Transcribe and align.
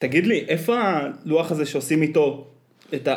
תגיד 0.00 0.26
לי, 0.26 0.44
איפה 0.48 0.76
הלוח 0.80 1.50
הזה 1.52 1.66
שעושים 1.66 2.02
איתו 2.02 2.46
את 2.94 3.08
ה... 3.08 3.16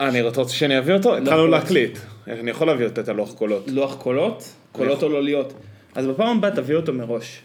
אני 0.00 0.22
רוצה 0.22 0.48
שאני 0.48 0.78
אביא 0.78 0.94
אותו? 0.94 1.16
התחלנו. 1.16 1.46
להקליט. 1.46 1.98
אני 2.26 2.50
יכול 2.50 2.66
להביא 2.66 2.86
אותו 2.86 3.00
את 3.00 3.08
הלוח 3.08 3.32
קולות. 3.32 3.64
לוח 3.68 3.94
קולות? 3.94 4.44
קולות 4.72 5.02
או 5.02 5.08
לא 5.08 5.22
להיות. 5.22 5.52
אז 5.94 6.06
בפעם 6.06 6.36
הבאה 6.38 6.50
תביא 6.50 6.76
אותו 6.76 6.92
מראש. 6.92 7.40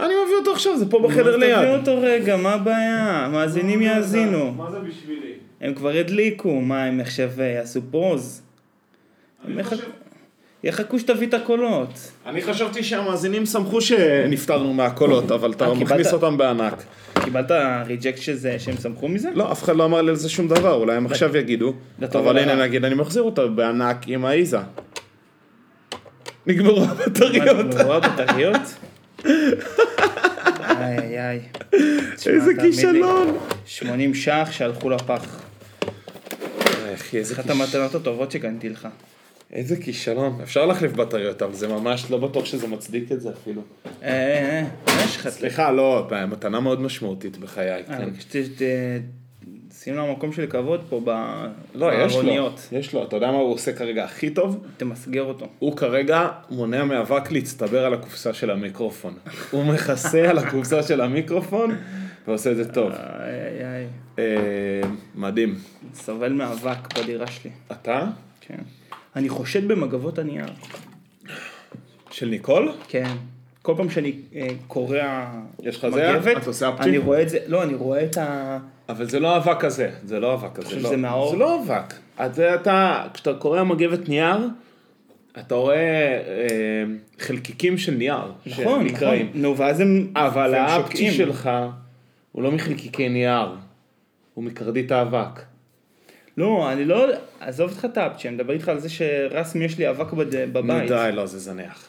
אני 0.00 0.14
מביא 0.24 0.36
אותו 0.40 0.52
עכשיו, 0.52 0.78
זה 0.78 0.90
פה 0.90 0.98
בחדר 0.98 1.28
אז 1.30 1.36
תביא 1.36 1.56
ליד. 1.56 1.78
אותו 1.80 1.98
רגע, 2.02 2.36
מה 2.36 2.52
הבעיה? 2.54 3.24
המאזינים 3.24 3.82
יאזינו. 3.82 4.52
מה 4.52 4.70
זה 4.70 4.78
בשבילי? 4.78 5.32
הם 5.60 5.74
כבר 5.74 5.90
הדליקו, 5.90 6.60
מה 6.60 6.84
הם 6.84 7.00
עכשיו 7.00 7.30
אה, 7.40 7.44
יעשו 7.44 7.80
פוז? 7.90 8.42
יחכו- 10.64 10.98
שתביא 10.98 11.26
את 11.26 11.34
הקולות. 11.34 11.88
אני 12.26 12.42
חשבתי 12.42 12.82
שהמאזינים 12.82 13.46
שמחו 13.46 13.80
שנפטרנו 13.80 14.72
מהקולות, 14.74 15.30
אבל 15.30 15.52
אתה 15.52 15.66
אה, 15.66 15.74
מכניס? 15.74 16.12
אותם 16.12 16.36
בענק. 16.36 16.82
קיבלת 17.24 17.50
ריג'קט 17.86 18.18
שזה, 18.18 18.58
שהם 18.58 18.76
שמחו 18.76 19.08
מזה? 19.08 19.30
לא, 19.34 19.52
אף 19.52 19.62
אחד 19.62 19.76
לא 19.76 19.84
אמר 19.84 20.02
לי 20.02 20.10
על 20.10 20.16
זה 20.16 20.28
שום 20.28 20.48
דבר, 20.48 20.74
אולי 20.74 20.96
הם 20.96 21.06
עכשיו 21.06 21.36
יגידו. 21.36 21.74
אבל. 22.02 22.38
הנה 22.38 22.54
נגיד, 22.54 22.84
אני 22.84 22.94
מחזיר 22.94 23.22
אותה 23.22 23.46
בענק 23.46 23.96
עם 24.06 24.24
האיזה. 24.24 24.58
נגמרו 26.46 26.84
הבטריות. 26.84 27.66
נגמרו 27.66 27.92
הבטריות? 27.92 28.60
איי 30.78 30.98
איי 30.98 31.20
איי. 31.28 31.40
איזה 32.26 32.52
כישלון. 32.60 33.38
80 33.66 34.14
ש"ח 34.14 34.48
שהלכו 34.50 34.90
לפח. 34.90 35.40
אחי, 36.94 37.18
איזה 37.18 37.34
אחת 37.34 37.42
כישלון. 37.42 37.60
המתנות 37.60 37.94
הטובות 37.94 38.30
שקניתי 38.30 38.68
לך. 38.68 38.88
איזה 39.52 39.76
כישלון. 39.76 40.38
אפשר 40.42 40.66
להחליף 40.66 40.92
בטריות, 40.92 41.42
אבל 41.42 41.54
זה 41.54 41.68
ממש 41.68 42.10
לא 42.10 42.18
בטוח 42.18 42.44
שזה 42.44 42.68
מצדיק 42.68 43.12
את 43.12 43.20
זה 43.20 43.30
אפילו. 43.30 43.62
אה, 43.86 44.08
אה, 44.08 44.60
אה, 44.60 44.62
מה 44.86 45.04
יש 45.04 45.16
לך? 45.16 45.28
סליחה, 45.28 45.70
לא, 45.70 46.08
מתנה 46.28 46.60
מאוד 46.60 46.80
משמעותית 46.80 47.36
בחיי, 47.36 47.70
אה, 47.70 47.82
כן. 47.84 48.08
שים 49.72 49.94
לו 49.94 50.12
מקום 50.12 50.32
של 50.32 50.46
כבוד 50.46 50.84
פה 50.88 51.00
לא, 51.74 51.92
יש 51.92 52.12
לו, 52.12 52.18
בארוניות. 52.18 52.68
יש 52.72 52.94
לו, 52.94 53.04
אתה 53.04 53.16
יודע 53.16 53.30
מה 53.30 53.36
הוא 53.36 53.54
עושה 53.54 53.72
כרגע 53.72 54.04
הכי 54.04 54.30
טוב? 54.30 54.66
תמסגר 54.76 55.22
אותו. 55.22 55.46
הוא 55.58 55.76
כרגע 55.76 56.28
מונע 56.50 56.84
מאבק 56.84 57.32
להצטבר 57.32 57.84
על 57.84 57.94
הקופסה 57.94 58.34
של 58.34 58.50
המיקרופון. 58.50 59.14
הוא 59.50 59.64
מכסה 59.64 60.30
על 60.30 60.38
הקופסה 60.38 60.82
של 60.82 61.00
המיקרופון 61.00 61.76
ועושה 62.26 62.50
את 62.50 62.56
זה 62.56 62.72
טוב. 62.72 62.92
אה, 64.18 64.24
מדהים. 65.14 65.54
סובל 65.94 66.32
מאבק 66.32 66.98
בדירה 66.98 67.26
שלי. 67.26 67.50
אתה? 67.72 68.06
כן. 68.40 68.58
אני 69.16 69.28
חושד 69.28 69.68
במגבות 69.68 70.18
הנייר. 70.18 70.46
של 72.10 72.28
ניקול? 72.28 72.72
כן. 72.88 73.06
כל 73.62 73.74
פעם 73.76 73.90
שאני 73.90 74.12
אה, 74.34 74.48
קורע 74.66 75.30
יש 75.62 75.76
לך 75.76 75.88
זה? 75.88 76.12
מגבת, 76.12 76.36
אתה 76.36 76.46
עושה 76.46 76.68
אפצ'י? 76.68 76.88
אני 76.88 76.98
רואה 76.98 77.22
את 77.22 77.28
זה, 77.28 77.38
לא, 77.46 77.62
אני 77.62 77.74
רואה 77.74 78.04
את 78.04 78.16
ה... 78.16 78.58
אבל 78.88 79.08
זה 79.08 79.20
לא 79.20 79.36
אבק 79.36 79.60
כזה, 79.60 79.90
זה 80.04 80.20
לא 80.20 80.34
אבק 80.34 80.54
כזה. 80.54 80.76
לא. 80.76 80.88
שזה 80.88 80.96
מהאור? 80.96 81.30
זה 81.30 81.36
לא 81.36 81.62
אבק. 81.62 81.94
אז 82.18 82.34
זה 82.34 82.54
אתה, 82.54 83.06
כשאתה 83.14 83.34
קורא 83.34 83.62
מגבת 83.62 84.08
נייר, 84.08 84.48
אתה 85.38 85.54
רואה 85.54 85.76
אה, 85.76 86.84
חלקיקים 87.18 87.78
של 87.78 87.94
נייר. 87.94 88.32
נכון, 88.46 88.86
נכון. 88.86 89.16
נו, 89.34 89.56
ואז 89.56 89.80
הם... 89.80 90.12
אבל 90.16 90.54
האפצ'י. 90.54 91.10
שלך 91.10 91.50
הוא 92.32 92.42
לא 92.42 92.52
מחלקיקי 92.52 93.08
נייר, 93.08 93.48
הוא 94.34 94.44
מקרדית 94.44 94.92
האבק. 94.92 95.51
לא, 96.36 96.72
אני 96.72 96.84
לא... 96.84 97.06
עזוב 97.40 97.70
אותך 97.70 97.84
את 97.84 97.96
האפצ'י, 97.98 98.28
אני 98.28 98.34
מדבר 98.36 98.52
איתך 98.52 98.68
על 98.68 98.78
זה 98.78 98.88
שרסמי 98.88 99.64
יש 99.64 99.78
לי 99.78 99.90
אבק 99.90 100.12
בבית. 100.52 100.88
די, 100.88 101.10
לא, 101.12 101.26
זה 101.26 101.38
זניח. 101.38 101.88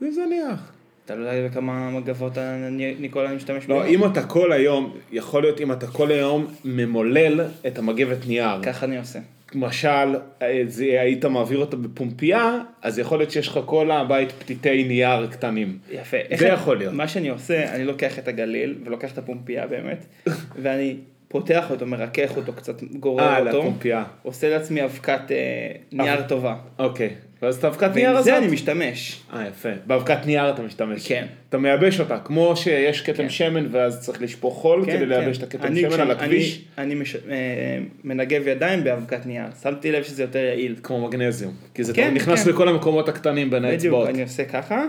זה 0.00 0.10
זניח. 0.10 0.72
אתה 1.04 1.14
לא 1.14 1.28
יודע 1.28 1.48
בכמה 1.48 1.90
מגבות 1.90 2.38
אני- 2.38 2.94
ניקול 3.00 3.26
אני 3.26 3.36
משתמש 3.36 3.68
לא? 3.68 3.86
אם 3.86 4.04
אתה 4.04 4.22
כל 4.26 4.52
היום, 4.52 4.96
יכול 5.12 5.42
להיות 5.42 5.60
אם 5.60 5.72
אתה 5.72 5.86
כל 5.86 6.10
היום 6.10 6.46
ממולל 6.64 7.40
את 7.66 7.78
המגבת 7.78 8.26
נייר. 8.26 8.62
ככה 8.62 8.86
אני 8.86 8.98
עושה. 8.98 9.18
למשל, 9.54 9.88
אה, 10.42 10.62
היית 10.78 11.24
מעביר 11.24 11.58
אותה 11.58 11.76
בפומפייה, 11.76 12.58
אז 12.82 12.98
יכול 12.98 13.18
להיות 13.18 13.30
שיש 13.30 13.48
לך 13.48 13.58
כל 13.66 13.90
הבית 13.90 14.32
פתיתי 14.32 14.84
נייר 14.84 15.26
קטנים. 15.26 15.78
יפה. 15.90 16.16
זה 16.36 16.46
יכול 16.46 16.76
להיות. 16.78 16.94
מה 16.94 17.08
שאני 17.08 17.28
עושה, 17.28 17.74
אני 17.74 17.84
לוקח 17.84 18.18
את 18.18 18.28
הגליל, 18.28 18.74
ולוקח 18.84 19.12
את 19.12 19.18
הפומפייה 19.18 19.66
באמת, 19.66 20.06
ואני 20.62 20.96
פותח 21.34 21.70
אותו, 21.70 21.86
מרכך 21.86 22.32
אותו 22.36 22.52
קצת, 22.52 22.82
גורר 22.82 23.24
אה, 23.24 23.38
אותו, 23.38 23.58
לפומפייה. 23.58 24.04
עושה 24.22 24.48
לעצמי 24.50 24.84
אבקת 24.84 25.20
אה, 25.30 25.36
נייר 25.92 26.22
טובה. 26.22 26.56
אוקיי. 26.78 27.10
ואז 27.42 27.56
את 27.56 27.64
האבקת 27.64 27.94
נייר 27.94 28.08
ועם 28.08 28.16
הזאת? 28.16 28.24
זה 28.24 28.38
אני 28.38 28.46
משתמש. 28.46 29.20
אה, 29.32 29.46
יפה. 29.48 29.68
באבקת 29.86 30.26
נייר 30.26 30.50
אתה 30.50 30.62
משתמש. 30.62 31.08
כן. 31.08 31.26
אתה 31.48 31.58
מייבש 31.58 32.00
אותה, 32.00 32.18
כמו 32.18 32.56
שיש 32.56 33.00
כתם 33.00 33.16
כן. 33.22 33.28
שמן 33.30 33.66
ואז 33.70 34.00
צריך 34.00 34.22
לשפוך 34.22 34.54
חול 34.54 34.84
כדי 34.86 35.06
לייבש 35.06 35.38
את 35.38 35.42
הכתם 35.42 35.62
אני 35.62 35.80
שמן 35.80 35.90
כש- 35.90 35.94
על 35.98 36.10
אני- 36.10 36.12
הכביש, 36.12 36.64
אני 36.78 36.94
מש- 36.94 37.16
אה, 37.16 37.20
מנגב 38.04 38.48
ידיים 38.48 38.84
באבקת 38.84 39.26
נייר. 39.26 39.44
שמתי 39.62 39.92
לב 39.92 40.02
שזה 40.02 40.22
יותר 40.22 40.38
יעיל. 40.38 40.74
כמו 40.82 41.06
מגנזיום. 41.06 41.52
כי 41.74 41.84
זה 41.84 41.92
כן, 41.94 42.14
נכנס 42.14 42.44
כן. 42.44 42.50
לכל 42.50 42.68
המקומות 42.68 43.08
הקטנים 43.08 43.50
בין 43.50 43.62
בדיוק, 43.62 43.72
האצבעות. 43.74 44.08
אני 44.08 44.22
עושה 44.22 44.44
ככה, 44.44 44.84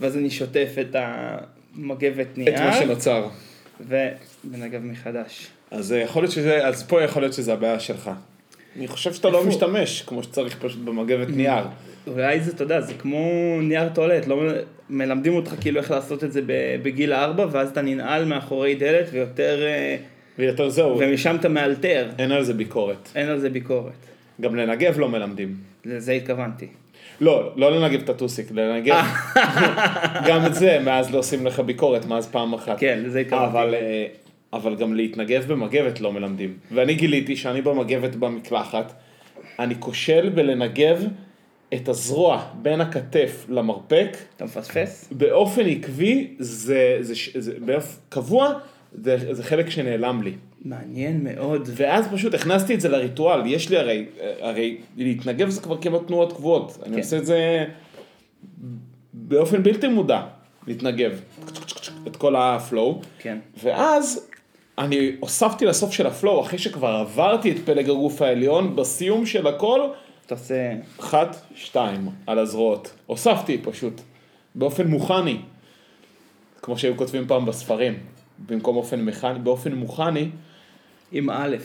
ואז 0.00 0.16
אני 0.16 0.30
שוטף 0.30 0.74
את 0.80 0.96
המגבת 0.98 2.26
את 2.32 2.38
מה 2.38 2.44
נייר, 2.44 2.72
שנוצר. 2.72 3.28
ומנגב 3.80 4.84
מחדש. 4.84 5.46
אז 5.70 5.92
אה, 5.92 5.98
יכול 5.98 6.22
להיות 6.22 6.32
שזה, 6.32 6.66
אז 6.66 6.82
פה 6.82 7.02
יכול 7.02 7.22
להיות 7.22 7.32
שזה 7.34 7.52
הבעיה 7.52 7.80
שלך. 7.80 8.10
אני 8.76 8.88
חושב 8.88 9.12
שאתה 9.14 9.28
לא? 9.30 9.44
משתמש 9.44 10.02
כמו 10.02 10.22
שצריך 10.22 10.56
פשוט 10.60 10.80
במגבת 10.84 11.28
נייר. 11.28 11.64
אולי 12.06 12.40
זה, 12.40 12.50
אתה 12.50 12.64
יודע, 12.64 12.80
זה 12.80 12.94
כמו 12.94 13.28
נייר 13.62 13.88
טואלט, 13.88 14.26
לא 14.26 14.42
מלמדים 14.90 15.34
אותך 15.34 15.54
כאילו 15.60 15.80
איך 15.80 15.90
לעשות 15.90 16.24
את 16.24 16.32
זה 16.32 16.40
ב- 16.46 16.76
בגיל 16.82 17.12
ארבע, 17.12 17.46
ואז 17.50 17.68
אתה 17.70 17.82
ננעל 17.82 18.24
מאחורי 18.24 18.74
דלת 18.74 19.06
ויותר, 19.12 19.62
אה, 19.62 19.96
ויותר 20.38 20.68
זהו, 20.68 20.98
ומשם 20.98 21.36
אתה 21.40 21.48
מאלתר, 21.48 22.08
אין 22.18 22.32
על 22.32 22.44
זה 22.44 22.54
ביקורת. 22.54 23.08
אין 23.14 23.28
על 23.28 23.38
זה 23.38 23.50
ביקורת. 23.50 23.92
גם 24.40 24.56
לנגב 24.56 24.98
לא 24.98 25.08
מלמדים. 25.08 25.56
לזה 25.84 26.12
התכוונתי. 26.12 26.66
לא, 27.20 27.52
לא 27.56 27.76
לנגב 27.76 28.02
את 28.02 28.08
הטוסיק, 28.08 28.50
לנגב. 28.50 29.04
גם 30.28 30.46
את 30.46 30.54
זה, 30.54 30.78
מאז 30.84 31.10
לא 31.10 31.18
עושים 31.18 31.46
לך 31.46 31.60
ביקורת, 31.60 32.06
מאז 32.06 32.26
פעם 32.26 32.54
אחת. 32.54 32.78
כן, 32.78 33.00
לזה 33.04 33.18
התכוונתי. 33.20 33.50
אבל, 33.50 33.74
אה, 33.74 34.06
אבל 34.52 34.74
גם 34.74 34.94
להתנגב 34.94 35.52
במגבת 35.52 36.00
לא 36.00 36.12
מלמדים. 36.12 36.56
ואני 36.72 36.94
גיליתי 36.94 37.36
שאני 37.36 37.62
במגבת 37.62 38.16
במקלחת, 38.16 38.92
אני 39.58 39.74
כושל 39.78 40.28
בלנגב 40.28 41.04
את 41.74 41.88
הזרוע 41.88 42.42
בין 42.62 42.80
הכתף 42.80 43.46
למרפק, 43.48 44.16
אתה 44.36 44.44
מפספס? 44.44 45.08
באופן 45.12 45.66
עקבי, 45.66 46.34
זה, 46.38 46.98
זה, 47.00 47.14
זה, 47.14 47.40
זה 47.40 47.52
באופן 47.60 48.00
קבוע, 48.08 48.52
זה, 48.92 49.34
זה 49.34 49.42
חלק 49.44 49.70
שנעלם 49.70 50.22
לי. 50.22 50.32
מעניין 50.64 51.24
מאוד. 51.24 51.68
ואז 51.72 52.08
פשוט 52.12 52.34
הכנסתי 52.34 52.74
את 52.74 52.80
זה 52.80 52.88
לריטואל, 52.88 53.46
יש 53.46 53.70
לי 53.70 53.76
הרי, 53.76 54.06
הרי 54.40 54.76
להתנגב 54.96 55.48
זה 55.48 55.60
כבר 55.60 55.80
כמעט 55.80 56.00
תנועות 56.06 56.32
קבועות, 56.32 56.78
אני 56.82 56.92
כן. 56.92 56.98
עושה 56.98 57.18
את 57.18 57.26
זה 57.26 57.64
באופן 59.12 59.62
בלתי 59.62 59.88
מודע, 59.88 60.22
להתנגב, 60.66 61.20
את 62.06 62.16
כל 62.16 62.36
ה 62.36 62.47
flow, 62.47 63.00
כן. 63.18 63.38
ואז 63.62 64.28
אני 64.78 65.12
הוספתי 65.20 65.66
לסוף 65.66 65.92
של 65.92 66.06
ה 66.06 66.12
flow, 66.12 66.40
אחרי 66.40 66.58
שכבר 66.58 66.88
עברתי 66.88 67.52
את 67.52 67.56
פלג 67.64 67.90
הגוף 67.90 68.22
העליון, 68.22 68.76
בסיום 68.76 69.26
של 69.26 69.46
הכל, 69.46 69.80
אתה 70.26 70.34
עושה... 70.34 70.74
אחת, 71.00 71.36
שתיים, 71.54 72.08
על 72.26 72.38
הזרועות. 72.38 72.94
הוספתי 73.06 73.58
פשוט, 73.58 74.00
באופן 74.54 74.86
מוכני, 74.86 75.38
כמו 76.62 76.78
שהיו 76.78 76.96
כותבים 76.96 77.26
פעם 77.26 77.46
בספרים, 77.46 77.98
במקום 78.46 78.76
אופן 78.76 79.00
מכני, 79.00 79.38
באופן 79.38 79.74
מוכני, 79.74 80.28
עם 81.12 81.30
א', 81.30 81.56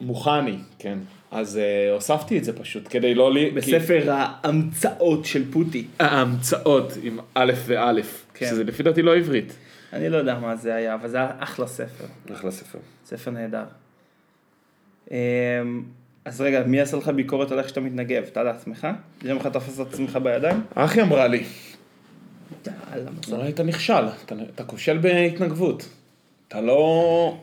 מוכני, 0.00 0.56
כן. 0.78 0.98
אז 1.30 1.56
אה, 1.56 1.94
הוספתי 1.94 2.38
את 2.38 2.44
זה 2.44 2.52
פשוט, 2.58 2.82
כדי 2.90 3.14
לא 3.14 3.34
לי... 3.34 3.50
בספר 3.50 4.10
ההמצאות 4.10 5.24
של 5.24 5.52
פוטי. 5.52 5.70
כי... 5.70 6.04
ההמצאות 6.04 6.92
עם 7.02 7.18
א' 7.34 7.52
וא', 7.66 7.92
כן. 8.34 8.46
שזה 8.46 8.64
לפי 8.64 8.82
דעתי 8.82 9.02
לא 9.02 9.16
עברית. 9.16 9.52
אני 9.92 10.08
לא 10.08 10.16
יודע 10.16 10.38
מה 10.38 10.56
זה 10.56 10.74
היה, 10.74 10.94
אבל 10.94 11.08
זה 11.08 11.16
היה 11.16 11.30
אחלה 11.38 11.66
ספר. 11.66 12.04
אחלה 12.32 12.50
ספר. 12.50 12.78
ספר 13.04 13.30
נהדר. 13.30 13.64
אמ, 15.10 15.16
אז 16.24 16.40
רגע, 16.40 16.62
מי 16.66 16.80
עשה 16.80 16.96
לך 16.96 17.08
ביקורת 17.08 17.52
על 17.52 17.58
איך 17.58 17.68
שאתה 17.68 17.80
מתנגב? 17.80 18.22
אתה 18.32 18.42
לעצמך? 18.42 18.86
יום 19.24 19.38
אחד 19.38 19.52
תפס 19.52 19.80
את 19.80 19.86
עצמך 19.92 20.18
בידיים? 20.22 20.60
אחי 20.74 21.02
אמרה 21.02 21.26
לי, 21.26 21.44
יאללה, 23.28 23.48
אתה 23.48 23.62
נכשל, 23.62 24.04
אתה, 24.24 24.34
אתה 24.54 24.64
כושל 24.64 24.98
בהתנגבות. 24.98 25.88
אתה 26.48 26.60
לא... 26.60 27.38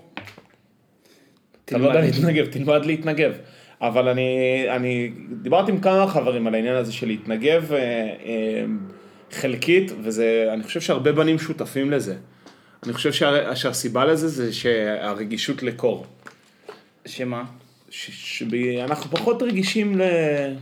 אתה 1.65 1.77
לא 1.77 1.87
יודע. 1.87 2.01
להתנגב, 2.01 2.45
תלמד 2.45 2.85
להתנגב. 2.85 3.33
אבל 3.81 4.07
אני, 4.07 4.65
אני 4.69 5.11
דיברתי 5.41 5.71
עם 5.71 5.79
כמה 5.79 6.07
חברים 6.07 6.47
על 6.47 6.55
העניין 6.55 6.75
הזה 6.75 6.93
של 6.93 7.07
להתנגב 7.07 7.73
אה, 7.73 7.79
אה, 7.79 8.63
חלקית, 9.31 9.91
וזה, 10.03 10.49
אני 10.53 10.63
חושב 10.63 10.81
שהרבה 10.81 11.11
בנים 11.11 11.39
שותפים 11.39 11.91
לזה. 11.91 12.15
אני 12.83 12.93
חושב 12.93 13.13
שה, 13.13 13.55
שהסיבה 13.55 14.05
לזה 14.05 14.27
זה 14.27 14.53
שהרגישות 14.53 15.63
לקור. 15.63 16.05
שמה? 17.05 17.43
ש- 17.89 18.39
שאנחנו 18.39 19.11
פחות 19.11 19.41
רגישים 19.43 19.97
ל... 19.97 20.01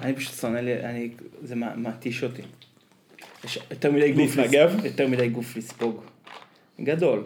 אני 0.02 0.14
פשוט 0.14 0.34
שונא 0.34 0.60
אני, 0.60 1.10
זה 1.44 1.56
מתיש 1.56 2.24
אותי. 2.24 2.42
יש 3.44 3.60
יותר 3.72 3.92
מדי 3.92 4.12
גוף, 4.12 4.38
להתנגב? 4.38 4.86
יותר 4.86 5.08
מדי 5.08 5.30
גוף 5.30 5.58
לספוג. 5.58 6.02
גדול. 6.82 7.24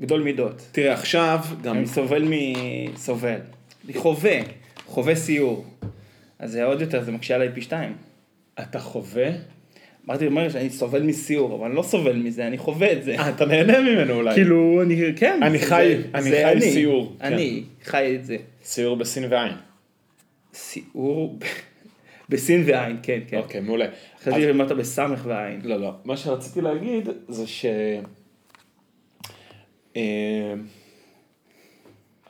גדול 0.00 0.22
מידות. 0.22 0.62
תראה, 0.72 0.92
עכשיו 0.92 1.38
גם... 1.62 1.76
אני 1.76 1.86
סובל 1.86 2.24
מ... 2.24 2.32
סובל. 2.96 3.38
אני 3.84 3.94
חווה, 3.94 4.38
חווה 4.86 5.14
סיור. 5.14 5.64
אז 6.38 6.52
זה 6.52 6.64
עוד 6.64 6.80
יותר, 6.80 7.02
זה 7.04 7.12
מקשה 7.12 7.34
עליי 7.34 7.48
פי 7.54 7.62
שתיים. 7.62 7.92
אתה 8.60 8.78
חווה? 8.78 9.28
אמרתי, 10.06 10.26
אומר 10.26 10.48
שאני 10.48 10.70
סובל 10.70 11.02
מסיור, 11.02 11.54
אבל 11.56 11.66
אני 11.66 11.74
לא 11.76 11.82
סובל 11.82 12.16
מזה, 12.16 12.46
אני 12.46 12.58
חווה 12.58 12.92
את 12.92 13.04
זה. 13.04 13.14
אה, 13.18 13.28
אתה 13.30 13.44
נהנה 13.46 13.80
ממנו 13.80 14.14
אולי. 14.14 14.34
כאילו, 14.34 14.82
אני, 14.82 14.96
כן. 15.16 15.40
אני 15.42 15.58
חי- 15.58 15.96
אני 16.14 16.30
חי 16.30 16.60
סיור, 16.60 17.16
כן. 17.18 17.24
אני 17.24 17.62
חי 17.84 18.16
את 18.16 18.24
זה. 18.24 18.36
סיור 18.64 18.96
בסין 18.96 19.24
ועין. 19.32 19.52
סיור 20.54 21.38
בסין 22.28 22.62
ועין, 22.66 22.96
כן, 23.02 23.20
כן. 23.28 23.36
אוקיי, 23.38 23.60
מעולה. 23.60 23.86
חשבתי 24.20 24.42
שאמרת 24.42 24.72
בסמך 24.72 25.22
ועין. 25.26 25.60
לא, 25.64 25.76
לא. 25.80 25.92
מה 26.04 26.16
שרציתי 26.16 26.60
להגיד 26.60 27.08
זה 27.28 27.46
ש... 27.46 27.66
אה, 29.96 30.54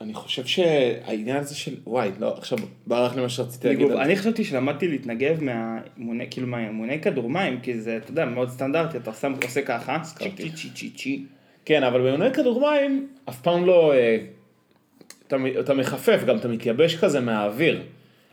אני 0.01 0.13
חושב 0.13 0.45
שהעניין 0.45 1.37
הזה 1.37 1.55
של... 1.55 1.75
וואי, 1.87 2.11
לא, 2.19 2.37
עכשיו 2.37 2.57
ברח 2.87 3.15
לי 3.15 3.21
מה 3.21 3.29
שרציתי 3.29 3.67
להגיד. 3.67 3.91
אני 3.91 4.15
חשבתי 4.15 4.43
שלמדתי 4.43 4.87
להתנגב 4.87 5.43
מהאימוני, 5.43 6.27
כאילו 6.31 6.47
מהאימוני 6.47 7.01
כדור 7.01 7.29
מים, 7.29 7.59
כי 7.59 7.79
זה, 7.81 7.97
אתה 7.97 8.11
יודע, 8.11 8.25
מאוד 8.25 8.49
סטנדרטי, 8.49 8.97
אתה 8.97 9.13
שם, 9.13 9.33
עושה 9.43 9.61
ככה, 9.61 9.99
צ'י 10.03 10.31
צ'י 10.51 10.69
צ'י 10.75 10.89
צ'י. 10.89 11.25
כן, 11.65 11.83
אבל 11.83 12.01
באימוני 12.01 12.33
כדור 12.33 12.61
מים 12.61 13.07
אף 13.29 13.41
פעם 13.41 13.65
לא... 13.65 13.93
אה, 13.93 14.17
אתה, 15.59 15.73
מחפף, 15.73 16.23
גם 16.27 16.37
אתה 16.37 16.47
מתייבש 16.47 16.95
כזה 16.95 17.19
מהאוויר. 17.19 17.83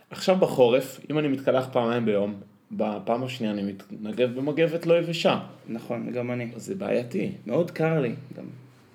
עכשיו 0.09 0.35
בחורף, 0.35 0.99
אם 1.11 1.19
אני 1.19 1.27
מתקלח 1.27 1.67
פעמיים 1.71 2.05
ביום, 2.05 2.33
בפעם 2.71 3.23
השנייה 3.23 3.53
אני 3.53 3.61
מתנגב 3.61 4.35
במגבת 4.35 4.85
לא 4.85 4.93
יבשה. 4.99 5.39
נכון, 5.67 6.11
גם 6.11 6.31
אני. 6.31 6.47
זה 6.55 6.75
בעייתי. 6.75 7.31
מאוד 7.47 7.71
קר 7.71 8.01
לי, 8.01 8.13
גם 8.37 8.43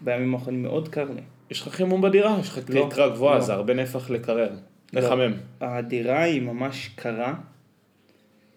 בימים 0.05 0.35
האחרונים 0.35 0.63
מאוד 0.63 0.89
קר 0.89 1.11
לי. 1.15 1.21
יש 1.51 1.61
לך 1.63 1.69
חימום 1.69 2.01
בדירה? 2.01 2.37
יש 2.41 2.49
לך 2.49 2.61
לא, 2.69 2.87
תקרה 2.91 3.09
גבוהה, 3.09 3.35
לא. 3.39 3.45
זה 3.45 3.53
הרבה 3.53 3.75
נפח 3.75 4.11
לקרר. 4.11 4.51
לא. 4.93 5.01
לחמם. 5.01 5.33
הדירה 5.61 6.23
היא 6.23 6.43
ממש 6.43 6.91
קרה 6.95 7.35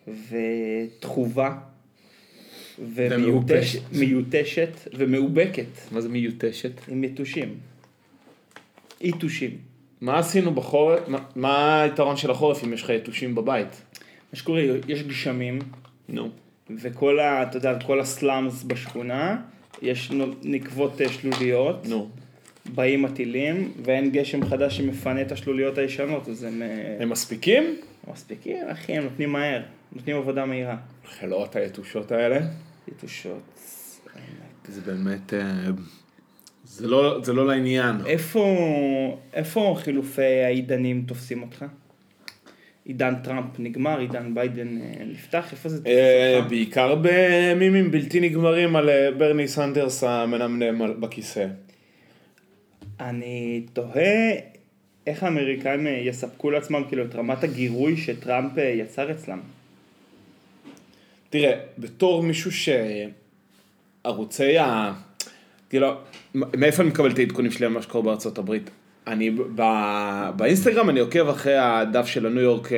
ותחובה. 0.07 1.57
ומיותשת 3.93 4.69
ומאובקת 4.93 5.65
מה 5.91 6.01
זה 6.01 6.09
מיותשת? 6.09 6.71
עם 6.87 7.03
יתושים. 7.03 7.55
יתושים. 9.01 9.57
מה 10.01 10.19
עשינו 10.19 10.53
בחורף? 10.53 11.07
מה- 11.07 11.23
מה 11.35 11.81
היתרון 11.81 12.17
של 12.17 12.31
החורף 12.31 12.63
אם 12.63 12.73
יש 12.73 12.83
לך 12.83 12.89
יתושים 12.89 13.35
בבית? 13.35 13.67
מה 14.33 14.39
שקורה, 14.39 14.61
יש 14.87 15.03
גשמים 15.03 15.59
נו. 16.09 16.29
וכל 16.81 17.19
ה... 17.19 17.43
אתה 17.43 17.57
יודע, 17.57 17.79
כל 17.85 17.99
הסלאמס 17.99 18.63
בשכונה, 18.63 19.41
יש 19.81 20.11
נקבות 20.43 21.01
אה, 21.01 21.09
שלוליות, 21.09 21.87
נו. 21.87 22.09
באים 22.75 23.05
הטילים 23.05 23.73
ואין 23.83 24.11
גשם 24.11 24.45
חדש 24.45 24.77
שמפנה 24.77 25.21
את 25.21 25.31
השלוליות 25.31 25.77
הישנות, 25.77 26.29
אז 26.29 26.43
הם 26.43 26.61
אה, 26.61 26.97
הם 26.99 27.09
מספיקים? 27.09 27.75
מספיקים, 28.11 28.67
אחי, 28.67 28.97
הם 28.97 29.03
נותנים 29.03 29.31
מהר, 29.31 29.61
נותנים 29.91 30.17
עבודה 30.17 30.45
מהירה. 30.45 30.77
חלאות 31.05 31.55
היתושות 31.55 32.11
האלה. 32.11 32.39
יתושות. 32.87 33.41
זה 34.67 34.81
באמת... 34.81 35.33
אה, 35.33 35.71
זה 36.65 36.87
לא, 36.87 37.19
זה 37.23 37.33
לא 37.33 37.47
לעניין. 37.47 37.95
איפה, 38.05 38.57
איפה 39.33 39.75
חילופי 39.79 40.43
העידנים 40.43 41.03
תופסים 41.07 41.41
אותך? 41.41 41.65
עידן 42.85 43.15
טראמפ 43.23 43.59
נגמר, 43.59 43.99
עידן 43.99 44.33
ביידן 44.33 44.77
אה, 44.81 45.05
נפתח, 45.05 45.51
איפה 45.51 45.69
זה 45.69 45.79
אה? 45.87 46.41
בעיקר 46.49 46.95
במימים 47.01 47.91
בלתי 47.91 48.19
נגמרים 48.19 48.75
על 48.75 48.89
אה, 48.89 49.11
ברני 49.17 49.47
סנדרס 49.47 50.03
המנמנם 50.03 51.01
בכיסא. 51.01 51.47
אני 52.99 53.65
תוהה 53.73 54.31
איך 55.07 55.23
האמריקאים 55.23 55.87
יספקו 55.87 56.51
לעצמם 56.51 56.83
כאילו 56.87 57.05
את 57.05 57.15
רמת 57.15 57.43
הגירוי 57.43 57.97
שטראמפ 57.97 58.51
יצר 58.57 59.11
אצלם. 59.11 59.39
תראה, 61.29 61.59
בתור 61.77 62.23
מישהו 62.23 62.51
שערוצי 64.03 64.57
ה... 64.57 64.93
כאילו, 65.69 65.93
מאיפה 66.35 66.83
אני 66.83 66.89
מקבל 66.89 67.11
את 67.11 67.19
העדכונים 67.19 67.51
שלי 67.51 67.65
על 67.65 67.71
מה 67.71 67.81
שקורה 67.81 68.03
בארצות 68.03 68.37
הברית? 68.37 68.69
אני 69.11 69.29
ב... 69.55 69.61
באינסטגרם 70.35 70.89
אני 70.89 70.99
עוקב 70.99 71.29
אחרי 71.29 71.57
הדף 71.57 72.05
של 72.05 72.25
הניו 72.25 72.41
יורק, 72.41 72.73
אה, 72.73 72.77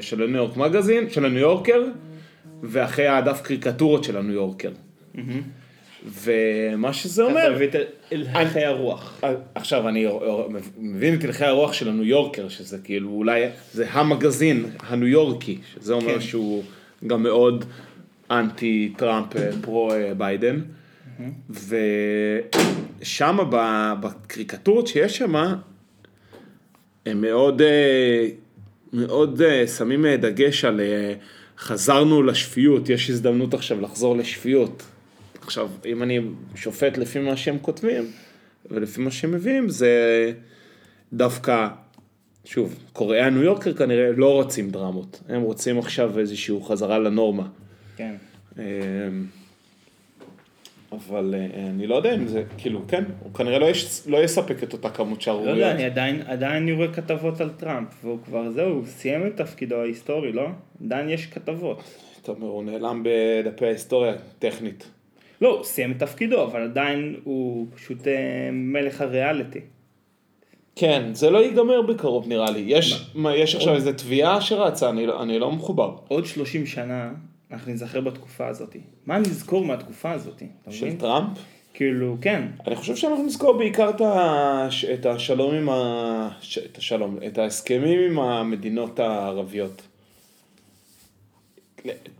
של 0.00 0.22
הניו 0.22 0.36
יורק 0.36 0.56
מגזין, 0.56 1.10
של 1.10 1.24
הניו 1.24 1.38
יורקר, 1.38 1.82
ואחרי 2.62 3.06
הדף 3.06 3.40
קריקטורות 3.40 4.04
של 4.04 4.16
הניו 4.16 4.32
יורקר. 4.32 4.70
ומה 6.06 6.92
שזה 6.92 7.22
אתה 7.22 7.30
אומר, 7.30 7.54
מביא 7.54 7.68
את 7.68 7.74
הלכי 8.32 8.64
הרוח. 8.64 9.20
עכשיו 9.54 9.88
אני 9.88 10.06
מבין 10.78 11.14
את 11.14 11.24
הלכי 11.24 11.44
הרוח 11.44 11.72
של 11.72 11.88
הניו 11.88 12.04
יורקר, 12.04 12.48
שזה 12.48 12.78
כאילו 12.84 13.10
אולי, 13.10 13.44
זה 13.72 13.86
המגזין 13.90 14.66
הניו 14.80 15.08
יורקי, 15.08 15.58
שזה 15.74 15.94
אומר 15.94 16.14
כן. 16.14 16.20
שהוא 16.20 16.62
גם 17.06 17.22
מאוד 17.22 17.64
אנטי 18.30 18.92
טראמפ 18.96 19.36
אה, 19.36 19.50
פרו 19.62 19.92
אה, 19.92 20.14
ביידן. 20.14 20.60
ושם 23.00 23.38
בקריקטורות 24.00 24.86
שיש 24.86 25.16
שם, 25.16 25.34
הם 27.06 27.20
מאוד, 27.20 27.62
אה, 27.62 28.28
מאוד 28.92 29.42
אה, 29.42 29.66
שמים 29.66 30.06
אה, 30.06 30.16
דגש 30.16 30.64
על 30.64 30.80
חזרנו 31.58 32.22
לשפיות, 32.22 32.88
יש 32.88 33.10
הזדמנות 33.10 33.54
עכשיו 33.54 33.80
לחזור 33.80 34.16
לשפיות. 34.16 34.82
עכשיו, 35.40 35.70
אם 35.86 36.02
אני 36.02 36.20
שופט 36.54 36.98
לפי 36.98 37.18
מה 37.18 37.36
שהם 37.36 37.58
כותבים, 37.62 38.10
ולפי 38.70 39.00
מה 39.00 39.10
שהם 39.10 39.32
מביאים, 39.32 39.68
זה 39.68 40.32
דווקא, 41.12 41.68
שוב, 42.44 42.74
קוראי 42.92 43.20
הניו 43.20 43.42
יורקר 43.42 43.74
כנראה 43.74 44.12
לא 44.16 44.32
רוצים 44.32 44.70
דרמות, 44.70 45.20
הם 45.28 45.42
רוצים 45.42 45.78
עכשיו 45.78 46.18
איזושהי 46.18 46.56
חזרה 46.68 46.98
לנורמה. 46.98 47.46
כן. 47.96 48.14
אבל 50.96 51.34
אה, 51.38 51.66
אני 51.66 51.86
לא 51.86 51.94
יודע 51.94 52.14
אם 52.14 52.26
זה, 52.26 52.42
כאילו, 52.58 52.80
כן, 52.88 53.04
הוא 53.22 53.34
כנראה 53.34 53.58
לא, 53.58 53.66
יש, 53.66 54.02
לא 54.06 54.18
יספק 54.24 54.62
את 54.62 54.72
אותה 54.72 54.90
כמות 54.90 55.18
לא 55.18 55.24
שערוריות. 55.24 55.56
יודע, 55.56 55.70
אני 55.70 55.84
עדיין, 55.84 56.22
עדיין 56.26 56.62
אני 56.62 56.72
רואה 56.72 56.88
כתבות 56.92 57.40
על 57.40 57.50
טראמפ, 57.56 57.88
והוא 58.04 58.18
כבר 58.24 58.50
זהו, 58.50 58.68
הוא 58.70 58.84
סיים 58.86 59.26
את 59.26 59.36
תפקידו 59.36 59.76
ההיסטורי, 59.76 60.32
לא? 60.32 60.46
עדיין 60.84 61.08
יש 61.08 61.26
כתבות. 61.26 61.82
אתה 62.22 62.32
אומר, 62.32 62.46
הוא 62.46 62.64
נעלם 62.64 63.02
בדפי 63.04 63.66
ההיסטוריה, 63.66 64.12
טכנית. 64.38 64.88
לא, 65.40 65.56
הוא 65.56 65.64
סיים 65.64 65.92
את 65.92 65.98
תפקידו, 65.98 66.42
אבל 66.44 66.62
עדיין 66.62 67.16
הוא 67.24 67.66
פשוט 67.74 68.08
אה, 68.08 68.12
מלך 68.52 69.00
הריאליטי. 69.00 69.60
כן, 70.76 71.08
זה 71.12 71.30
לא 71.30 71.38
ייגמר 71.44 71.82
בקרוב 71.82 72.28
נראה 72.28 72.50
לי. 72.50 72.64
יש, 72.66 73.10
מה, 73.14 73.36
יש 73.36 73.54
עכשיו 73.54 73.74
איזה 73.74 73.92
תביעה 73.92 74.40
שרצה, 74.40 74.90
אני, 74.90 75.06
לא- 75.06 75.22
אני 75.22 75.38
לא 75.38 75.52
מחובר. 75.52 75.94
עוד 76.08 76.26
30 76.26 76.66
שנה, 76.66 77.12
אנחנו 77.50 77.72
נזכר 77.72 78.00
בתקופה 78.00 78.46
הזאת. 78.46 78.76
מה 79.06 79.18
נזכור 79.18 79.64
מהתקופה 79.64 80.12
הזאת? 80.12 80.42
של 80.70 80.84
מבין? 80.86 80.98
טראמפ? 80.98 81.38
כאילו, 81.74 82.16
כן. 82.20 82.42
אני 82.66 82.76
חושב 82.76 82.96
שאנחנו 82.96 83.26
נזכור 83.26 83.58
בעיקר 83.58 83.90
את, 83.90 84.00
הש... 84.04 84.84
את 84.84 85.06
השלום 85.06 85.54
עם 85.54 85.68
ה... 85.68 86.28
ש... 86.40 86.58
את 86.58 86.78
השלום, 86.78 87.18
את 87.26 87.38
ההסכמים 87.38 88.00
עם 88.10 88.18
המדינות 88.18 88.98
הערביות. 89.00 89.82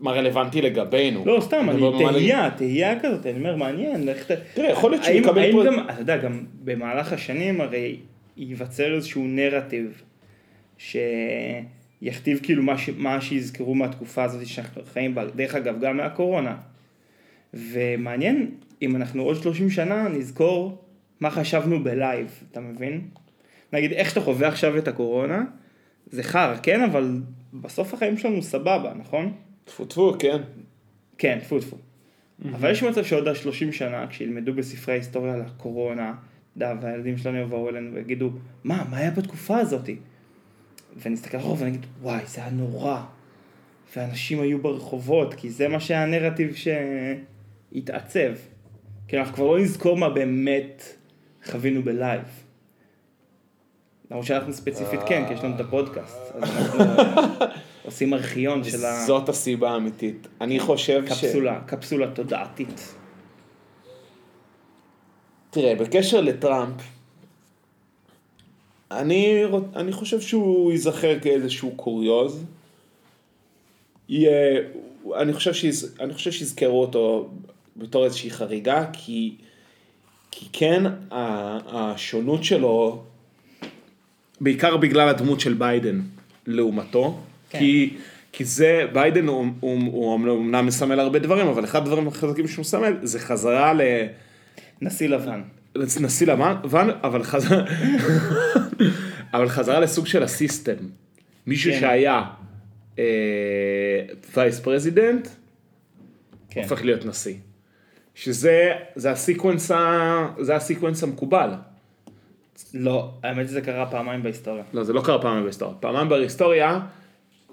מה 0.00 0.12
רלוונטי 0.12 0.62
לגבינו? 0.62 1.26
לא, 1.26 1.40
סתם, 1.40 1.70
אני 1.70 1.80
לג- 1.80 2.12
תהייה, 2.12 2.50
תהייה 2.56 3.00
כזאת, 3.00 3.26
אני 3.26 3.38
אומר, 3.38 3.56
מעניין, 3.56 4.06
לך 4.06 4.30
ת... 4.30 4.34
תראה, 4.54 4.70
יכול 4.70 4.90
להיות 4.90 5.04
שהוא 5.04 5.16
יקבל 5.16 5.52
פה... 5.52 5.64
גם, 5.66 5.86
אתה 5.90 6.00
יודע, 6.00 6.16
גם 6.16 6.44
במהלך 6.64 7.12
השנים 7.12 7.60
הרי 7.60 7.96
ייווצר 8.36 8.94
איזשהו 8.94 9.24
נרטיב 9.26 10.02
שיכתיב 12.04 12.40
כאילו 12.42 12.62
מה, 12.62 12.78
ש... 12.78 12.90
מה 12.96 13.20
שיזכרו 13.20 13.74
מהתקופה 13.74 14.24
הזאת 14.24 14.46
שאנחנו 14.46 14.82
חיים 14.92 15.14
בה, 15.14 15.24
דרך 15.24 15.54
אגב, 15.54 15.80
גם 15.80 15.96
מהקורונה. 15.96 16.56
ומעניין 17.54 18.50
אם 18.82 18.96
אנחנו 18.96 19.22
עוד 19.22 19.42
30 19.42 19.70
שנה 19.70 20.08
נזכור 20.08 20.84
מה 21.20 21.30
חשבנו 21.30 21.84
בלייב, 21.84 22.42
אתה 22.50 22.60
מבין? 22.60 23.00
נגיד, 23.72 23.92
איך 23.92 24.08
שאתה 24.08 24.20
חווה 24.20 24.48
עכשיו 24.48 24.78
את 24.78 24.88
הקורונה, 24.88 25.42
זה 26.06 26.22
חרא, 26.22 26.56
כן, 26.62 26.82
אבל 26.82 27.20
בסוף 27.54 27.94
החיים 27.94 28.18
שלנו 28.18 28.42
סבבה, 28.42 28.92
נכון? 28.98 29.32
טפו 29.64 29.84
טפו, 29.84 30.14
כן. 30.18 30.36
כן, 31.18 31.38
טפו 31.42 31.60
טפו. 31.60 31.76
אבל 32.52 32.70
יש 32.70 32.82
מצב 32.82 33.04
שעוד 33.04 33.28
ה-30 33.28 33.72
שנה, 33.72 34.06
כשילמדו 34.06 34.54
בספרי 34.54 34.94
ההיסטוריה 34.94 35.34
על 35.34 35.40
הקורונה, 35.40 36.14
אתה 36.56 36.64
יודע, 36.64 36.74
והילדים 36.80 37.18
שלנו 37.18 37.38
יבואו 37.38 37.68
אלינו 37.68 37.94
ויגידו, 37.94 38.30
מה, 38.64 38.84
מה 38.90 38.96
היה 38.96 39.10
בתקופה 39.10 39.64
הזאת? 40.96 41.06
ונסתכל 41.06 41.38
אחורה 41.38 41.56
ונגיד, 41.58 41.86
וואי, 42.02 42.20
זה 42.26 42.40
היה 42.40 42.50
נורא. 42.50 43.02
ואנשים 43.96 44.40
היו 44.40 44.62
ברחובות, 44.62 45.34
כי 45.34 45.50
זה 45.50 45.68
מה 45.68 45.80
שהיה 45.80 46.02
הנרטיב 46.02 46.54
שהתעצב. 47.74 48.32
כי 49.08 49.18
אנחנו 49.18 49.34
כבר 49.34 49.46
לא 49.46 49.58
נזכור 49.58 49.96
מה 49.96 50.08
באמת 50.08 50.82
חווינו 51.50 51.82
בלייב. 51.82 52.22
למרות 54.10 54.26
שאנחנו 54.26 54.52
ספציפית 54.52 55.00
כן, 55.06 55.24
כי 55.28 55.34
יש 55.34 55.44
לנו 55.44 55.54
את 55.54 55.60
הפודקאסט. 55.60 56.18
אז 56.34 56.42
אנחנו 56.42 56.84
עושים 57.84 58.14
ארכיון 58.14 58.64
של 58.64 58.84
ה... 58.84 59.04
זאת 59.06 59.28
הסיבה 59.28 59.70
האמיתית. 59.70 60.26
אני 60.40 60.60
חושב 60.60 61.06
ש... 61.06 61.08
קפסולה, 61.08 61.60
קפסולה 61.66 62.10
תודעתית. 62.10 62.94
תראה, 65.50 65.74
בקשר 65.74 66.20
לטראמפ, 66.20 66.82
אני, 69.00 69.42
אני 69.76 69.92
חושב 69.92 70.20
שהוא 70.20 70.72
ייזכר 70.72 71.18
כאיזשהו 71.18 71.70
קוריוז. 71.76 72.44
יהיה, 74.08 74.60
אני 75.16 75.32
חושב, 75.32 75.52
שיז, 75.52 75.96
אני 76.00 76.14
חושב 76.14 76.32
שיזכרו 76.32 76.80
אותו 76.80 77.30
בתור 77.76 78.04
איזושהי 78.04 78.30
חריגה, 78.30 78.84
כי, 78.92 79.34
כי 80.30 80.46
כן, 80.52 80.82
השונות 81.10 82.44
שלו, 82.44 83.02
בעיקר 84.40 84.76
בגלל 84.76 85.08
הדמות 85.08 85.40
של 85.40 85.54
ביידן 85.54 86.00
לעומתו, 86.46 87.18
כן. 87.50 87.58
כי, 87.58 87.96
כי 88.32 88.44
זה, 88.44 88.86
ביידן 88.92 89.28
הוא, 89.28 89.46
הוא, 89.60 89.80
הוא 89.92 90.16
אמנם 90.16 90.66
מסמל 90.66 91.00
הרבה 91.00 91.18
דברים, 91.18 91.46
אבל 91.46 91.64
אחד 91.64 91.82
הדברים 91.82 92.08
החזקים 92.08 92.48
שהוא 92.48 92.60
מסמל 92.60 92.96
זה 93.02 93.18
חזרה 93.20 93.72
ל... 93.72 93.80
נשיא 94.82 95.08
לבן. 95.08 95.42
נשיא 95.76 96.26
לבן, 96.26 96.88
אבל 97.02 97.22
חזרה, 97.22 97.64
אבל 99.34 99.48
חזרה 99.48 99.80
לסוג 99.80 100.06
של 100.06 100.22
ה 100.22 100.29
system. 100.29 100.76
מישהו 101.46 101.72
כן. 101.72 101.80
שהיה 101.80 102.22
vice 104.36 104.60
president, 104.60 105.28
כן. 106.50 106.62
הופך 106.62 106.84
להיות 106.84 107.06
נשיא. 107.06 107.34
שזה 108.14 108.72
זה 108.96 109.10
ה 109.10 109.16
sequence, 109.16 109.70
ה, 109.70 110.28
זה 110.40 110.56
ה 110.56 110.61
sequence 110.61 111.02
המקובל. 111.02 111.50
לא, 112.74 113.10
האמת 113.22 113.48
שזה 113.48 113.60
קרה 113.60 113.86
פעמיים 113.90 114.22
בהיסטוריה. 114.22 114.64
לא, 114.72 114.84
זה 114.84 114.92
לא 114.92 115.02
קרה 115.04 115.22
פעמיים 115.22 115.42
בהיסטוריה. 115.42 115.76
פעמיים 115.80 116.08
בהיסטוריה 116.08 116.80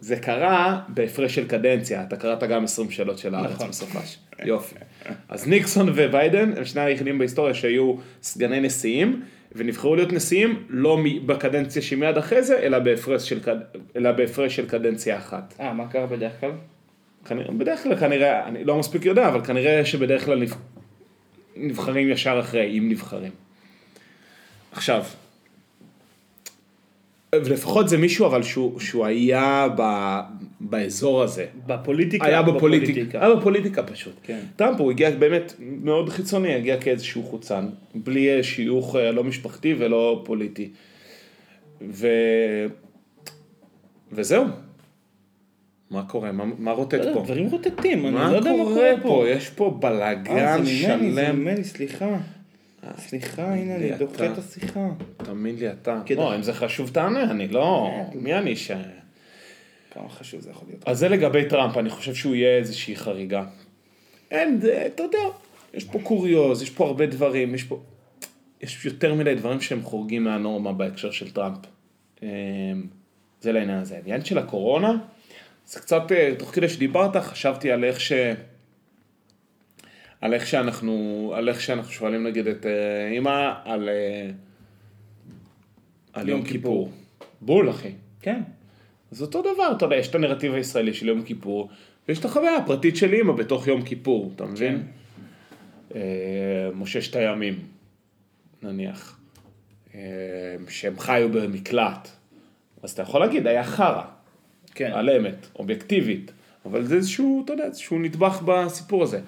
זה 0.02 0.16
קרה 0.16 0.82
בהפרש 0.88 1.36
של 1.36 1.48
קדנציה. 1.48 2.04
אתה 2.04 2.18
קראת 2.18 2.44
גם 2.44 2.64
20 2.64 2.92
שאלות 2.92 3.18
של 3.18 3.36
הארץ 3.36 3.52
נכון. 3.52 3.70
בסופש. 3.70 4.18
יופי. 4.46 4.76
אז 5.30 5.48
ניקסון 5.48 5.90
וביידן 5.96 6.54
הם 6.58 6.66
שני 6.66 6.82
היחידים 6.82 7.18
בהיסטוריה 7.18 7.54
שהיו 7.54 7.94
סגני 8.24 8.60
נשיאים, 8.60 9.22
ונבחרו 9.56 9.96
להיות 9.96 10.14
נשיאים 10.14 10.64
לא 10.70 10.98
בקדנציה 11.26 11.82
שמיד 11.82 12.18
אחרי 12.18 12.44
זה, 12.44 12.60
אלא 12.60 12.80
בהפרש 12.80 13.30
של, 13.30 13.44
קד- 13.44 13.60
אלא 13.96 14.12
בהפרש 14.12 14.56
של 14.56 14.68
קדנציה 14.70 15.18
אחת. 15.18 15.54
אה, 15.60 15.74
מה 15.74 15.88
קרה 15.88 16.06
בדרך 16.08 16.32
כלל? 16.40 16.52
כנראה, 17.26 17.52
בדרך 17.52 17.84
כלל 17.84 17.96
כנראה, 17.96 18.48
אני 18.48 18.64
לא 18.64 18.78
מספיק 18.78 19.06
יודע, 19.06 19.28
אבל 19.28 19.46
כנראה 19.46 19.86
שבדרך 19.86 20.26
כלל 20.26 20.40
נבח... 20.40 20.58
נבחרים 21.56 22.10
ישר 22.10 22.40
אחרי, 22.40 22.78
אם 22.78 22.90
נבחרים. 22.90 23.32
עכשיו, 24.72 25.04
ולפחות 27.36 27.90
זה 27.90 27.98
מישהו 27.98 28.26
אבל 28.26 28.44
שהוא, 28.44 28.80
שהוא 28.80 29.06
היה 29.06 29.68
ב, 29.78 29.82
באזור 30.60 31.24
הזה. 31.24 31.46
בפוליטיקה? 31.68 32.26
היה 32.26 32.40
או 32.40 32.54
בפוליטיקה, 32.54 33.26
היה 33.26 33.36
בפוליטיקה 33.36 33.84
פשוט. 33.84 34.14
כן. 34.24 34.40
טראמפ 34.56 34.80
הוא 34.80 34.92
הגיע 34.92 35.12
באמת 35.12 35.54
מאוד 35.60 36.10
חיצוני, 36.10 36.56
הגיע 36.56 36.82
כאיזשהו 36.82 37.24
חוצן, 37.24 37.66
בלי 37.96 38.38
אה, 38.38 38.44
שיוך 38.44 38.96
אה, 38.96 39.12
לא 39.12 39.24
משפחתי 39.24 39.76
ולא 39.78 40.22
פוליטי. 40.26 40.70
ו... 41.82 42.08
וזהו. 44.12 44.46
מה 45.90 46.04
קורה? 46.04 46.32
מה, 46.32 46.44
מה 46.58 46.72
רוטט 46.72 46.94
לא 46.94 47.14
פה? 47.14 47.22
דברים 47.26 47.48
רוטטים, 47.48 48.06
אני 48.06 48.16
לא 48.16 48.38
יודע 48.38 48.52
מה 48.52 48.64
קורה 48.64 48.94
פה. 49.02 49.26
יש 49.28 49.50
פה 49.50 49.66
אה, 49.66 49.70
בלאגן 49.72 50.64
זה 50.64 50.74
ממני, 50.74 51.12
זה 51.12 51.26
שלם. 51.26 51.40
ממני, 51.40 51.64
סליחה. 51.64 52.18
סליחה, 52.98 53.54
הנה, 53.54 53.76
אני. 53.76 53.92
דוחה 53.98 54.26
את 54.34 54.38
השיחה. 54.38 54.88
תאמין 55.18 55.56
לי 55.56 55.72
אתה. 55.72 56.02
לא, 56.16 56.36
אם 56.36 56.44
זה 56.44 56.54
חשוב 56.54 56.90
תענה, 56.90 57.24
אני 57.32 57.48
לא... 57.48 57.92
מי 58.14 58.34
אני 58.34 58.56
ש... 58.56 58.72
כמה 59.94 60.10
חשוב 60.10 60.42
זה 60.42 60.50
יכול 60.50 60.68
להיות. 60.68 60.88
אז 60.88 61.00
זה 61.00 61.10
לגבי 61.10 61.46
טראמפ, 61.50 61.78
אני 61.78 61.90
חושב 61.90 62.14
שהוא 62.16 62.36
יהיה 62.36 62.58
איזושהי 62.58 62.96
חריגה. 62.96 63.44
אין, 64.32 64.62
זה- 64.62 64.84
אתה 64.86 65.04
יודע, 65.04 65.18
יש 65.74 65.84
פה 65.84 66.00
קוריוז, 66.04 66.62
יש 66.62 66.70
פה 66.70 66.86
הרבה 66.88 67.06
דברים, 67.06 67.56
יש 67.56 67.64
פה... 67.64 67.80
יש 68.62 68.86
יותר 68.86 69.14
מדי 69.14 69.36
דברים 69.36 69.62
שהם 69.62 69.82
חורגים 69.82 70.24
מהנורמה 70.24 70.74
בהקשר 70.74 71.12
של 71.12 71.32
טראמפ. 71.32 71.58
אמ, 72.24 72.28
זה 73.42 73.52
לעניין 73.52 73.78
הזה. 73.80 73.96
העניין 73.96 74.26
של 74.26 74.38
הקורונה, 74.38 74.98
זה 75.66 75.80
קצת, 75.80 76.12
אה, 76.12 76.34
תוך 76.38 76.50
כדי 76.56 76.70
שדיברת, 76.70 77.16
חשבתי 77.18 77.72
על 77.72 77.84
איך 77.84 78.00
ש... 78.02 78.12
על 80.22 80.34
איך 80.34 80.48
שאנחנו, 80.48 81.32
על 81.36 81.50
איך 81.50 81.62
שאנחנו 81.62 81.92
שואלים 81.92 82.28
נגיד 82.28 82.48
את 82.48 82.66
אה, 82.66 83.10
אימא 83.12 83.54
על, 83.66 83.90
אה, 83.90 84.30
על 86.14 86.30
יום 86.30 86.40
יום 86.40 86.48
כיפור. 86.48 86.92
בול 87.42 87.70
אחי. 87.70 87.92
כן. 88.22 88.42
אז 89.12 89.22
אותו 89.22 89.42
דבר, 89.42 89.74
אתה 89.78 89.86
יודע, 89.86 89.96
יש 89.96 90.08
את 90.08 90.16
הנרטיב 90.16 90.54
הישראלי 90.54 90.94
של 90.94 91.08
יום 91.08 91.24
כיפור, 91.24 91.70
ויש 92.08 92.20
את 92.20 92.26
החוויה 92.26 92.58
הפרטית 92.58 92.96
של 92.96 93.14
אימא 93.14 93.34
בתוך 93.34 93.68
יום 93.68 93.82
כיפור, 93.82 94.32
אתה 94.36 94.46
מבין? 94.46 94.84
אה, 95.96 96.70
מוששת 96.74 97.16
הימים, 97.16 97.60
נניח, 98.64 99.20
אה, 99.96 100.00
שהם 100.70 101.00
חיו 101.00 101.30
במקלט, 101.30 102.10
אז 102.84 102.92
אתה 102.92 103.02
יכול 103.02 103.22
להגיד, 103.22 103.48
היה 103.48 103.64
חרא, 103.64 104.04
כן. 104.76 104.92
על 104.94 105.10
אמת, 105.10 105.48
אובייקטיבית, 105.56 106.32
אבל 106.66 106.86
זה 106.86 106.96
איזשהו, 106.96 107.42
אתה 107.46 107.54
יודע, 107.54 107.66
איזשהו 107.66 108.00
נדבך 108.00 108.42
בסיפור 108.46 109.04
הזה. 109.04 109.20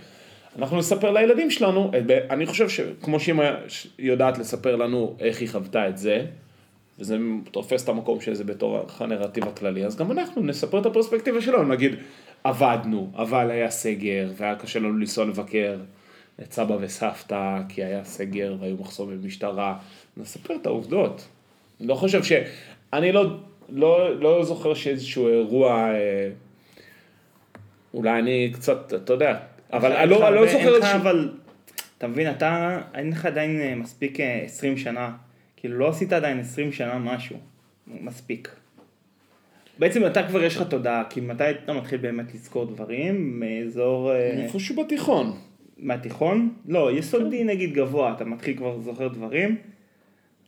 אנחנו 0.57 0.77
נספר 0.77 1.11
לילדים 1.11 1.51
שלנו, 1.51 1.91
אני 2.29 2.45
חושב 2.45 2.69
שכמו 2.69 3.19
שאמא 3.19 3.51
יודעת 3.99 4.37
לספר 4.37 4.75
לנו 4.75 5.15
איך 5.19 5.41
היא 5.41 5.49
חוותה 5.49 5.89
את 5.89 5.97
זה, 5.97 6.25
וזה 6.99 7.17
תופס 7.51 7.83
את 7.83 7.89
המקום 7.89 8.21
של 8.21 8.33
זה 8.33 8.43
בתור 8.43 8.79
הנרטיב 8.99 9.47
הכללי, 9.47 9.85
אז 9.85 9.95
גם 9.95 10.11
אנחנו 10.11 10.43
נספר 10.43 10.79
את 10.79 10.85
הפרספקטיבה 10.85 11.41
שלנו, 11.41 11.63
נגיד, 11.63 11.95
עבדנו, 12.43 13.11
אבל 13.15 13.51
היה 13.51 13.69
סגר, 13.69 14.31
והיה 14.37 14.55
קשה 14.55 14.79
לנו 14.79 14.97
לנסוע 14.97 15.25
לבקר 15.25 15.77
את 16.41 16.53
סבא 16.53 16.77
וסבתא, 16.79 17.59
כי 17.69 17.83
היה 17.83 18.03
סגר 18.03 18.55
והיו 18.59 18.75
מחסומים 18.79 19.21
במשטרה, 19.21 19.77
נספר 20.17 20.55
את 20.55 20.65
העובדות. 20.65 21.27
אני 21.79 21.87
לא 21.87 21.95
חושב 21.95 22.23
ש... 22.23 22.31
אני 22.93 23.11
לא, 23.11 23.25
לא, 23.69 24.19
לא 24.19 24.43
זוכר 24.43 24.73
שאיזשהו 24.73 25.27
אירוע, 25.27 25.71
אה, 25.71 26.29
אולי 27.93 28.19
אני 28.19 28.51
קצת, 28.53 28.93
אתה 28.93 29.13
יודע, 29.13 29.39
אבל 29.73 29.91
אני 29.91 30.09
לא, 30.09 30.35
לא 30.35 30.51
זוכר 30.51 30.75
איזשהו... 30.75 30.95
אבל, 30.95 31.29
אתה 31.97 32.07
מבין, 32.07 32.31
אתה, 32.31 32.81
אין 32.93 33.09
לך 33.09 33.25
עדיין 33.25 33.61
אה, 33.61 33.75
מספיק 33.75 34.19
אה, 34.19 34.41
20 34.45 34.77
שנה, 34.77 35.11
כאילו 35.55 35.77
לא 35.77 35.89
עשית 35.89 36.13
עדיין 36.13 36.39
20 36.39 36.71
שנה 36.71 36.97
משהו, 36.97 37.37
מספיק. 37.87 38.55
בעצם 39.79 40.05
אתה 40.05 40.27
כבר 40.27 40.43
יש 40.43 40.57
לך 40.57 40.67
תודעה, 40.69 41.03
כי 41.09 41.21
מתי 41.21 41.43
אתה 41.49 41.73
מתחיל 41.73 41.97
באמת 41.97 42.33
לזכור 42.33 42.65
דברים, 42.65 43.39
מאזור, 43.39 44.11
אה, 44.11 44.43
איפשהו 44.43 44.75
בתיכון. 44.75 45.37
מהתיכון? 45.77 46.53
לא, 46.67 46.91
יסודי 46.91 47.43
נגיד 47.43 47.73
גבוה, 47.73 48.13
אתה 48.13 48.25
מתחיל 48.25 48.57
כבר 48.57 48.79
זוכר 48.79 49.07
דברים, 49.07 49.57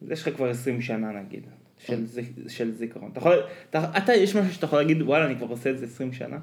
אז 0.02 0.12
יש 0.12 0.22
לך 0.22 0.36
כבר 0.36 0.50
20 0.50 0.82
שנה 0.82 1.12
נגיד, 1.12 1.44
של, 1.78 2.06
של 2.48 2.72
זיכרון. 2.72 3.10
אתה 3.12 3.20
יכול, 3.20 3.34
אתה, 3.70 3.92
אתה, 3.98 4.14
יש 4.14 4.36
משהו 4.36 4.54
שאתה 4.54 4.66
יכול 4.66 4.80
להגיד, 4.80 5.02
וואלה, 5.02 5.26
אני 5.26 5.36
כבר 5.36 5.48
עושה 5.48 5.70
את 5.70 5.78
זה 5.78 5.86
20 5.86 6.14
שנה? 6.14 6.38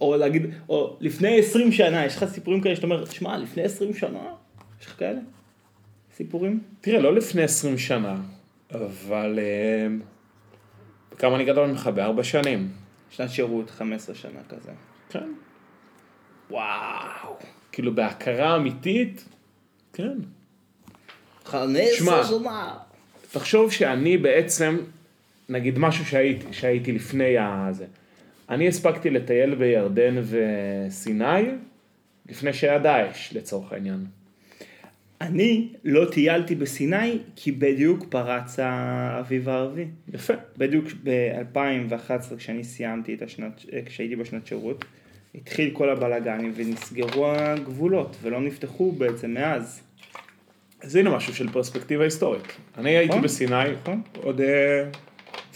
או 0.00 0.16
להגיד, 0.16 0.46
או 0.68 0.96
לפני 1.00 1.38
20 1.38 1.72
שנה, 1.72 2.06
יש 2.06 2.16
לך 2.16 2.24
סיפורים 2.24 2.60
כאלה 2.60 2.76
שאתה 2.76 2.86
אומר, 2.86 3.04
שמע, 3.04 3.38
לפני 3.38 3.62
20 3.62 3.94
שנה, 3.94 4.20
יש 4.80 4.86
לך 4.86 4.98
כאלה? 4.98 5.20
סיפורים? 6.16 6.60
תראה, 6.80 7.00
לא 7.00 7.14
לפני 7.14 7.42
20 7.42 7.78
שנה, 7.78 8.16
אבל... 8.74 9.38
אה, 9.38 9.86
כמה 11.18 11.36
אני 11.36 11.44
גדול 11.44 11.68
ממך? 11.68 11.86
בארבע 11.94 12.24
שנים. 12.24 12.68
שנת 13.10 13.30
שירות, 13.30 13.70
15 13.70 14.14
שנה 14.14 14.40
כזה. 14.48 14.70
כן. 15.10 15.32
וואו. 16.50 17.36
כאילו 17.72 17.94
בהכרה 17.94 18.56
אמיתית, 18.56 19.24
כן. 19.92 20.18
15 21.44 21.96
שמע. 21.96 22.24
שנה. 22.24 22.74
תחשוב 23.32 23.72
שאני 23.72 24.18
בעצם, 24.18 24.78
נגיד 25.48 25.78
משהו 25.78 26.04
שהייתי, 26.04 26.52
שהייתי 26.52 26.92
לפני 26.92 27.38
הזה. 27.38 27.86
אני 28.54 28.68
הספקתי 28.68 29.10
לטייל 29.10 29.54
בירדן 29.54 30.14
וסיני 30.22 31.42
לפני 32.28 32.52
שהיה 32.52 32.78
דאעש, 32.78 33.32
לצורך 33.32 33.72
העניין. 33.72 34.04
אני 35.20 35.68
לא 35.84 36.10
טיילתי 36.10 36.54
בסיני, 36.54 37.18
כי 37.36 37.52
בדיוק 37.52 38.06
פרץ 38.08 38.58
האביב 38.58 39.48
הערבי. 39.48 39.86
יפה. 40.14 40.34
בדיוק 40.58 40.86
ב-2011 41.04 42.36
כשאני 42.36 42.64
סיימתי 42.64 43.14
את 43.14 43.22
השנת, 43.22 43.64
כשהייתי 43.86 44.16
בשנת 44.16 44.46
שירות, 44.46 44.84
התחיל 45.34 45.70
כל 45.72 45.90
הבלאגנים 45.90 46.52
ונסגרו 46.56 47.26
הגבולות 47.26 48.16
ולא 48.22 48.40
נפתחו 48.40 48.92
בעצם 48.92 49.30
מאז. 49.30 49.82
אז 50.82 50.96
הנה 50.96 51.16
משהו 51.16 51.34
של 51.34 51.52
פרספקטיבה 51.52 52.04
היסטורית. 52.04 52.42
אני 52.78 52.90
הייתי 52.90 53.18
בסיני, 53.18 53.72
נכון. 53.82 54.02
עוד... 54.22 54.40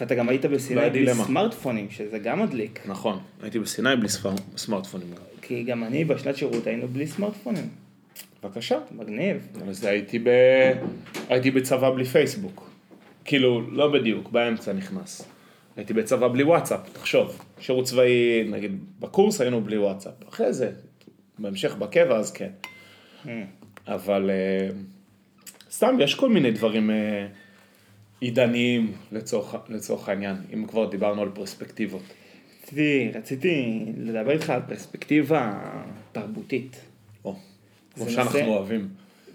ואתה 0.00 0.14
גם 0.14 0.28
היית 0.28 0.45
בסיני 0.45 0.90
בלי. 0.90 1.14
סמארטפונים, 1.14 1.90
שזה 1.90 2.19
גם 2.19 2.43
מדליק. 2.43 2.81
נכון, 2.87 3.19
הייתי 3.43 3.59
בסיני 3.59 3.97
בלי 3.97 4.09
סמארטפונים. 4.57 5.09
כי 5.43 5.62
גם 5.62 5.85
אני 5.85 6.05
בשנת 6.05 6.37
שירות 6.37 6.67
היינו 6.67 6.88
בלי 6.88 7.07
סמארטפונים. 7.07 7.69
בבקשה. 8.43 8.78
מגניב. 8.90 9.49
אז 9.69 9.85
הייתי, 9.85 10.19
ב... 10.19 10.28
הייתי 11.28 11.50
בצבא 11.50 11.90
בלי 11.90 12.05
פייסבוק. 12.05 12.71
כאילו, 13.25 13.71
לא 13.71 13.93
בדיוק, 13.93 14.31
באמצע 14.31 14.73
נכנס. 14.73 15.28
הייתי 15.76 15.93
בצבא 15.93 16.28
בלי 16.28 16.43
וואטסאפ, 16.43 16.81
תחשוב. 16.93 17.38
שירות 17.61 17.85
צבאי, 17.85 18.45
נגיד, 18.50 18.78
בקורס 19.00 19.40
היינו 19.40 19.61
בלי 19.61 19.78
וואטסאפ. 19.78 20.12
אחרי 20.28 20.52
זה, 20.52 20.71
בהמשך 21.38 21.75
בקבע, 21.75 22.17
אז 22.17 22.33
כן. 22.33 22.50
Hmm. 23.25 23.28
אבל 23.87 24.31
אה, 24.31 24.69
סתם, 25.71 25.97
יש 26.00 26.14
כל 26.14 26.28
מיני 26.28 26.50
דברים 26.50 26.90
אה, 26.90 27.26
עידניים 28.21 28.93
לצורך, 29.13 29.55
לצורך 29.69 30.09
העניין, 30.09 30.37
אם 30.55 30.67
כבר 30.67 30.91
דיברנו 30.91 31.23
על 31.23 31.29
פרספקטיבות. 31.35 32.03
רציתי, 32.63 33.11
רציתי 33.15 33.79
לדבר 33.99 34.31
איתך 34.31 34.51
על 34.51 34.61
פרספקטיבה 34.69 35.59
תרבותית. 36.13 36.81
או, 37.25 37.37
כמו 37.95 38.11
שאנחנו 38.11 38.39
נושא- 38.39 38.47
אוהבים. 38.49 38.89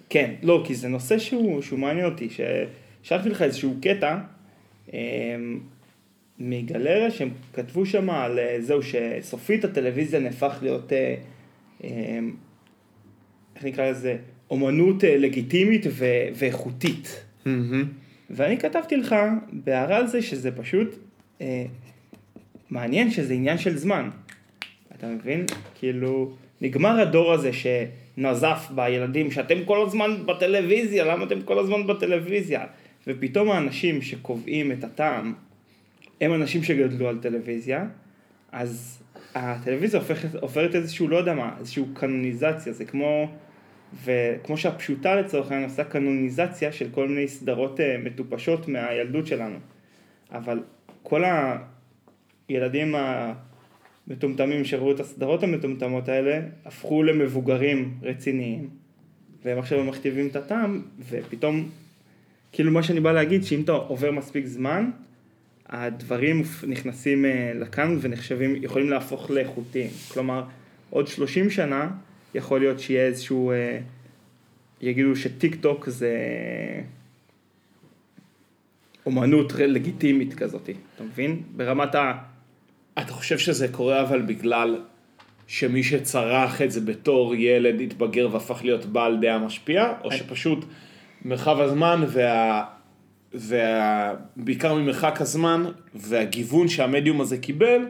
כן, 0.10 0.34
לא, 0.44 0.63
כי 0.68 0.75
זה 0.75 0.88
נושא 0.88 1.20
שהוא, 1.20 1.62
שהוא 1.62 1.80
מעניין 1.80 2.06
אותי, 2.06 2.28
ששלחתי 2.30 3.30
לך 3.30 3.42
איזשהו 3.42 3.75
קטע 3.82 4.18
אמ, 4.94 5.60
מגלריה 6.40 7.12
שהם 7.12 7.30
כתבו 7.54 7.86
שם 7.86 8.10
על 8.10 8.40
אה, 8.40 8.58
זהו, 8.62 8.80
שסופית 8.84 9.66
הטלוויזיה 9.66 10.20
נהפך 10.20 10.58
להיות, 10.62 10.94
אה, 10.94 11.16
אמ, 11.84 12.36
איך 13.56 13.63
נקרא 13.66 13.90
לזה, 13.90 14.18
אומנות 14.50 15.04
אה, 15.04 15.18
לגיטימית 15.18 15.86
ו- 15.90 16.06
ואיכותית. 16.36 17.24
ואני 18.36 18.58
כתבתי 18.58 18.98
לך 18.98 19.16
בהערה 19.52 19.98
על 19.98 20.08
זה 20.08 20.22
שזה 20.22 20.52
פשוט 20.52 20.96
אה, 21.42 21.66
מעניין 22.70 23.12
שזה 23.12 23.34
עניין 23.34 23.58
של 23.58 23.78
זמן. 23.78 24.10
אתה 24.98 25.08
מבין? 25.08 25.46
כאילו, 25.80 26.34
נגמר 26.62 27.02
הדור 27.02 27.34
הזה 27.34 27.52
שנזף 27.54 28.68
בילדים 28.75 29.32
שאתם 29.32 29.66
כל 29.66 29.86
הזמן 29.88 30.25
בטלוויזיה, 30.25 31.06
למה 31.06 31.25
אתם 31.25 31.42
כל 31.42 31.60
הזמן 31.60 31.88
בטלוויזיה? 31.88 32.66
ופתאום 33.08 33.52
האנשים 33.52 34.02
שקובעים 34.02 34.72
את 34.72 34.84
הטעם 34.84 35.34
הם 36.22 36.34
אנשים 36.34 36.63
שגדלו 36.63 37.08
על 37.08 37.18
טלוויזיה, 37.22 37.86
אז 38.52 39.00
הטלוויזיה 39.36 40.00
הופכת, 40.00 40.36
עוברת 40.36 40.75
איזשהו, 40.75 41.08
לא 41.08 41.18
יודע 41.18 41.34
מה, 41.34 41.56
איזשהו 41.60 41.88
קנוניזציה, 41.94 42.74
זה 42.74 42.86
כמו, 42.86 43.32
וכמו 44.04 44.58
שהפשוטה 44.58 45.16
לצורך 45.16 45.52
העניין 45.52 45.70
עושה 45.70 45.84
קנוניזציה 45.84 46.72
של 46.72 46.88
כל 46.92 47.08
מיני 47.08 47.28
סדרות 47.28 47.80
אה, 47.80 47.98
מטופשות 48.04 48.68
מהילדות 48.68 49.28
שלנו. 49.28 49.58
אבל 50.32 50.60
כל 51.04 51.24
הילדים 52.48 52.96
המטומטמים 54.08 54.66
שראו 54.66 54.92
את 54.92 55.00
הסדרות 55.00 55.44
המטומטמות 55.44 56.10
האלה, 56.10 56.40
הפכו 56.66 57.04
למבוגרים 57.04 57.98
רציניים, 58.02 58.70
והם 59.46 59.60
עכשיו 59.60 59.84
מכתיבים 59.84 60.28
את 60.28 60.36
הטעם, 60.36 60.82
ופתאום, 61.10 61.70
כאילו 62.52 62.72
מה 62.72 62.84
שאני 62.84 63.00
בא 63.00 63.12
להגיד, 63.12 63.44
שאם 63.44 63.62
אתה 63.62 63.72
עובר 63.72 64.12
מספיק 64.12 64.46
זמן, 64.46 64.90
הדברים 65.70 66.44
נכנסים 66.68 67.26
אה, 67.26 67.52
לכאן 67.56 67.98
ונחשבים, 68.02 68.56
יכולים 68.64 68.90
להפוך 68.90 69.32
לאיכותיים. 69.32 69.90
כלומר, 70.14 70.44
עוד 70.90 71.08
30 71.08 71.50
שנה 71.50 71.90
יכול 72.36 72.60
להיות 72.60 72.80
שיהיה 72.80 73.06
איזשהו, 73.06 73.52
אה, 73.52 73.80
יגידו 74.82 75.16
שטיק 75.16 75.56
טוק 75.56 75.90
זה 75.90 76.12
אומנות 79.06 79.54
לגיטימית 79.54 80.34
כזאת, 80.34 80.70
אתה 80.96 81.04
מבין? 81.04 81.42
ברמת 81.56 81.96
ה... 81.96 82.13
אתה 83.00 83.13
חושב 83.13 83.38
שזה 83.38 83.68
קורה 83.68 84.02
אבל 84.02 84.22
בגלל 84.22 84.82
שמי 85.48 85.84
שצרח 85.84 86.62
את 86.62 86.72
זה 86.72 86.82
בתור 86.82 87.36
ילד 87.36 87.82
התבגר 87.82 88.30
והפך 88.32 88.60
להיות 88.63 88.86
בעל 88.86 89.18
דעה 89.22 89.40
משפיעה, 89.40 89.94
או 90.04 90.12
שפשוט 90.12 90.66
מרחב 91.25 91.60
הזמן 91.60 92.04
וה... 92.08 92.63
וה... 93.34 94.13
בעיקר 94.36 94.74
ממרחק 94.74 95.22
הזמן 95.22 95.63
והגיוון 95.96 96.68
שהמדיום 96.68 97.22
הזה 97.22 97.38
קיבל, 97.38 97.82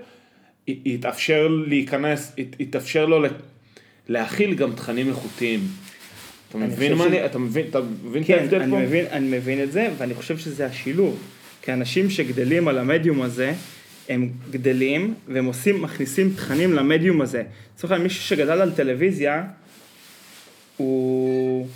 י- 0.67 0.79
יתאפשר 0.85 1.47
להיכנס, 1.47 2.33
ית- 2.37 2.55
יתאפשר 2.59 3.05
לו 3.05 3.21
להכיל 4.09 4.53
גם 4.53 4.71
תכנים 4.75 5.09
איכותיים. 5.09 5.59
אתה 6.49 6.57
אני 6.57 6.67
מבין 6.67 6.93
מה 6.93 7.05
אני, 7.05 7.25
אתה 7.25 7.39
מבין, 7.39 7.65
אתה 7.69 7.79
מבין 8.03 8.21
את 8.21 8.27
כן, 8.27 8.37
ההבדל 8.39 8.61
אני 8.61 8.71
פה? 8.71 8.79
מבין, 8.79 9.05
אני 9.11 9.37
מבין 9.37 9.63
את 9.63 9.71
זה, 9.71 9.89
ואני 9.97 10.13
חושב 10.13 10.37
שזה 10.37 10.65
השילוב. 10.65 11.19
כי 11.61 11.73
אנשים 11.73 12.09
שגדלים 12.09 12.67
על 12.67 12.77
המדיום 12.77 13.21
הזה, 13.21 13.53
הם 14.09 14.29
גדלים, 14.51 15.13
והם 15.27 15.45
עושים, 15.45 15.81
מכניסים 15.81 16.33
תכנים 16.35 16.73
למדיום 16.73 17.21
הזה. 17.21 17.43
לצורך 17.75 17.91
העניין, 17.91 18.03
מישהו 18.03 18.23
שגדל 18.23 18.61
על 18.61 18.71
טלוויזיה, 18.71 19.43
הוא, 20.77 21.67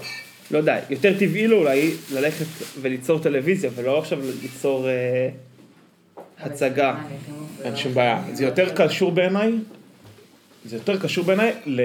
לא 0.52 0.58
יודע, 0.58 0.80
יותר 0.90 1.20
טבעי 1.20 1.48
לו 1.48 1.58
אולי 1.58 1.92
ללכת 2.14 2.46
וליצור 2.82 3.20
טלוויזיה, 3.20 3.70
ולא 3.76 4.00
עכשיו 4.00 4.20
ליצור 4.42 4.90
אה, 4.90 5.30
הצגה. 6.40 6.96
אין 7.64 7.76
שום 7.76 7.94
בעיה. 7.94 8.24
זה 8.34 8.46
יותר 8.46 8.70
קשור 8.76 9.12
בעיניי, 9.12 9.52
זה 10.68 10.76
יותר 10.76 11.00
קשור 11.00 11.26
בעיניי 11.26 11.54
ל... 11.66 11.82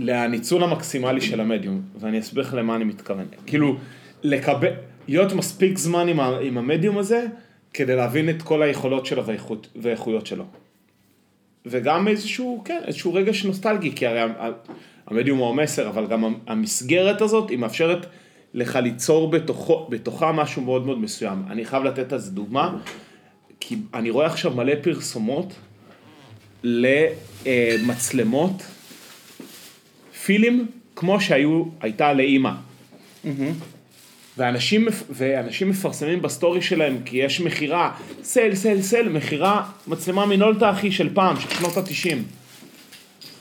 לניצול 0.00 0.64
המקסימלי 0.64 1.20
של 1.20 1.40
המדיום, 1.40 1.82
ואני 2.00 2.20
אסביר 2.20 2.44
לך 2.44 2.54
למה 2.54 2.76
אני 2.76 2.84
מתכוון. 2.84 3.26
כאילו, 3.46 3.76
לקבל, 4.22 4.72
להיות 5.08 5.32
מספיק 5.32 5.78
זמן 5.78 6.08
עם, 6.08 6.20
ה... 6.20 6.38
עם 6.38 6.58
המדיום 6.58 6.98
הזה, 6.98 7.26
כדי 7.74 7.96
להבין 7.96 8.30
את 8.30 8.42
כל 8.42 8.62
היכולות 8.62 9.06
שלו 9.06 9.26
והאיכות... 9.26 9.68
והאיכויות 9.76 10.26
שלו. 10.26 10.44
וגם 11.66 12.08
איזשהו, 12.08 12.62
כן, 12.64 12.80
איזשהו 12.86 13.14
רגש 13.14 13.44
נוסטלגי, 13.44 13.92
כי 13.96 14.06
הרי 14.06 14.32
המדיום 15.06 15.38
הוא 15.38 15.48
המסר, 15.48 15.88
אבל 15.88 16.06
גם 16.06 16.34
המסגרת 16.46 17.20
הזאת, 17.20 17.50
היא 17.50 17.58
מאפשרת 17.58 18.06
לך 18.54 18.76
ליצור 18.76 19.30
בתוכו, 19.30 19.86
בתוכה 19.90 20.32
משהו 20.32 20.62
מאוד 20.62 20.86
מאוד 20.86 20.98
מסוים. 20.98 21.42
אני 21.50 21.64
חייב 21.64 21.84
לתת 21.84 22.12
על 22.12 22.18
זה 22.18 22.30
דוגמה, 22.30 22.78
כי 23.60 23.76
אני 23.94 24.10
רואה 24.10 24.26
עכשיו 24.26 24.54
מלא 24.54 24.72
פרסומות 24.82 25.54
למצלמות, 26.64 28.62
פילם 30.24 30.66
כמו 30.96 31.20
שהיו, 31.20 31.64
הייתה 31.80 32.12
לאימא. 32.12 32.50
ואנשים, 34.36 34.88
ואנשים 35.10 35.70
מפרסמים 35.70 36.22
בסטורי 36.22 36.62
שלהם 36.62 36.96
כי 37.04 37.16
יש 37.16 37.40
מכירה, 37.40 37.94
sale, 38.22 38.54
sale, 38.54 38.82
sale, 38.82 39.08
מכירה 39.08 39.70
מצלמה 39.86 40.26
מינולטה 40.26 40.70
אחי 40.70 40.92
של 40.92 41.14
פעם, 41.14 41.40
של 41.40 41.50
שנות 41.50 41.76
התשעים. 41.76 42.24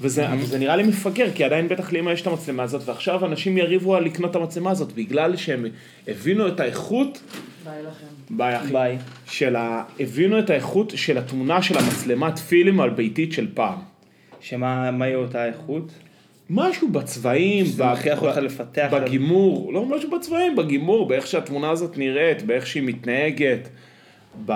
וזה, 0.02 0.26
וזה 0.40 0.60
נראה 0.60 0.76
לי 0.76 0.84
מפגר, 0.84 1.32
כי 1.36 1.44
עדיין 1.44 1.68
בטח 1.68 1.94
לאמא 1.94 2.12
יש 2.12 2.22
את 2.22 2.28
המצלמה 2.28 2.64
הזאת, 2.64 2.82
ועכשיו 2.86 3.26
אנשים 3.26 3.58
יריבו 3.58 3.96
על 3.96 4.04
לקנות 4.04 4.32
את 4.32 4.36
המצלמה 4.36 4.72
הזאת, 4.72 4.92
בגלל 4.94 5.36
שהם 5.36 5.66
הבינו 6.08 6.48
את 6.48 6.60
האיכות, 6.60 7.22
ביי 7.64 7.84
לכם. 7.84 8.06
ביי 8.30 8.58
אחי, 8.58 8.74
ביי. 8.74 8.98
של 9.26 9.56
ה... 9.56 9.84
הבינו 10.00 10.40
את 10.40 10.50
האיכות 10.50 10.94
של 10.96 11.18
התמונה 11.18 11.62
של 11.62 11.78
המצלמת 11.78 12.40
פילם 12.40 12.80
הביתית 12.80 13.34
של 13.34 13.48
פעם. 13.54 13.80
שמה 14.42 14.92
מה 14.92 15.08
יהיה 15.08 15.18
אותה 15.18 15.46
איכות? 15.46 15.92
משהו 16.50 16.90
בצבעים, 16.90 17.66
ב- 17.78 17.92
מכריח 17.92 18.20
ב- 18.20 18.24
אותך 18.24 18.38
לפתח 18.38 18.88
בגימור, 18.92 19.74
לא 19.74 19.86
משהו 19.86 20.12
בצבעים, 20.12 20.56
בגימור, 20.56 21.08
באיך 21.08 21.28
שהתמונה 21.28 21.70
הזאת 21.70 21.98
נראית, 21.98 22.44
באיך 22.44 22.68
שהיא 22.68 22.84
מתנהגת, 22.84 23.70
ב... 24.46 24.52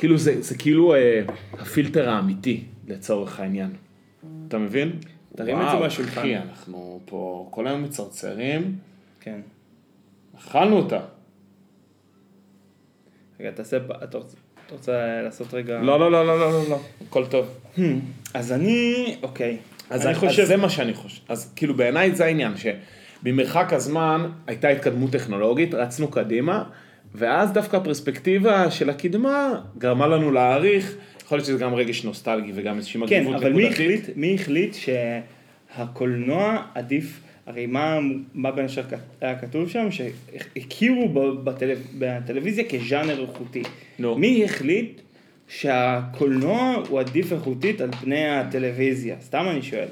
כאילו 0.00 0.18
זה, 0.18 0.42
זה 0.42 0.58
כאילו 0.58 0.94
אה, 0.94 1.22
הפילטר 1.52 2.08
האמיתי 2.08 2.64
לצורך 2.88 3.40
העניין. 3.40 3.70
אתה 4.48 4.58
מבין? 4.58 4.92
תרים 5.36 5.56
את 5.56 5.62
זה 5.62 5.68
וואו, 5.68 5.80
מהשולחן. 5.80 6.20
אחי, 6.20 6.36
אנחנו 6.36 7.00
פה 7.04 7.48
כל 7.50 7.66
היום 7.66 7.82
מצרצרים, 7.82 8.76
כן. 9.20 9.40
אכלנו 10.38 10.76
אותה. 10.76 11.00
רגע, 13.40 13.50
תעשה, 13.50 13.76
אתה 13.76 14.18
רוצה, 14.18 14.36
אתה 14.66 14.74
רוצה 14.74 15.22
לעשות 15.22 15.54
רגע... 15.54 15.80
לא, 15.80 16.00
לא, 16.00 16.12
לא, 16.12 16.26
לא, 16.26 16.40
לא, 16.40 16.52
לא, 16.52 16.70
לא, 16.70 16.80
הכל 17.08 17.26
טוב. 17.26 17.46
Hmm, 17.76 17.80
אז 18.34 18.52
אני, 18.52 19.16
אוקיי. 19.22 19.56
אז, 19.90 20.00
אני 20.00 20.10
אני 20.10 20.18
חושב... 20.18 20.42
אז 20.42 20.48
זה 20.48 20.56
מה 20.56 20.68
שאני 20.68 20.94
חושב. 20.94 21.22
אז 21.28 21.52
כאילו 21.56 21.74
בעיניי 21.74 22.14
זה 22.14 22.24
העניין, 22.24 22.52
שבמרחק 22.56 23.72
הזמן 23.72 24.30
הייתה 24.46 24.68
התקדמות 24.68 25.10
טכנולוגית, 25.12 25.74
רצנו 25.74 26.08
קדימה, 26.08 26.64
ואז 27.14 27.52
דווקא 27.52 27.76
הפרספקטיבה 27.76 28.70
של 28.70 28.90
הקדמה 28.90 29.60
גרמה 29.78 30.06
לנו 30.06 30.30
להעריך, 30.30 30.96
יכול 31.24 31.38
להיות 31.38 31.46
שזה 31.46 31.58
גם 31.58 31.74
רגש 31.74 32.04
נוסטלגי 32.04 32.52
וגם 32.54 32.76
איזושהי 32.76 33.00
כן, 33.08 33.20
מגניבות 33.20 33.34
אבל 33.42 33.52
מי 33.52 33.62
נקודתית. 33.62 33.72
החליט, 33.72 34.16
מי 34.16 34.34
החליט 34.34 34.76
שהקולנוע 35.76 36.62
עדיף, 36.74 37.20
הרי 37.46 37.66
מה, 37.66 37.98
מה 38.34 38.50
בין 38.50 38.64
השאר 38.64 38.84
היה 39.20 39.38
כתוב 39.38 39.68
שם? 39.68 39.88
שהכירו 39.90 41.08
בטלו, 41.44 41.72
בטלוויזיה 41.98 42.64
כז'אנר 42.64 43.20
איכותי. 43.22 43.62
נו. 43.98 44.18
מי 44.18 44.44
החליט 44.44 45.00
שהקולנוע 45.48 46.82
הוא 46.88 47.00
עדיף 47.00 47.32
איכותית 47.32 47.80
על 47.80 47.90
פני 48.00 48.28
הטלוויזיה? 48.28 49.16
סתם 49.20 49.46
אני 49.50 49.62
שואל. 49.62 49.88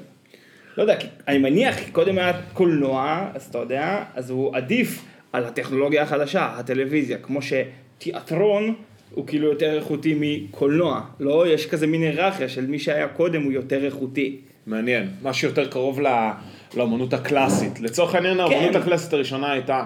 לא 0.77 0.81
יודע, 0.81 0.97
אני 1.27 1.37
מניח, 1.37 1.75
קודם 1.91 2.17
היה 2.17 2.41
קולנוע, 2.53 3.29
אז 3.33 3.47
אתה 3.49 3.57
יודע, 3.57 4.03
אז 4.15 4.29
הוא 4.29 4.55
עדיף 4.55 5.01
על 5.33 5.45
הטכנולוגיה 5.45 6.03
החדשה, 6.03 6.45
הטלוויזיה, 6.57 7.17
כמו 7.17 7.39
שתיאטרון 7.41 8.73
הוא 9.13 9.27
כאילו 9.27 9.47
יותר 9.47 9.75
איכותי 9.77 10.15
מקולנוע, 10.19 11.01
לא? 11.19 11.47
יש 11.47 11.67
כזה 11.67 11.87
מין 11.87 12.01
היררכיה 12.01 12.49
של 12.49 12.67
מי 12.67 12.79
שהיה 12.79 13.07
קודם 13.07 13.43
הוא 13.43 13.51
יותר 13.51 13.85
איכותי. 13.85 14.37
מעניין, 14.67 15.07
מה 15.21 15.33
שיותר 15.33 15.67
קרוב 15.67 16.01
ל- 16.01 16.29
לאמנות 16.77 17.13
הקלאסית. 17.13 17.79
לצורך 17.79 18.15
העניין, 18.15 18.39
האמנות 18.39 18.73
כן. 18.73 18.79
הקלאסית 18.81 19.13
הראשונה 19.13 19.51
הייתה 19.51 19.85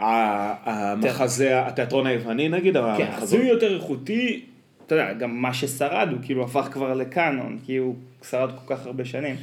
המחזה, 0.00 1.66
התיאטרון 1.66 2.06
היווני 2.06 2.48
נגיד, 2.48 2.76
כן, 2.96 3.06
אז. 3.12 3.34
הוא 3.34 3.42
יותר 3.44 3.74
איכותי, 3.74 4.44
אתה 4.86 4.94
יודע, 4.94 5.12
גם 5.12 5.42
מה 5.42 5.54
ששרד 5.54 6.08
הוא 6.12 6.18
כאילו 6.22 6.44
הפך 6.44 6.68
כבר 6.72 6.94
לקאנון, 6.94 7.58
כי 7.64 7.76
הוא 7.76 7.94
שרד 8.30 8.50
כל 8.64 8.74
כך 8.76 8.86
הרבה 8.86 9.04
שנים. 9.04 9.36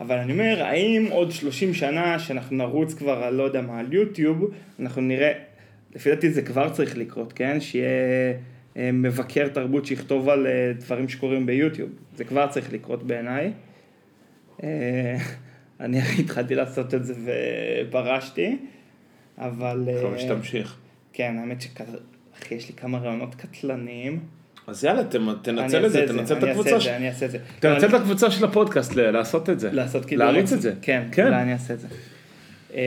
אבל 0.00 0.18
אני 0.18 0.32
אומר, 0.32 0.62
האם 0.62 1.06
עוד 1.10 1.30
30 1.30 1.74
שנה 1.74 2.18
שאנחנו 2.18 2.56
נרוץ 2.56 2.94
כבר, 2.94 3.30
לא 3.30 3.42
יודע 3.42 3.60
מה, 3.60 3.80
על 3.80 3.92
יוטיוב, 3.92 4.50
אנחנו 4.80 5.02
נראה, 5.02 5.32
לפי 5.94 6.10
דעתי 6.10 6.30
זה 6.30 6.42
כבר 6.42 6.68
צריך 6.68 6.98
לקרות, 6.98 7.32
כן? 7.32 7.60
שיהיה 7.60 7.88
אה, 8.76 8.92
מבקר 8.92 9.48
תרבות 9.48 9.86
שיכתוב 9.86 10.28
על 10.28 10.46
אה, 10.46 10.72
דברים 10.78 11.08
שקורים 11.08 11.46
ביוטיוב. 11.46 11.90
זה 12.16 12.24
כבר 12.24 12.46
צריך 12.46 12.72
לקרות 12.72 13.02
בעיניי. 13.02 13.52
אה, 14.62 15.16
אני 15.80 16.00
התחלתי 16.20 16.54
לעשות 16.54 16.94
את 16.94 17.04
זה 17.04 17.14
ופרשתי, 17.88 18.56
אבל... 19.38 19.88
מקווה 19.98 20.18
שתמשיך. 20.18 20.76
כן, 21.12 21.36
האמת 21.38 21.60
שאחי, 21.60 22.54
יש 22.54 22.68
לי 22.68 22.74
כמה 22.74 22.98
רעיונות 22.98 23.34
קטלניים. 23.34 24.20
אז 24.66 24.84
יאללה, 24.84 25.02
תנצל 25.42 25.86
את 25.86 25.92
זה, 25.92 26.04
את 26.04 26.08
תנצל 26.08 26.38
את 26.38 26.42
הקבוצה 26.42 26.76
את 26.76 26.86
אני 26.86 27.08
אעשה 27.08 27.26
את 27.26 27.30
זה. 27.30 27.38
תנצל 27.60 27.86
את 27.86 27.90
אבל- 27.90 27.98
הקבוצה 28.00 28.30
של 28.30 28.44
הפודקאסט 28.44 28.94
לעשות 28.94 29.50
את 29.50 29.60
זה. 29.60 29.72
לעשות 29.72 30.04
כאילו... 30.04 30.24
להריץ 30.24 30.52
את 30.52 30.62
זה. 30.62 30.72
כן, 30.82 31.02
כן. 31.12 31.26
אולי 31.26 31.42
אני 31.42 31.52
אעשה 31.52 31.74
את 31.74 31.80
זה. 31.80 31.88
אמ, 32.74 32.78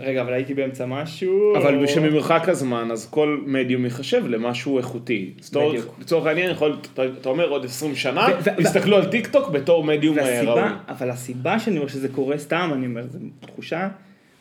רגע, 0.00 0.20
אבל 0.20 0.32
הייתי 0.32 0.54
באמצע 0.54 0.86
משהו. 0.86 1.56
אבל 1.56 1.82
בשממרחק 1.82 2.48
הזמן, 2.48 2.88
אז 2.90 3.06
כל 3.10 3.40
מדיום 3.46 3.84
ייחשב 3.84 4.26
למשהו 4.26 4.78
איכותי. 4.78 5.30
בדיוק. 5.52 5.96
לצורך 6.00 6.26
העניין, 6.26 6.50
אתה, 6.94 7.28
אומר 7.28 7.48
עוד 7.48 7.64
20 7.64 7.96
שנה, 7.96 8.26
ו- 8.40 8.44
ו- 8.58 8.62
יסתכלו 8.62 8.96
על 8.96 9.04
טיק 9.04 9.26
טוק 9.26 9.50
בתור 9.50 9.84
מדיום 9.84 10.18
אה, 10.18 10.42
ראוי. 10.42 10.62
אבל 10.88 11.10
הסיבה 11.10 11.58
שאני 11.58 11.76
אומר 11.76 11.88
שזה 11.88 12.08
קורה 12.08 12.38
סתם, 12.38 12.70
אני 12.74 12.86
אומר, 12.86 13.06
זו 13.08 13.18
תחושה, 13.40 13.88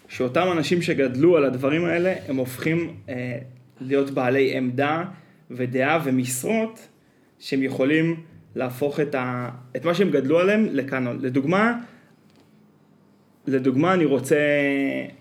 שאותם 0.09 0.47
אנשים 0.51 0.81
שגדלו 0.81 1.37
על 1.37 1.45
הדברים 1.45 1.85
האלה, 1.85 2.13
הם 2.27 2.35
הופכים 2.35 2.93
אה, 3.09 3.37
להיות 3.81 4.11
בעלי 4.11 4.57
עמדה 4.57 5.03
ודעה 5.51 5.99
ומשרות, 6.03 6.87
שהם 7.39 7.63
יכולים 7.63 8.15
להפוך 8.55 8.99
את, 8.99 9.15
ה, 9.15 9.49
את 9.75 9.85
מה 9.85 9.93
שהם 9.93 10.09
גדלו 10.11 10.39
עליהם 10.39 10.67
לקאנון. 10.71 11.19
לדוגמה, 11.21 11.79
לדוגמה 13.47 13.93
אני 13.93 14.05
רוצה, 14.05 14.37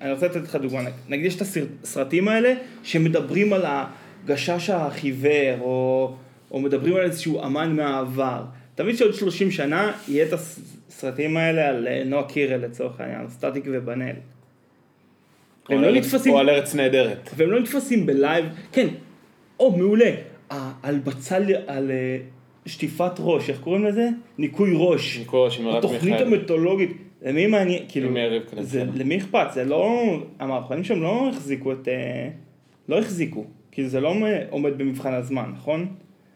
אני 0.00 0.12
רוצה 0.12 0.26
לתת 0.26 0.42
לך 0.42 0.56
דוגמה, 0.56 0.80
נגיד 1.08 1.26
יש 1.26 1.36
את 1.36 1.42
הסרטים 1.82 2.28
האלה 2.28 2.54
שמדברים 2.82 3.52
על 3.52 3.64
הגשש 3.66 4.70
החיוור, 4.70 5.60
או, 5.60 6.14
או 6.50 6.60
מדברים 6.60 6.96
על 6.96 7.02
איזשהו 7.02 7.44
אמן 7.44 7.76
מהעבר. 7.76 8.44
תמיד 8.74 8.96
שעוד 8.96 9.14
30 9.14 9.50
שנה 9.50 9.92
יהיה 10.08 10.26
את 10.26 10.32
הסרטים 10.32 11.36
האלה 11.36 11.68
על 11.68 11.88
אה, 11.88 12.02
נועה 12.04 12.28
קירל 12.28 12.60
לצורך 12.60 13.00
העניין, 13.00 13.28
סטטיק 13.28 13.64
ובן 13.66 14.02
אל. 14.02 14.14
או 15.68 15.74
הם 15.74 15.82
לא 15.82 15.92
נתפסים, 15.92 16.32
או 16.32 16.38
על 16.38 16.50
ארץ 16.50 16.74
נהדרת. 16.74 17.30
והם 17.36 17.50
לא 17.50 17.60
נתפסים 17.60 18.06
ב 18.06 18.12
live, 18.12 18.44
כן, 18.72 18.88
או 19.60 19.76
מעולה, 19.76 20.10
על 20.82 20.98
בצל, 20.98 21.42
על 21.66 21.90
אה, 21.90 22.18
שטיפת 22.66 23.12
ראש, 23.18 23.50
איך 23.50 23.60
קוראים 23.60 23.84
לזה? 23.84 24.08
ניקוי 24.38 24.72
ראש. 24.76 25.18
ניקוי 25.18 25.40
ראש 25.44 25.58
עם 25.58 25.64
מרב 25.64 25.76
התוכנית. 25.76 26.20
המיתולוגית, 26.20 26.90
למי 27.22 27.46
מעניין, 27.46 27.84
כאילו, 27.88 28.08
כנראה. 28.08 28.38
זה, 28.60 28.84
למי 28.94 29.16
אכפת? 29.18 29.46
זה 29.54 29.64
לא, 29.64 30.02
המערכונים 30.38 30.84
שם 30.84 31.02
לא 31.02 31.28
החזיקו 31.28 31.72
את, 31.72 31.88
אה, 31.88 32.28
לא 32.88 32.98
החזיקו, 32.98 33.44
כאילו 33.72 33.88
זה 33.88 34.00
לא 34.00 34.14
עומד 34.50 34.78
במבחן 34.78 35.12
הזמן, 35.12 35.50
נכון? 35.54 35.86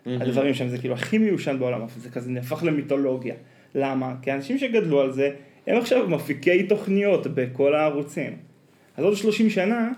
הדברים 0.07 0.55
שם 0.55 0.69
זה 0.69 0.79
כאילו 0.79 0.95
הכי 0.95 1.19
מיושן 1.19 1.59
בעולם, 1.59 1.81
זה 1.97 2.11
כזה 2.11 2.31
נהפך 2.31 2.63
למיתולוגיה. 2.63 3.35
למה? 3.75 4.15
כי 4.23 4.31
האנשים 4.31 4.59
שגדלו 4.59 5.01
על 5.01 5.13
זה, 5.13 5.31
הם 5.67 5.77
עכשיו 5.77 6.09
מפיקי 6.09 6.63
תוכניות 6.63 7.27
בכל 7.27 7.75
הערוצים. 7.75 8.37
אז 8.97 9.05
עוד 9.05 9.17
30 9.17 9.51
שנה, 9.51 9.89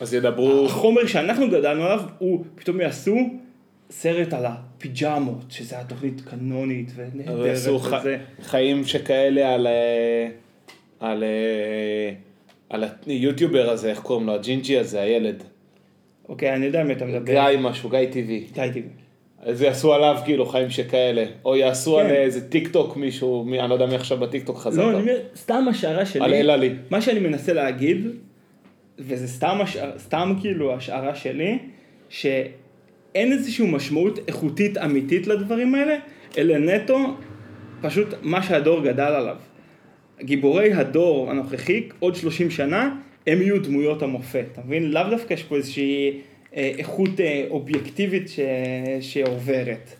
אז 0.00 0.14
ידברו, 0.14 0.66
החומר 0.66 1.06
שאנחנו 1.06 1.50
גדלנו 1.50 1.82
עליו, 1.84 2.00
הוא 2.18 2.44
פתאום 2.54 2.80
יעשו 2.80 3.16
סרט 3.90 4.32
על 4.32 4.46
הפיג'מות, 4.46 5.44
שזה 5.48 5.74
היה 5.76 5.84
תוכנית 5.84 6.20
קנונית 6.20 6.92
ונהדרת 6.96 7.46
יעשו 7.46 7.78
ח- 7.78 7.92
וזה. 8.00 8.16
חיים 8.42 8.84
שכאלה 8.84 9.54
על, 9.54 9.66
אה, 9.66 10.28
על, 11.00 11.24
אה, 11.24 12.12
על 12.70 12.84
היוטיובר 13.06 13.70
הזה, 13.70 13.90
איך 13.90 14.00
קוראים 14.00 14.26
לו, 14.26 14.34
הג'ינג'י 14.34 14.78
הזה, 14.78 15.00
הילד. 15.00 15.42
אוקיי, 16.28 16.54
אני 16.54 16.66
יודע 16.66 16.84
מי 16.84 16.92
אתה 16.92 17.04
מדבר. 17.04 17.32
גיא 17.32 17.58
משהו, 17.58 17.90
גיא 17.90 18.06
טבעי. 18.10 18.44
גיא 18.52 18.68
טבעי. 18.68 18.82
אז 19.42 19.62
יעשו 19.62 19.94
עליו 19.94 20.16
כאילו 20.24 20.46
חיים 20.46 20.70
שכאלה, 20.70 21.24
או 21.44 21.56
יעשו 21.56 21.96
כן. 21.96 22.00
על 22.06 22.10
איזה 22.12 22.48
טיק 22.48 22.68
טוק 22.68 22.96
מישהו, 22.96 23.44
מי, 23.44 23.60
אני 23.60 23.68
לא 23.68 23.74
יודע 23.74 23.86
מי 23.86 23.94
עכשיו 23.94 24.18
בטיק 24.18 24.46
טוק 24.46 24.58
חזק. 24.58 24.78
לא, 24.82 24.90
אני 24.90 25.00
אומר, 25.00 25.18
סתם 25.36 25.64
השערה 25.70 26.06
שלי, 26.06 26.24
על 26.24 26.34
אלעלי. 26.34 26.74
מה 26.90 27.00
שאני 27.00 27.20
מנסה 27.20 27.52
להגיד, 27.52 28.06
וזה 29.00 29.28
סתם, 29.28 29.58
השערה, 29.60 29.98
סתם 29.98 30.34
כאילו 30.40 30.74
השערה 30.74 31.14
שלי, 31.14 31.58
שאין 32.08 33.32
איזושהי 33.32 33.66
משמעות 33.70 34.18
איכותית 34.28 34.78
אמיתית 34.78 35.26
לדברים 35.26 35.74
האלה, 35.74 35.96
אלא 36.38 36.58
נטו 36.58 37.14
פשוט 37.80 38.08
מה 38.22 38.42
שהדור 38.42 38.80
גדל 38.80 39.02
עליו. 39.02 39.36
גיבורי 40.22 40.72
הדור 40.72 41.30
הנוכחי, 41.30 41.88
עוד 41.98 42.14
30 42.14 42.50
שנה, 42.50 42.96
הם 43.26 43.42
יהיו 43.42 43.62
דמויות 43.62 44.02
המופת, 44.02 44.44
אתה 44.52 44.60
מבין? 44.66 44.90
לאו 44.90 45.02
דווקא 45.10 45.34
יש 45.34 45.42
פה 45.42 45.56
איזושהי 45.56 46.20
אה, 46.56 46.72
איכות 46.78 47.20
אה, 47.20 47.44
אובייקטיבית 47.50 48.28
ש... 48.28 48.40
שעוברת. 49.00 49.90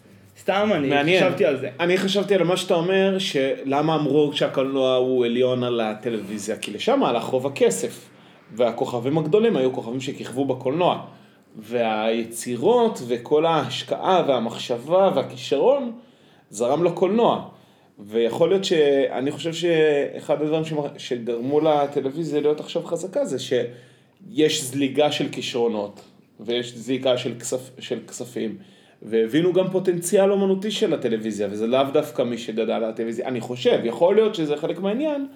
סתם 0.41 0.71
אני 0.75 0.89
מעניין. 0.89 1.25
חשבתי 1.25 1.45
על 1.45 1.61
זה. 1.61 1.69
אני 1.81 1.99
חשבתי 1.99 2.35
על 2.35 2.43
מה 2.43 2.57
שאתה 2.57 2.75
אומר, 2.75 3.19
שלמה 3.19 3.95
אמרו 3.95 4.33
שהקולנוע 4.33 4.95
הוא 4.95 5.25
עליון 5.25 5.65
על 5.65 5.81
הטלוויזיה, 5.81 6.57
כי 6.57 6.71
לשם 6.71 7.05
הלך 7.05 7.25
רוב 7.25 7.47
הכסף. 7.47 8.09
והכוכבים 8.53 9.19
הגדולים 9.19 9.57
היו 9.57 9.73
כוכבים 9.73 10.01
שכיכבו 10.01 10.45
בקולנוע. 10.45 11.05
והיצירות 11.57 13.03
וכל 13.07 13.47
ההשקעה 13.47 14.25
והמחשבה 14.29 15.11
והכישרון 15.15 15.93
זרם 16.51 16.85
לקולנוע. 16.85 17.49
ויכול 17.99 18.49
להיות 18.49 18.65
שאני 18.65 19.31
חושב 19.31 19.53
שאחד 19.53 20.43
הדברים 20.43 20.63
שגרמו 20.99 21.61
לטלוויזיה 21.61 22.41
להיות 22.41 22.61
עכשיו 22.61 22.83
חזקה 22.83 23.25
זה 23.25 23.39
שיש 23.39 24.63
זליגה 24.63 25.13
של 25.13 25.29
כישרונות 25.33 26.01
ויש 26.41 26.77
זליגה 26.77 27.19
של, 27.19 27.35
כסף, 27.41 27.71
של 27.79 27.99
כספים 28.09 28.57
והבינו 29.03 29.53
גם 29.53 29.71
פוטנציאל 29.71 30.33
אומנותי 30.33 30.71
של 30.71 30.95
הטלוויזיה 30.95 31.49
וזה 31.51 31.67
לאו 31.67 31.85
דווקא 31.93 32.23
מי 32.23 32.39
שגדל 32.39 32.71
על 32.71 32.85
הטלוויזיה. 32.85 33.27
אני 33.29 33.41
חושב, 33.41 33.81
יכול 33.85 34.15
להיות 34.15 34.35
שזה 34.35 34.57
חלק 34.57 34.79
מהעניין 34.79 35.27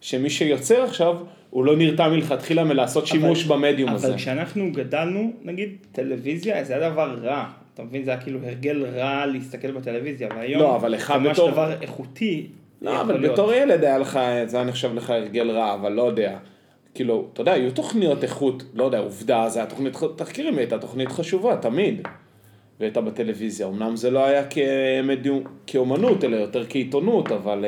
שמי 0.00 0.30
שיוצר 0.30 0.82
עכשיו 0.82 1.16
הוא 1.50 1.64
לא 1.64 1.76
נרתע 1.76 2.08
מלכתחילה 2.08 2.64
מלעשות 2.64 3.06
שימוש 3.06 3.44
במדיום 3.44 3.90
הזה. 3.90 4.08
אבל 4.08 4.16
כשאנחנו 4.16 4.72
גדלנו, 4.72 5.32
נגיד, 5.42 5.76
טלוויזיה 5.92 6.64
זה 6.64 6.76
היה 6.76 6.90
דבר 6.90 7.18
רע. 7.22 7.44
אתה 7.74 7.82
מבין? 7.82 8.04
זה 8.04 8.10
היה 8.10 8.20
כאילו 8.20 8.38
הרגל 8.44 8.86
רע 8.94 9.26
להסתכל 9.26 9.70
בטלוויזיה, 9.70 10.28
והיום 10.36 10.62
לא, 10.62 10.76
אבל 10.76 10.92
לך 10.92 11.12
זה 11.12 11.18
ממש 11.18 11.32
בתור- 11.38 11.50
דבר 11.50 11.72
איכותי. 11.82 12.46
לא, 12.82 13.00
אבל 13.00 13.18
להיות. 13.20 13.32
בתור 13.32 13.52
ילד 13.52 13.84
היה 13.84 13.98
לך, 13.98 14.20
זה 14.46 14.56
היה 14.56 14.66
נחשב 14.66 14.94
לך 14.94 15.10
הרגל 15.10 15.50
רע, 15.50 15.74
אבל 15.74 15.92
לא 15.92 16.02
יודע. 16.02 16.36
כאילו, 16.94 17.28
אתה 17.32 17.40
יודע, 17.40 17.52
היו 17.52 17.70
תוכניות 17.70 18.22
איכות, 18.24 18.62
לא 18.74 18.84
יודע, 18.84 18.98
עובדה, 18.98 19.48
זה 19.48 19.58
היה 19.58 19.68
תוכנית 19.68 19.96
תחקירים, 20.16 20.58
הייתה 20.58 20.78
תוכנית 20.78 21.08
חשובה, 21.08 21.56
תמיד. 21.56 22.00
והייתה 22.80 23.00
בטלוויזיה, 23.00 23.66
אמנם 23.66 23.96
זה 23.96 24.10
לא 24.10 24.24
היה 24.24 24.42
כמדיום, 24.44 25.42
כאומנות, 25.66 26.24
אלא 26.24 26.36
יותר 26.36 26.64
כעיתונות, 26.68 27.32
אבל... 27.32 27.64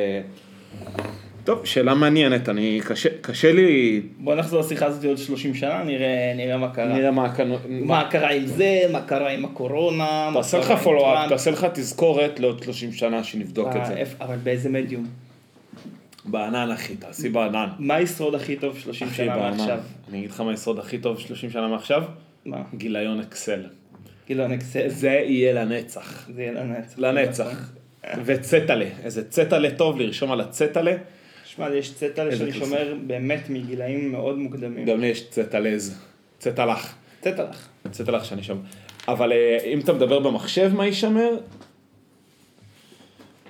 טוב, 1.45 1.67
שאלה 1.67 1.95
מעניינת, 1.95 2.49
אני, 2.49 2.81
קשה, 2.85 3.09
קשה 3.21 3.53
לי, 3.53 4.03
בוא 4.19 4.35
נחזור 4.35 4.61
לשיחה 4.61 4.87
הזאת 4.87 5.05
עוד 5.05 5.19
30 5.19 5.55
שנה, 5.55 5.83
נראה, 5.85 6.33
נראה 6.37 6.57
מה 6.57 6.69
קרה. 6.75 6.85
נראה 6.99 7.11
מה 7.11 7.35
כאן, 7.35 7.51
מה 7.69 8.09
קרה 8.11 8.31
עם 8.33 8.47
זה, 8.47 8.81
מה 8.93 9.01
קרה 9.01 9.31
עם 9.31 9.45
הקורונה. 9.45 10.31
מה 10.31 10.41
תעשה 10.41 10.59
לך 10.59 10.67
קרה 10.67 10.77
פולו-אפ. 10.77 11.29
תעשה 11.29 11.51
לך 11.51 11.67
תזכורת 11.75 12.41
לעוד 12.41 12.63
30 12.63 12.93
שנה 12.93 13.25
שנבדוק 13.25 13.69
את 13.71 13.77
אה, 13.77 13.85
זה. 13.87 13.93
איפה- 13.97 14.25
אבל 14.25 14.37
באיזה 14.37 14.69
מדיום? 14.71 15.07
בענן 16.25 16.71
אחי, 16.71 16.97
תעשי 16.97 17.29
בענן. 17.29 17.67
מה 17.79 18.01
ישרוד 18.01 18.35
הכי 18.35 18.57
טוב 18.57 18.79
30 18.79 19.09
אחי, 19.09 19.17
שנה. 19.17 19.37
מעכשיו? 19.37 19.79
אני 20.11 20.19
אגיד 20.19 20.31
לך 20.31 20.41
מה 20.41 20.51
היסוד 20.51 20.79
הכי 20.79 20.99
טוב 20.99 21.19
30 21.21 21.51
שנה 21.51 21.69
מעכשיו? 21.69 22.03
מה? 22.47 22.63
גיליון 22.75 23.21
אקסל. 23.21 23.61
כאילו 24.27 24.49
נקסל, 24.49 24.89
זה 24.89 25.09
יהיה 25.11 25.53
לנצח. 25.53 26.27
זה 26.35 26.43
יהיה 26.43 26.53
לנצח. 26.53 26.99
לנצח. 26.99 27.71
וצטלה, 28.25 28.85
איזה 29.05 29.29
צטלה 29.31 29.71
טוב 29.71 30.01
לרשום 30.01 30.33
על 30.33 30.41
הצטלה. 30.41 30.93
שמע, 31.57 31.75
יש 31.75 31.95
צטלה 31.95 32.37
שאני. 32.37 32.53
שומר 32.53 32.95
באמת 33.07 33.51
מגילאים 33.51 34.13
מאוד 34.13 34.39
מוקדמים. 34.39 34.87
גם 34.87 35.01
לי 35.01 35.07
יש 35.07 35.31
צטלז. 35.31 35.99
צטלח. 36.39 36.95
צטלך. 37.21 37.69
צטלח 37.91 38.25
שאני 38.25 38.43
שומר. 38.43 38.61
אבל 39.09 39.33
אה, 39.33 39.59
אם 39.73 39.81
אתה 39.81 39.93
מדבר 39.93 40.19
במחשב 40.19 40.73
מה 40.75 40.87
יישמר? 40.87 41.39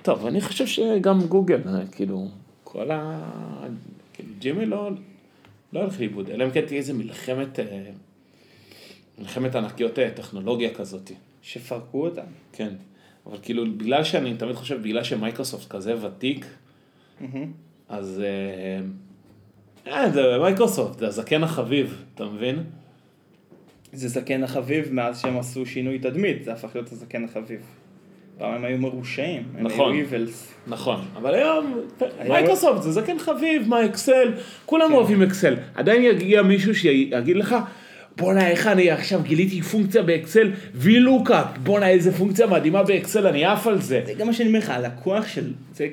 טוב, 0.01 0.25
אני 0.25 0.41
חושב 0.41 0.67
שגם 0.67 1.21
גוגל, 1.21 1.61
אה, 1.67 1.81
כאילו, 1.91 2.27
כל 2.63 2.91
ה... 2.91 3.23
כאילו, 4.13 4.29
ג'ימי 4.39 4.65
לא... 4.65 4.89
לא 5.73 5.79
הולך 5.79 5.99
לאיבוד, 5.99 6.29
אלא 6.29 6.45
אם 6.45 6.51
כן 6.51 6.65
תהיה 6.65 6.77
איזה 6.77 6.93
מלחמת... 6.93 7.59
אה, 7.59 7.65
מלחמת 9.19 9.55
ענקיות 9.55 9.99
טכנולוגיה 10.15 10.73
כזאת. 10.73 11.11
שפרקו 11.41 12.05
אותם. 12.05 12.25
כן. 12.53 12.73
אבל 13.25 13.37
כאילו, 13.41 13.71
בגלל 13.77 14.03
שאני 14.03 14.37
תמיד 14.37 14.55
חושב, 14.55 14.81
בגלל 14.81 15.03
שמייקרוסופט 15.03 15.69
כזה 15.69 16.05
ותיק, 16.05 16.45
מהמם. 17.21 17.62
אז... 17.89 18.23
אה, 18.25 19.93
אה, 19.93 20.09
זה 20.09 20.21
מייקרוסופט, 20.41 20.99
זה 20.99 21.07
הזקן 21.07 21.43
החביב, 21.43 22.03
אתה 22.15 22.25
מבין? 22.25 22.63
זה 23.93 24.07
זקן 24.07 24.43
החביב 24.43 24.93
מאז 24.93 25.21
שהם 25.21 25.37
עשו 25.37 25.65
שינוי 25.65 25.99
תדמית, 25.99 26.43
זה 26.43 26.53
הפך 26.53 26.69
להיות 26.75 26.91
הזקן 26.91 27.23
החביב. 27.23 27.59
פעם 28.37 28.53
הם 28.53 28.65
היו 28.65 28.77
מרושעים, 28.77 29.43
הם 29.57 29.67
נכון. 29.67 29.93
היו 29.93 30.01
evils. 30.01 30.53
נכון, 30.67 31.01
אבל 31.15 31.33
היום 31.33 31.79
היום- 31.99 32.31
מייקרוסופט 32.31 32.81
זה 32.81 32.91
זקן 32.91 33.19
חביב, 33.19 33.67
מה 33.67 33.85
אקסל, 33.85 34.31
כולם 34.65 34.87
כן. 34.87 34.93
אוהבים 34.93 35.21
אקסל. 35.21 35.55
עדיין 35.75 36.03
יגיע 36.03 36.41
מישהו 36.41 36.75
שיגיד 36.75 37.35
לך, 37.37 37.55
בואנה 38.17 38.49
איך 38.49 38.67
אני 38.67 38.91
עכשיו 38.91 39.21
גיליתי 39.23 39.61
פונקציה 39.61 40.03
באקסל, 40.03 40.51
VLOOKUP, 40.83 41.59
בואנה 41.63 41.89
איזה 41.89 42.11
פונקציה 42.11 42.47
מדהימה 42.47 42.83
באקסל, 42.83 43.27
אני 43.27 43.45
עף 43.45 43.67
על 43.67 43.81
זה. 43.81 44.01
זה 44.05 44.13
גם 44.13 44.27
מה 44.27 44.33
שאני 44.33 44.47
אומר 44.47 44.59
לך, 44.59 44.69
הלקוח 44.69 45.27
של, 45.27 45.53
זה, 45.75 45.87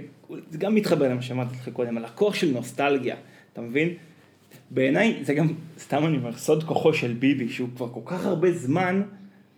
זה 0.50 0.58
גם 0.58 0.74
מתחבר 0.74 1.08
למה 1.08 1.22
שאמרתי 1.22 1.54
לך 1.54 1.68
קודם, 1.72 1.96
הלקוח 1.96 2.34
של 2.34 2.50
נוסטלגיה, 2.52 3.16
אתה 3.52 3.60
מבין? 3.60 3.88
בעיניי 4.70 5.18
זה 5.22 5.34
גם, 5.34 5.48
סתם 5.78 6.06
אני 6.06 6.16
אומר, 6.16 6.32
סוד 6.32 6.64
כוחו 6.64 6.94
של 6.94 7.12
ביבי, 7.12 7.48
שהוא 7.48 7.68
כבר 7.76 7.88
כל 7.88 8.00
כך 8.04 8.26
הרבה 8.26 8.52
זמן 8.52 9.02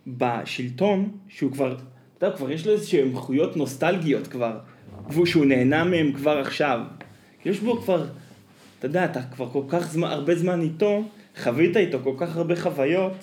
בשלטון, 0.07 1.09
שהוא 1.27 1.51
כבר, 1.51 1.77
אתה 2.17 2.25
יודע, 2.25 2.37
כבר 2.37 2.51
יש 2.51 2.67
לו 2.67 2.73
איזשהם 2.73 3.09
איכויות 3.11 3.57
נוסטלגיות 3.57 4.27
כבר, 4.27 4.59
והוא 5.09 5.25
שהוא 5.25 5.45
נהנה 5.45 5.83
מהם 5.83 6.13
כבר 6.13 6.37
עכשיו. 6.37 6.79
יש 7.45 7.59
בו 7.59 7.77
כבר, 7.77 8.05
אתה 8.79 8.87
יודע, 8.87 9.05
אתה 9.05 9.21
כבר 9.21 9.49
כל 9.49 9.63
כך 9.69 9.91
זמן, 9.91 10.07
הרבה 10.07 10.35
זמן 10.35 10.61
איתו, 10.61 11.03
חווית 11.43 11.77
איתו 11.77 11.99
כל 12.03 12.13
כך 12.17 12.37
הרבה 12.37 12.55
חוויות, 12.55 13.13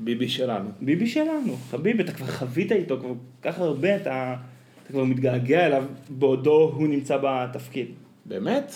ביבי 0.00 0.28
שלנו. 0.28 0.70
ביבי 0.80 1.06
שלנו, 1.06 1.56
חביבי, 1.70 2.02
אתה 2.02 2.12
כבר 2.12 2.26
חווית 2.26 2.72
איתו 2.72 3.00
כל 3.00 3.14
כך 3.42 3.58
הרבה, 3.58 3.96
אתה, 3.96 4.36
אתה 4.84 4.92
כבר 4.92 5.04
מתגעגע 5.04 5.66
אליו 5.66 5.84
בעודו 6.08 6.72
הוא 6.76 6.88
נמצא 6.88 7.18
בתפקיד. 7.22 7.86
באמת? 8.24 8.72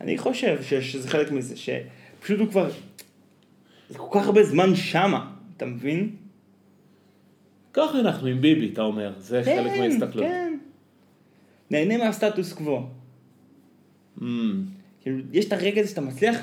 אני 0.00 0.18
חושב 0.18 0.62
ש- 0.62 0.74
שזה 0.74 1.08
חלק 1.08 1.30
מזה, 1.32 1.54
שפשוט 1.56 2.40
הוא 2.40 2.48
כבר, 2.48 2.70
זה 3.90 3.98
כל 3.98 4.18
כך 4.20 4.26
הרבה 4.26 4.42
זמן 4.44 4.74
שמה, 4.74 5.30
אתה 5.56 5.66
מבין? 5.66 6.16
ככה 7.72 8.00
אנחנו 8.00 8.26
עם 8.26 8.40
ביבי, 8.40 8.72
אתה 8.72 8.82
אומר, 8.82 9.12
זה 9.18 9.42
חלק 9.44 9.72
מההסתכלות. 9.78 10.24
כן. 10.24 10.58
נהנה 11.70 11.96
מהסטטוס 11.96 12.52
קוו. 12.52 12.86
Mm. 14.18 14.22
כאילו, 15.02 15.18
יש 15.32 15.44
את 15.44 15.52
הרגע 15.52 15.80
הזה 15.80 15.90
שאתה 15.90 16.00
מצליח, 16.00 16.36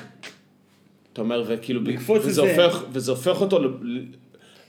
אתה 1.12 1.20
אומר, 1.20 1.44
וכאילו, 1.48 1.80
וזה 2.28 2.28
את 2.28 2.34
זה. 2.34 2.64
הופך, 2.64 2.84
וזה 2.92 3.10
הופך 3.10 3.40
אותו, 3.40 3.58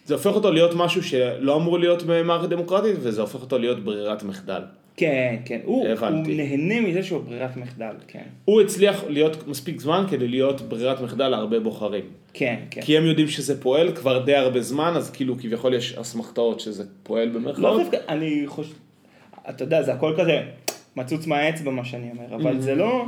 זה 0.08 0.14
הופך 0.14 0.36
אותו 0.36 0.52
להיות 0.52 0.72
משהו 0.76 1.04
שלא 1.04 1.56
אמור 1.56 1.80
להיות 1.80 2.04
במערכת 2.04 2.50
דמוקרטית, 2.50 2.96
וזה 3.00 3.22
הופך 3.22 3.42
אותו 3.42 3.58
להיות 3.58 3.84
ברירת 3.84 4.24
מחדל. 4.24 4.62
כן, 4.98 5.36
כן, 5.46 5.60
הוא, 5.64 5.88
הוא. 5.88 6.08
נהנה 6.28 6.82
מזה 6.82 7.04
שהוא 7.04 7.24
ברירת 7.24 7.58
מחדל, 7.58 7.94
כן. 8.08 8.24
הוא 8.46 8.62
הצליח 8.62 9.04
להיות 9.10 9.48
מספיק 9.48 9.82
זמן 9.82 10.06
כדי 10.10 10.28
להיות 10.28 10.62
ברירת 10.62 11.02
מחדל 11.02 11.28
להרבה 11.28 11.60
בוחרים. 11.60 12.04
כן, 12.34 12.56
כן. 12.72 12.82
כי 12.82 12.98
הם 12.98 13.06
יודעים 13.06 13.28
שזה 13.28 13.62
פועל 13.62 13.96
כבר 13.96 14.24
די 14.26 14.36
הרבה 14.36 14.62
זמן, 14.62 14.94
אז 14.96 15.10
כאילו 15.10 15.38
כביכול 15.38 15.74
יש 15.74 15.94
אסמכתאות 15.94 16.60
שזה 16.60 16.84
פועל 17.04 17.28
לא 17.28 17.34
במרכאות. 17.34 17.82
דווקא, 17.82 17.98
אני 18.10 18.44
חושב, 18.46 18.74
אתה 19.50 19.64
יודע, 19.64 19.84
זה 19.84 19.94
הכל 19.94 20.14
כזה 20.18 20.42
מצוץ 20.96 21.28
מהאצבע 21.28 21.72
מה 21.72 21.86
שאני 21.86 22.10
אומר, 22.12 22.36
אבל 22.36 22.62
זה 22.62 22.76
לא, 22.76 23.06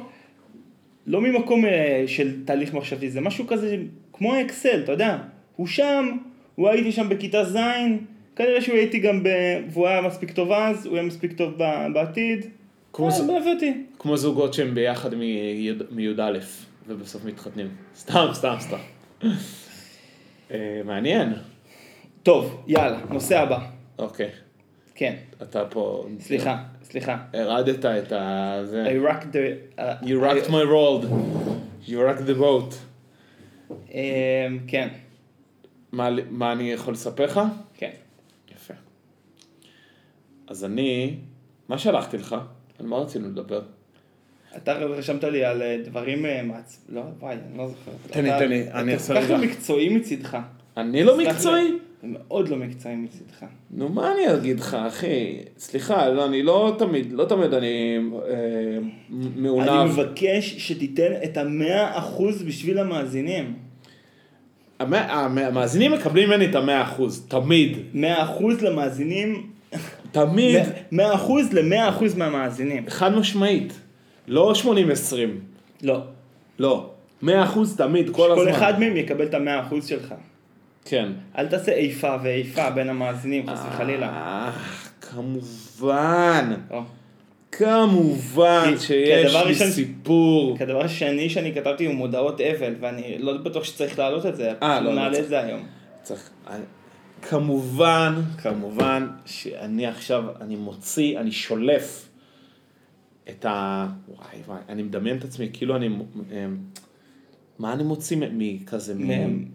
לא 1.08 1.22
ממקום 1.22 1.66
אה, 1.66 2.04
של 2.08 2.46
תהליך 2.46 2.74
מחשבתי, 2.74 3.10
זה 3.10 3.22
משהו 3.22 3.48
כזה 3.48 3.78
כמו 4.14 4.42
אקסל, 4.42 4.82
אתה 4.84 4.92
יודע, 4.92 5.18
הוא 5.56 5.68
שם, 5.68 6.18
הוא 6.60 6.70
הייתי 6.70 6.92
שם 6.92 7.10
בכיתה 7.10 7.44
ז', 7.44 7.58
כנראה 8.36 8.62
שהוא 8.62 8.76
הייתי 8.76 9.00
גם, 9.00 9.24
ב... 9.24 9.30
והוא 9.70 9.88
היה 9.88 10.02
מספיק 10.02 10.32
טוב 10.32 10.52
אז, 10.52 10.86
הוא 10.86 10.96
יהיה 10.96 11.08
מספיק 11.08 11.34
טוב 11.34 11.54
בעתיד, 11.94 12.46
כמו 12.94 13.10
אה, 13.10 13.54
אותי. 13.54 13.74
כמו 14.00 14.18
זוגות 14.18 14.54
שהם 14.54 14.76
ביחד 14.76 15.16
מי"א, 15.16 15.84
מי"א, 15.92 16.32
ובסוף 16.88 17.26
מתחתנים. 17.26 17.68
סתם, 17.96 18.28
סתם, 18.34 18.56
סתם. 18.60 18.78
אה, 20.52 20.82
מעניין. 20.86 21.34
טוב, 22.24 22.64
יאללה, 22.68 23.00
נושא 23.10 23.40
הבא, 23.40 23.60
אוקיי. 24.00 24.30
כן, 24.96 25.16
אתה 25.42 25.66
פה... 25.66 26.06
סליחה, 26.20 26.64
סליחה, 26.84 27.18
הרדת 27.34 27.86
את 27.86 28.12
ה... 28.12 28.60
זה. 28.66 28.86
I 28.86 29.10
rocked 29.10 29.34
the... 29.34 29.80
uh, 29.80 30.06
You 30.06 30.20
rocked 30.24 30.50
my 30.50 30.66
world. 30.66 31.06
You 31.88 31.92
rocked 31.92 32.28
the 32.28 32.40
boat. 32.40 32.76
אה, 33.94 34.48
כן, 34.68 34.88
מה, 35.92 36.10
מה 36.30 36.52
אני 36.52 36.72
יכול 36.72 36.94
לספר 36.94 37.26
לך? 37.26 37.42
כן. 37.78 37.90
יפה. 38.56 38.74
אז 40.48 40.66
אני, 40.66 41.16
מה 41.70 41.78
שלחתי 41.78 42.18
לך? 42.18 42.36
על 42.80 42.86
מה 42.86 42.98
רצינו 42.98 43.28
לדבר? 43.30 43.62
אתה 44.58 44.74
רשמת 44.74 45.24
לי 45.24 45.46
על 45.46 45.62
אה, 45.62 45.78
דברים 45.86 46.26
אה, 46.26 46.44
מעצ... 46.44 46.86
לא, 46.90 47.02
וואי, 47.20 47.36
אני 47.50 47.58
לא 47.58 47.68
זוכר. 47.68 47.92
תן 48.10 48.24
לי, 48.24 48.30
אתה- 48.30 48.40
תן 48.40 48.50
לי, 48.50 48.72
אני 48.72 48.92
אתה 48.94 49.02
אעשה 49.02 49.14
כל 49.14 49.22
כך 49.22 49.30
לא 49.30 49.36
רגע. 49.36 49.46
מקצועי 49.48 49.90
מצידך. 49.90 50.38
אני 50.78 51.04
לא. 51.04 51.18
מקצועי? 51.18 51.72
זה 52.02 52.08
מאוד 52.08 52.50
לא 52.50 52.58
מקצועי 52.58 52.96
מצידך. 52.96 53.46
נו, 53.72 53.90
מה 53.90 54.14
אני 54.14 54.34
אגיד 54.34 54.60
לך, 54.60 54.74
אחי? 54.74 55.38
סליחה, 55.58 56.10
לא, 56.10 56.26
אני 56.26 56.44
לא 56.44 56.76
תמיד, 56.80 57.12
לא 57.14 57.26
תמיד 57.26 57.54
אני 57.54 57.98
אה, 58.30 58.78
מעונב. 59.36 59.70
אני 59.70 59.90
מבקש 59.92 60.56
שתיתן 60.58 61.12
את 61.24 61.38
המאה 61.38 61.98
אחוז 61.98 62.44
בשביל 62.44 62.80
המאזינים. 62.80 63.69
המ- 64.80 64.94
המ- 64.94 65.38
המאזינים 65.38 65.92
מקבלים 65.92 66.30
ממני 66.30 66.46
את 66.46 66.56
המאה 66.56 66.82
אחוז, 66.84 67.26
תמיד. 67.28 67.78
מאה 67.94 68.24
אחוז 68.24 68.62
למאזינים, 68.62 69.48
תמיד. 70.12 70.60
מאה 70.92 71.16
אחוז 71.16 71.54
למאה 71.54 71.90
אחוז 71.90 72.16
מהמאזינים. 72.16 72.84
חד 72.90 73.16
משמעית. 73.16 73.74
לא 74.28 74.54
80-20. 74.56 74.66
לא. 75.82 76.02
לא. 76.60 76.90
100 77.22 77.44
אחוז 77.44 77.76
תמיד, 77.78 78.10
כל 78.10 78.32
הזמן. 78.32 78.44
כל 78.46 78.52
אחד 78.52 78.80
מהם 78.80 78.98
יקבל 78.98 79.26
את 79.26 79.34
המאה 79.34 79.60
אחוז 79.62 79.86
שלך. 79.86 80.14
כן. 80.86 81.10
אל 81.38 81.48
תעשה 81.48 81.72
איפה 81.72 82.16
ואיפה 82.24 82.70
בין 82.70 82.90
המאזינים, 82.90 83.48
חס 83.50 83.60
וחלילה. 83.68 84.08
אה, 84.08 84.52
כמובן. 85.02 86.54
כמובן 87.52 88.74
שיש 88.80 89.32
לי 89.34 89.38
הראשון- 89.38 89.68
סיפור. 89.70 90.58
כי 90.58 90.64
הדבר 90.64 90.82
השני 90.82 91.30
שאני 91.30 91.54
כתבתי 91.54 91.86
הוא 91.86 91.96
מודעות 91.96 92.42
אבל, 92.42 92.76
ואני 92.80 93.18
לא 93.20 93.38
בטוח 93.38 93.64
שצריך 93.64 94.00
להעלות 94.00 94.26
את 94.26 94.36
זה, 94.36 94.54
אה, 94.64 94.80
לא, 94.82 94.90
לא 94.90 94.96
נעלה. 94.96 95.20
את 95.20 95.28
זה 95.28 95.40
היום. 95.44 95.66
צריך... 96.04 96.30
כמובן, 97.22 98.14
כמובן 98.38 99.08
שאני 99.26 99.88
עכשיו, 99.88 100.24
אני 100.42 100.56
מוציא, 100.56 101.20
אני 101.20 101.32
שולף 101.32 102.10
את 103.30 103.46
ה... 103.46 103.88
וואי 104.08 104.42
וואי, 104.48 104.60
אני 104.70 104.84
מדמיין 104.84 105.18
את 105.18 105.24
עצמי, 105.24 105.50
כאילו 105.54 105.76
אני... 105.76 105.88
אמ, 105.88 106.02
מה 107.60 107.74
אני 107.74 107.84
מוציא 107.84 108.18
מכזה... 108.32 108.96
מ... 108.96 109.46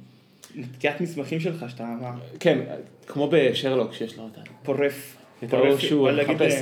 נתקיעת 0.55 1.01
מסמכים 1.01 1.41
שלך 1.41 1.65
שאתה 1.71 1.85
מה, 2.01 2.11
כן, 2.41 2.59
כמו 3.07 3.29
בשרלוק 3.33 3.93
שיש 3.93 4.19
לו 4.19 4.29
את 4.33 4.39
ה... 4.39 4.41
פורף. 4.63 5.17
את 5.45 5.53
האור 5.55 5.79
שהוא 5.79 6.11
מחפש. 6.11 6.55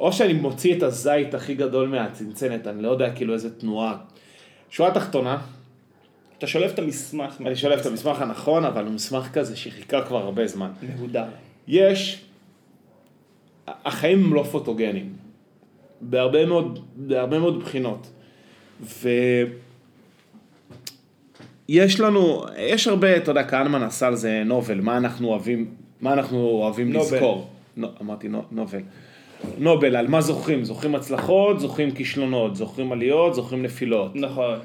או 0.00 0.12
שאני 0.12 0.32
מוציא 0.32 0.76
את 0.76 0.82
הזית 0.82 1.34
הכי 1.34 1.54
גדול 1.54 1.88
מהצנצנת, 1.88 2.66
אני 2.66 2.82
לא 2.82 2.90
יודע 2.90 3.14
כאילו 3.14 3.34
איזה 3.34 3.58
תנועה. 3.58 3.96
שורה 4.70 4.90
תחתונה, 4.94 5.38
אתה 6.38 6.46
שולף 6.46 6.74
את 6.74 6.78
המסמך. 6.78 7.34
אני 7.46 7.56
שולף 7.56 7.80
את 7.80 7.86
המסמך 7.86 8.20
הנכון, 8.20 8.64
אבל 8.64 8.84
הוא 8.84 8.92
מסמך 8.92 9.28
כזה 9.32 9.56
שחיכה 9.56 10.04
כבר 10.04 10.16
הרבה 10.16 10.46
זמן. 10.46 10.70
מהודר. 10.96 11.24
יש, 11.68 12.24
החיים 13.66 14.24
הם 14.24 14.34
לא 14.34 14.42
פוטוגנים, 14.42 15.12
בהרבה 16.00 16.46
מאוד, 16.46 16.84
בהרבה 16.96 17.38
מאוד 17.38 17.60
בחינות. 17.62 18.10
ויש 21.68 22.00
לנו, 22.00 22.44
יש 22.58 22.88
הרבה, 22.88 23.16
אתה 23.16 23.30
יודע, 23.30 23.48
כהנמן 23.48 23.82
עשה 23.82 24.06
על 24.06 24.16
זה 24.16 24.42
נובל, 24.46 24.80
מה 24.80 24.96
אנחנו 24.96 25.28
אוהבים, 25.28 25.74
מה 26.00 26.12
אנחנו 26.12 26.38
אוהבים 26.38 26.92
נובל. 26.92 27.04
לזכור. 27.16 27.50
נו, 27.76 27.88
אמרתי 28.00 28.28
נו, 28.28 28.42
נובל. 28.50 28.80
נובל, 29.58 29.96
על 29.96 30.08
מה 30.08 30.20
זוכרים? 30.20 30.64
זוכרים 30.64 30.94
הצלחות, 30.94 31.60
זוכרים 31.60 31.90
כישלונות, 31.90 32.56
זוכרים 32.56 32.92
עליות, 32.92 33.34
זוכרים 33.34 33.62
נפילות. 33.62 34.16
נכון. 34.16 34.58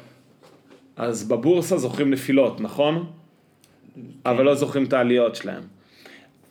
אז 0.96 1.28
בבורסה 1.28 1.78
זוכרים 1.78 2.12
נפילות, 2.12 2.62
נכון? 2.62 3.06
אבל 4.26 4.44
לא 4.46 4.56
זוכרים 4.56 4.84
את 4.84 4.94
העליות 4.94 5.36
שלהם. 5.36 5.64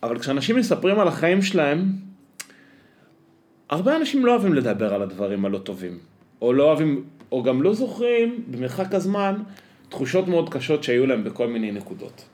אבל 0.03 0.19
כשאנשים 0.19 0.55
מספרים 0.55 0.99
על 0.99 1.07
החיים 1.07 1.41
שלהם, 1.41 1.85
הרבה 3.69 3.95
אנשים 3.95 4.25
לא 4.25 4.31
אוהבים 4.31 4.53
לדבר 4.53 4.93
על 4.93 5.01
הדברים 5.01 5.45
הלא 5.45 5.57
טובים. 5.57 5.97
או 6.41 6.53
לא 6.53 6.63
אוהבים, 6.63 7.03
או 7.31 7.43
גם 7.43 7.61
לא 7.61 7.73
זוכרים 7.73 8.43
במרחק 8.51 8.93
הזמן 8.93 9.35
תחושות 9.89 10.27
מאוד 10.27 10.49
קשות 10.49 10.83
שהיו 10.83 11.05
להם 11.05 11.23
בכל 11.23 11.47
מיני 11.47 11.71
נקודות. 11.71 12.25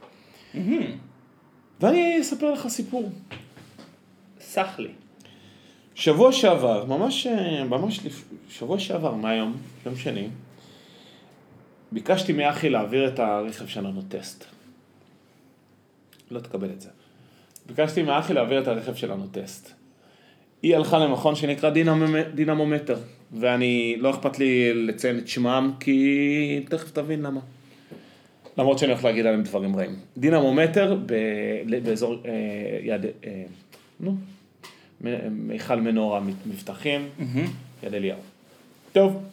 ואני 1.81 2.21
אספר 2.21 2.51
לך 2.51 2.67
סיפור. 2.67 3.11
סח 4.39 4.79
לי. 4.79 4.89
שבוע 5.95 6.31
שעבר, 6.31 6.85
ממש, 6.85 7.27
אה, 7.27 7.63
ממש, 7.63 8.05
לפ- 8.05 8.23
שבוע 8.49 8.79
שעבר, 8.79 9.15
מה 9.15 9.29
היום? 9.29 9.55
יום 9.85 9.95
שני, 9.95 10.27
ביקשתי 11.91 12.33
מאחי 12.33 12.69
להעביר 12.69 13.07
את 13.07 13.19
הרכב 13.19 13.67
שלנו 13.67 14.01
טסט. 14.09 14.45
לא 16.31 16.39
תקבל 16.39 16.69
את 16.69 16.81
זה. 16.81 16.89
ביקשתי 17.67 18.01
מאחי 18.03 18.33
להעביר 18.33 18.61
את 18.61 18.67
הרכב 18.67 18.95
שלנו 18.95 19.27
טסט. 19.31 19.71
היא 20.63 20.75
הלכה 20.75 20.99
למכון 20.99 21.35
שנקרא 21.35 21.69
דינמומ- 21.69 22.35
דינמומטר, 22.35 22.97
ואני, 23.39 23.95
לא 23.99 24.09
אכפת 24.09 24.39
לי 24.39 24.73
לציין 24.73 25.17
את 25.17 25.27
שמם, 25.27 25.71
כי 25.79 26.65
תכף 26.69 26.91
תבין 26.91 27.21
למה. 27.21 27.39
למרות 28.57 28.79
שאני 28.79 28.91
הולך 28.91 29.03
להגיד 29.05 29.25
עליהם 29.25 29.43
דברים 29.43 29.75
רעים. 29.75 29.95
דינמומטר 30.17 30.95
ב... 31.05 31.13
באזור 31.83 32.15
אה, 32.25 32.31
יד... 32.83 33.05
אה, 33.25 33.43
נו, 33.99 34.15
מיכל 35.31 35.75
מנורה 35.75 36.19
מבטחים, 36.45 37.09
יד 37.83 37.93
אליהו. 37.93 38.19
טוב, 38.91 39.23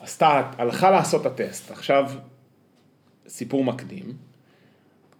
עשתה, 0.00 0.50
הלכה 0.58 0.90
לעשות 0.90 1.26
את 1.26 1.26
הטסט. 1.26 1.70
עכשיו, 1.70 2.10
סיפור 3.28 3.64
מקדים. 3.64 4.12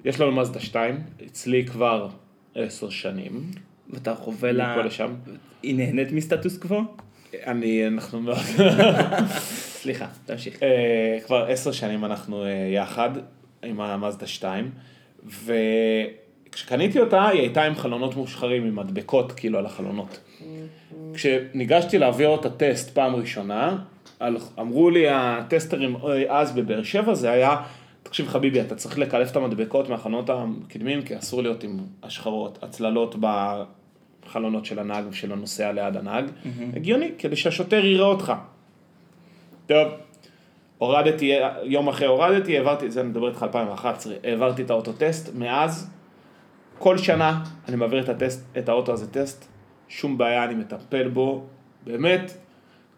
יש 0.04 0.20
לנו 0.20 0.32
מזדה 0.32 0.60
2, 0.60 1.00
אצלי 1.26 1.66
כבר 1.66 2.08
עשר 2.54 2.90
שנים. 2.90 3.50
ואתה 3.90 4.14
חווה 4.14 4.52
לה... 4.52 4.72
מפה 4.72 4.82
לשם. 4.82 5.14
היא 5.62 5.74
נהנית 5.74 6.12
מסטטוס 6.12 6.58
קוו? 6.58 6.80
אני, 7.46 7.86
אנחנו 7.86 8.20
מאוד... 8.20 8.38
סליחה, 9.80 10.06
תמשיך. 10.26 10.62
אה, 10.62 11.18
כבר 11.26 11.46
עשר 11.48 11.72
שנים 11.72 12.04
אנחנו 12.04 12.44
אה, 12.44 12.50
יחד 12.74 13.10
עם 13.62 13.80
המאזדה 13.80 14.26
2, 14.26 14.70
וכשקניתי 16.50 17.00
אותה 17.00 17.28
היא 17.28 17.40
הייתה 17.40 17.62
עם 17.62 17.74
חלונות 17.74 18.16
מושחרים, 18.16 18.64
עם 18.64 18.76
מדבקות 18.76 19.32
כאילו 19.32 19.58
על 19.58 19.66
החלונות. 19.66 20.20
כשניגשתי 21.14 21.98
להעביר 21.98 22.34
את 22.34 22.46
הטסט 22.46 22.94
פעם 22.94 23.16
ראשונה, 23.16 23.76
אמרו 24.60 24.90
לי 24.90 25.08
הטסטרים 25.08 25.96
אה, 25.96 26.40
אז 26.40 26.52
בבאר 26.52 26.82
שבע 26.82 27.14
זה 27.14 27.30
היה, 27.30 27.56
תקשיב 28.02 28.28
חביבי, 28.28 28.60
אתה 28.60 28.74
צריך 28.74 28.98
לקלף 28.98 29.30
את 29.30 29.36
המדבקות 29.36 29.88
מהחלונות 29.88 30.30
הקדמיים, 30.30 31.02
כי 31.02 31.18
אסור 31.18 31.42
להיות 31.42 31.64
עם 31.64 31.78
השחרות, 32.02 32.58
הצללות 32.62 33.14
בחלונות 34.24 34.66
של 34.66 34.78
הנהג 34.78 35.04
ושל 35.10 35.32
הנוסע 35.32 35.72
ליד 35.72 35.96
הנהג. 35.96 36.24
הגיוני, 36.76 37.10
כדי 37.18 37.36
שהשוטר 37.36 37.84
יראה 37.84 38.06
אותך. 38.06 38.32
טוב, 39.66 39.88
הורדתי, 40.78 41.32
יום 41.62 41.88
אחרי 41.88 42.06
הורדתי, 42.06 42.58
העברתי, 42.58 42.90
זה 42.90 43.00
אני 43.00 43.08
מדבר 43.08 43.28
איתך 43.28 43.42
2011, 43.42 44.14
העברתי 44.24 44.62
את 44.62 44.70
האוטו 44.70 44.92
טסט, 44.92 45.34
מאז, 45.34 45.90
כל 46.80 46.98
שנה 46.98 47.44
אני 47.68 47.76
מעביר 47.76 48.00
את 48.00 48.08
הטסט, 48.08 48.44
את 48.58 48.68
האוטו 48.68 48.92
הזה 48.92 49.10
טסט, 49.10 49.44
שום 49.88 50.18
בעיה, 50.18 50.44
אני 50.44 50.54
מטפל 50.54 51.08
בו, 51.08 51.46
באמת, 51.84 52.32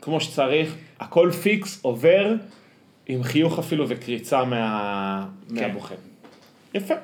כמו 0.00 0.20
שצריך, 0.20 0.76
הכל 1.00 1.30
פיקס, 1.30 1.84
עובר, 1.84 2.34
עם 3.06 3.22
חיוך 3.22 3.58
אפילו 3.58 3.88
וקריצה 3.88 4.44
מה, 4.44 5.28
מהבוחן. 5.48 5.94
יפה. 6.74 6.94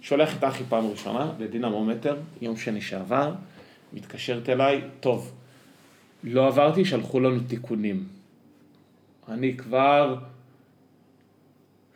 שולח 0.00 0.38
את 0.38 0.44
אחי 0.44 0.64
פעם 0.68 0.86
ראשונה 0.86 1.32
לדינמומטר, 1.38 2.16
יום 2.42 2.56
שני 2.56 2.80
שעבר, 2.80 3.34
מתקשרת 3.92 4.48
אליי, 4.48 4.80
טוב, 5.00 5.32
לא 6.24 6.46
עברתי, 6.46 6.84
שלחו 6.84 7.20
לנו 7.20 7.40
תיקונים. 7.40 8.04
אני 9.28 9.56
כבר... 9.56 10.16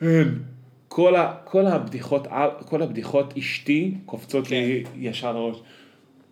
אין. 0.01 0.48
כל, 0.89 1.17
ה, 1.17 1.35
כל 1.45 1.67
הבדיחות, 1.67 2.27
כל 2.67 2.83
הבדיחות 2.83 3.35
אשתי 3.39 3.95
קופצות 4.07 4.51
לי 4.51 4.85
ישר 4.97 5.33
לראש. 5.33 5.57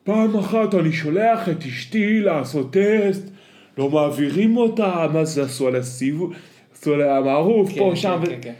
פעם 0.04 0.36
אחת 0.36 0.74
אני 0.74 0.92
שולח 0.92 1.48
את 1.48 1.62
אשתי 1.62 2.20
לעשות 2.20 2.72
טסט, 2.72 3.22
לא 3.78 3.90
מעבירים 3.90 4.56
אותה, 4.56 5.06
מה 5.12 5.24
זה 5.24 5.42
עשו 5.42 5.68
על 5.68 5.76
הסיבוב, 5.76 6.32
עשו 6.74 6.94
על 6.94 7.02
המערוף, 7.02 7.78
פה, 7.78 7.92
שם, 7.94 8.18
ו- 8.22 8.26
כן, 8.26 8.38
כן. 8.42 8.52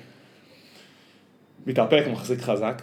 מתאפק, 1.67 2.05
מחזיק 2.13 2.41
חזק, 2.41 2.83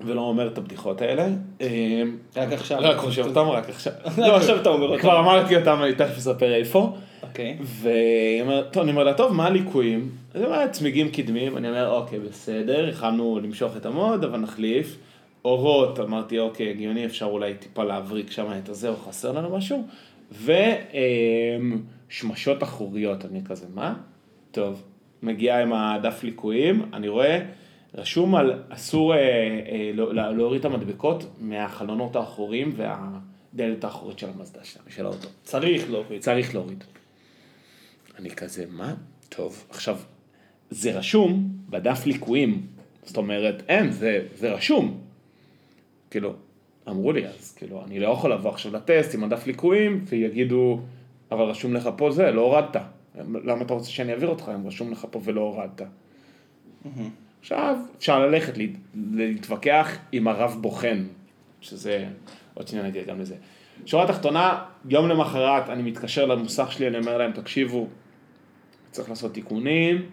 ולא 0.00 0.20
אומר 0.20 0.46
את 0.46 0.58
הבדיחות 0.58 1.02
האלה. 1.02 1.26
אמ, 1.60 2.16
רק 2.36 2.52
עכשיו. 2.52 2.78
רק 2.80 2.96
חושב 2.96 3.26
אותם, 3.26 3.48
רק 3.48 3.68
עכשיו. 3.68 3.92
לא, 4.18 4.36
עכשיו 4.36 4.60
אתה 4.60 4.68
אומר 4.68 4.86
אותם. 4.86 5.00
כבר 5.00 5.20
אמרתי 5.20 5.56
אותם, 5.56 5.82
אני 5.82 5.94
תכף 5.94 6.16
אספר 6.16 6.54
איפה. 6.54 6.92
אוקיי. 7.22 7.56
והיא 7.60 8.42
אומרת, 8.42 8.72
טוב, 8.72 8.82
אני 8.82 8.90
אומר 8.92 9.04
לה, 9.04 9.14
טוב, 9.14 9.32
מה 9.32 9.46
הליקויים? 9.46 10.10
אז 10.34 10.40
היא 10.40 10.46
אומרת, 10.50 10.72
צמיגים 10.72 11.10
קדמיים, 11.10 11.56
אני 11.56 11.68
אומר, 11.68 11.90
אוקיי, 11.90 12.18
בסדר, 12.18 12.88
יכלנו 12.88 13.40
למשוך 13.42 13.76
את 13.76 13.86
המוד, 13.86 14.24
אבל 14.24 14.38
נחליף. 14.38 14.96
אורות, 15.44 16.00
אמרתי, 16.00 16.38
אוקיי, 16.38 16.70
הגיוני, 16.70 17.06
אפשר 17.06 17.26
אולי 17.26 17.54
טיפה 17.54 17.84
להבריק 17.84 18.30
שם 18.30 18.46
את 18.64 18.68
הזה, 18.68 18.88
או 18.88 18.96
חסר 18.96 19.32
לנו 19.32 19.56
משהו. 19.56 19.86
ושמשות 22.10 22.62
אחוריות, 22.62 23.24
אני 23.24 23.40
כזה, 23.44 23.66
מה? 23.74 23.94
טוב, 24.50 24.82
מגיעה 25.22 25.62
עם 25.62 25.72
הדף 25.72 26.24
ליקויים, 26.24 26.82
אני 26.92 27.08
רואה, 27.08 27.38
רשום 27.96 28.34
על, 28.34 28.62
אסור 28.68 29.14
אה, 29.14 29.18
אה, 29.18 29.90
לא- 29.94 30.14
לה- 30.14 30.30
להוריד 30.32 30.60
את 30.60 30.64
המדבקות 30.64 31.26
מהחלונות 31.40 32.16
האחוריים 32.16 32.74
והדלת 32.76 33.84
האחורית 33.84 34.18
של 34.18 34.28
המזדה 34.28 34.60
של 34.88 35.06
האוטו. 35.06 35.28
צריך 35.42 35.90
להוריד. 35.90 36.20
צריך 36.20 36.54
להוריד. 36.54 36.84
אני 38.18 38.30
כזה, 38.30 38.64
מה? 38.70 38.94
טוב, 39.28 39.64
עכשיו, 39.70 39.98
זה 40.70 40.98
רשום 40.98 41.48
בדף 41.68 42.06
ליקויים, 42.06 42.66
זאת 43.04 43.16
אומרת, 43.16 43.62
אין, 43.68 43.90
זה, 43.92 44.26
זה 44.34 44.52
רשום. 44.52 45.00
כאילו, 46.10 46.32
אמרו 46.88 47.12
לי 47.12 47.26
אז, 47.26 47.52
כאילו, 47.56 47.84
אני 47.84 48.00
לא 48.00 48.08
יכול 48.08 48.32
לבוא 48.32 48.50
עכשיו 48.50 48.72
לטסט 48.72 49.14
עם 49.14 49.24
הדף 49.24 49.46
ליקויים, 49.46 50.04
ויגידו, 50.08 50.80
אבל 51.30 51.42
רשום 51.44 51.74
לך 51.74 51.88
פה 51.96 52.10
זה, 52.10 52.30
לא 52.30 52.40
הורדת. 52.40 52.76
למה 53.44 53.62
אתה 53.62 53.74
רוצה 53.74 53.90
שאני 53.90 54.12
אעביר 54.12 54.28
אותך 54.28 54.50
אם 54.54 54.66
רשום 54.66 54.92
לך 54.92 55.06
פה 55.10 55.20
ולא 55.24 55.40
הורדת? 55.40 55.82
עכשיו, 57.46 57.76
אפשר 57.98 58.26
ללכת 58.26 58.58
להת- 58.58 58.70
להתווכח 59.12 59.96
עם 60.12 60.28
הרב 60.28 60.56
בוחן, 60.60 61.04
שזה, 61.60 62.06
עוד 62.54 62.68
שניה 62.68 62.82
נגיע 62.82 63.02
גם 63.04 63.20
לזה. 63.20 63.34
שורה 63.84 64.06
תחתונה, 64.08 64.64
יום 64.88 65.08
למחרת 65.08 65.68
אני 65.70 65.82
מתקשר 65.82 66.26
למוסך 66.26 66.72
שלי, 66.72 66.88
אני 66.88 66.98
אומר 66.98 67.18
להם, 67.18 67.32
תקשיבו, 67.32 67.86
צריך 68.90 69.08
לעשות 69.08 69.34
תיקונים. 69.34 70.06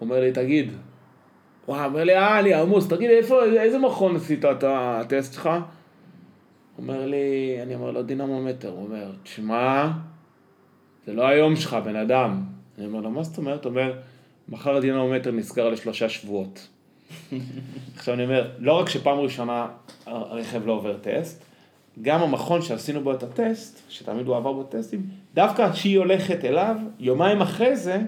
אומר 0.00 0.20
לי, 0.20 0.32
תגיד, 0.32 0.72
וואו, 1.68 1.84
אומר 1.84 2.04
לי, 2.04 2.16
אה, 2.16 2.40
אני 2.40 2.54
עמוס, 2.54 2.88
תגיד, 2.88 3.10
איפה, 3.10 3.44
איזה 3.44 3.78
מכון 3.78 4.16
עשית 4.16 4.44
את 4.44 4.64
הטסט 4.66 5.34
שלך? 5.34 5.50
אומר 6.78 7.06
לי, 7.06 7.58
אני 7.62 7.74
אומר 7.74 7.90
לו, 7.90 8.02
דינמומטר, 8.02 8.68
הוא 8.68 8.84
אומר, 8.86 9.12
תשמע, 9.22 9.88
זה 11.06 11.12
לא 11.12 11.26
היום 11.28 11.56
שלך, 11.56 11.76
בן 11.84 11.96
אדם. 11.96 12.42
אני 12.78 12.86
אומר 12.86 13.00
לו, 13.00 13.10
מה 13.10 13.22
זאת 13.22 13.38
אומרת? 13.38 13.64
הוא 13.64 13.70
אומר, 13.70 13.92
מחר 14.50 14.76
הדינמומטר 14.76 15.30
נסגר 15.30 15.68
לשלושה 15.68 16.08
שבועות. 16.08 16.68
עכשיו 17.96 18.14
אני 18.14 18.24
אומר, 18.24 18.50
לא 18.58 18.72
רק 18.72 18.88
שפעם 18.88 19.18
ראשונה 19.18 19.68
הרכב 20.06 20.66
לא 20.66 20.72
עובר 20.72 20.96
טסט, 21.00 21.44
גם 22.02 22.22
המכון 22.22 22.62
שעשינו 22.62 23.00
בו 23.00 23.12
את 23.12 23.22
הטסט, 23.22 23.80
שתמיד 23.88 24.26
הוא 24.26 24.36
עבר 24.36 24.52
בו 24.52 24.62
טסטים, 24.62 25.06
דווקא 25.34 25.72
כשהיא 25.72 25.98
הולכת 25.98 26.44
אליו, 26.44 26.76
יומיים 26.98 27.40
אחרי 27.40 27.76
זה, 27.76 28.00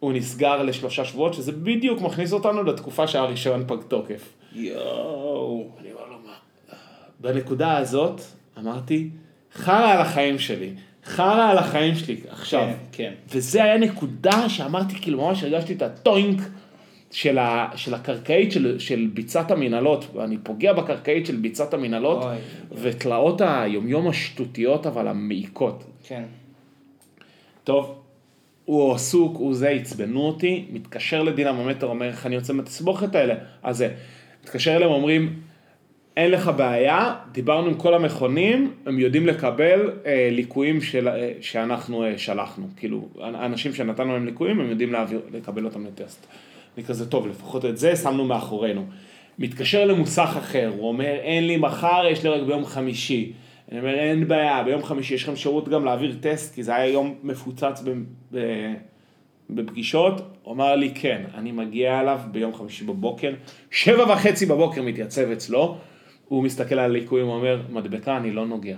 הוא 0.00 0.12
נסגר 0.12 0.62
לשלושה 0.62 1.04
שבועות, 1.04 1.34
שזה 1.34 1.52
בדיוק 1.52 2.00
מכניס 2.00 2.32
אותנו 2.32 2.62
לתקופה 2.62 3.06
שהרישיון 3.06 3.64
פג 3.66 3.82
תוקף. 3.88 4.32
יואו. 4.52 5.70
אני 5.80 5.92
אומר 5.92 6.06
לו, 6.06 6.16
מה? 6.26 6.32
בנקודה 7.20 7.76
הזאת, 7.76 8.20
אמרתי, 8.58 9.10
חרא 9.54 9.92
על 9.92 10.00
החיים 10.00 10.38
שלי, 10.38 10.74
חרא 11.06 11.50
על 11.50 11.58
החיים 11.58 11.94
שלי 11.94 12.16
עכשיו. 12.28 12.60
כן, 12.60 12.74
כן. 12.92 13.12
וזה 13.28 13.64
היה 13.64 13.78
נקודה 13.78 14.48
שאמרתי, 14.48 14.94
כאילו 15.00 15.26
ממש 15.26 15.42
הרגשתי 15.42 15.72
את 15.72 15.82
הטוינק 15.82 16.40
של, 17.10 17.38
ה, 17.38 17.68
של 17.76 17.94
הקרקעית 17.94 18.52
של, 18.52 18.78
של 18.78 19.10
ביצת 19.14 19.50
המנהלות, 19.50 20.16
אני 20.24 20.36
פוגע 20.42 20.72
בקרקעית 20.72 21.26
של 21.26 21.36
ביצת 21.36 21.74
המנהלות. 21.74 22.24
ותלאות 22.72 23.40
היומיום 23.40 24.08
השטותיות 24.08 24.86
אבל 24.86 25.08
המעיקות. 25.08 25.84
כן. 26.06 26.22
טוב, 27.64 27.98
הוא 28.64 28.94
עסוק, 28.94 29.36
הוא 29.36 29.54
זה, 29.54 29.68
עצבנו 29.68 30.20
אותי, 30.20 30.64
מתקשר 30.72 31.22
לדינמומטר, 31.22 31.86
אומר 31.86 32.06
איך 32.06 32.26
אני 32.26 32.34
יוצא 32.34 32.52
מהתסבוכת 32.52 33.14
האלה, 33.14 33.34
אז 33.62 33.76
זה, 33.76 33.94
מתקשר 34.44 34.76
אליהם, 34.76 34.90
אומרים, 34.90 35.40
אין 36.16 36.30
לך 36.30 36.50
בעיה, 36.56 37.14
דיברנו 37.32 37.66
עם 37.66 37.74
כל 37.74 37.94
המכונים, 37.94 38.74
הם 38.86 38.98
יודעים 38.98 39.26
לקבל 39.26 39.90
אה, 40.06 40.28
ליקויים 40.32 40.80
של, 40.80 41.08
אה, 41.08 41.32
שאנחנו 41.40 42.04
אה, 42.04 42.18
שלחנו, 42.18 42.66
כאילו, 42.76 43.08
אנשים 43.22 43.74
שנתנו 43.74 44.12
להם 44.12 44.26
ליקויים, 44.26 44.60
הם 44.60 44.70
יודעים 44.70 44.92
להעביר, 44.92 45.20
לקבל 45.32 45.64
אותם 45.64 45.86
לטסט. 45.86 46.26
אני 46.76 46.84
כזה, 46.84 47.10
טוב, 47.10 47.26
לפחות 47.26 47.64
את 47.64 47.76
זה 47.76 47.96
שמנו 47.96 48.24
מאחורינו. 48.24 48.84
מתקשר 49.38 49.84
למוסך 49.84 50.34
אחר, 50.38 50.72
הוא 50.76 50.88
אומר, 50.88 51.14
אין 51.22 51.46
לי 51.46 51.56
מחר, 51.56 52.02
יש 52.10 52.24
לי 52.24 52.30
רק 52.30 52.42
ביום 52.42 52.64
חמישי. 52.64 53.32
אני 53.72 53.80
אומר, 53.80 53.94
אין 53.94 54.28
בעיה, 54.28 54.64
ביום 54.64 54.82
חמישי 54.82 55.14
יש 55.14 55.22
לכם 55.22 55.36
שירות 55.36 55.68
גם 55.68 55.84
להעביר 55.84 56.16
טסט, 56.20 56.54
כי 56.54 56.62
זה 56.62 56.74
היה 56.74 56.92
יום 56.92 57.14
מפוצץ 57.22 57.82
ב, 57.84 57.90
ב, 58.32 58.38
בפגישות. 59.50 60.20
הוא 60.42 60.54
אמר 60.54 60.76
לי, 60.76 60.90
כן, 60.94 61.22
אני 61.34 61.52
מגיע 61.52 62.00
אליו 62.00 62.20
ביום 62.30 62.54
חמישי 62.54 62.84
בבוקר, 62.84 63.34
שבע 63.70 64.12
וחצי 64.12 64.46
בבוקר 64.46 64.82
מתייצב 64.82 65.30
אצלו, 65.30 65.76
הוא 66.28 66.44
מסתכל 66.44 66.74
על 66.74 66.90
הליקויים, 66.90 67.26
הוא 67.26 67.34
אומר, 67.34 67.62
מדבקה, 67.70 68.16
אני 68.16 68.30
לא 68.30 68.46
נוגע. 68.46 68.76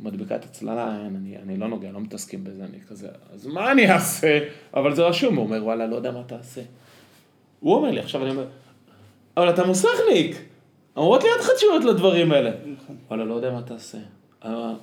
מדבקת 0.00 0.44
הצללה, 0.44 0.98
אין, 1.04 1.16
אני, 1.16 1.36
אני 1.36 1.56
לא 1.56 1.68
נוגע, 1.68 1.92
לא 1.92 2.00
מתעסקים 2.00 2.44
בזה, 2.44 2.64
אני 2.64 2.80
כזה, 2.88 3.08
אז 3.34 3.46
מה 3.46 3.72
אני 3.72 3.92
אעשה? 3.92 4.38
אבל 4.74 4.94
זה 4.94 5.02
רשום, 5.02 5.36
הוא 5.36 5.44
אומר, 5.44 5.64
וואלה, 5.64 5.86
לא 5.86 5.96
יודע 5.96 6.10
מה 6.10 6.22
תעשה. 6.22 6.60
הוא 7.60 7.74
אומר 7.74 7.90
לי, 7.90 8.00
עכשיו 8.00 8.22
אני 8.22 8.30
אומר, 8.30 8.46
אבל 9.36 9.50
אתה 9.50 9.64
מוסכניק, 9.64 10.36
אמורות 10.98 11.22
להיות 11.22 11.40
לך 11.40 11.48
תשובות 11.56 11.84
לדברים 11.84 12.32
האלה. 12.32 12.50
וואלה, 13.08 13.24
לא 13.24 13.34
יודע 13.34 13.50
מה 13.50 13.62
תעשה. 13.62 13.98
אה, 14.44 14.74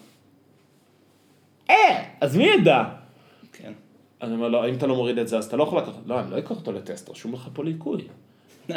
אה, 1.70 2.04
אז 2.22 2.38
מי 2.38 2.44
ידע? 2.44 2.84
כן. 3.54 3.72
אני 4.22 4.34
אומר 4.34 4.50
לו, 4.50 4.70
אם 4.70 4.74
אתה 4.74 4.88
לא 4.88 4.96
מוריד 4.96 5.18
את 5.18 5.28
זה, 5.28 5.38
אז 5.38 5.46
אתה 5.46 5.58
לא 5.58 5.64
יכול 5.64 5.80
לקחת, 5.80 5.94
לא, 6.06 6.20
אני 6.20 6.32
לא 6.32 6.38
אקח 6.38 6.52
אותו 6.52 6.72
לטסט, 6.72 7.10
רשום 7.10 7.34
לך 7.34 7.50
פה 7.54 7.64
ליקוי. 7.64 8.08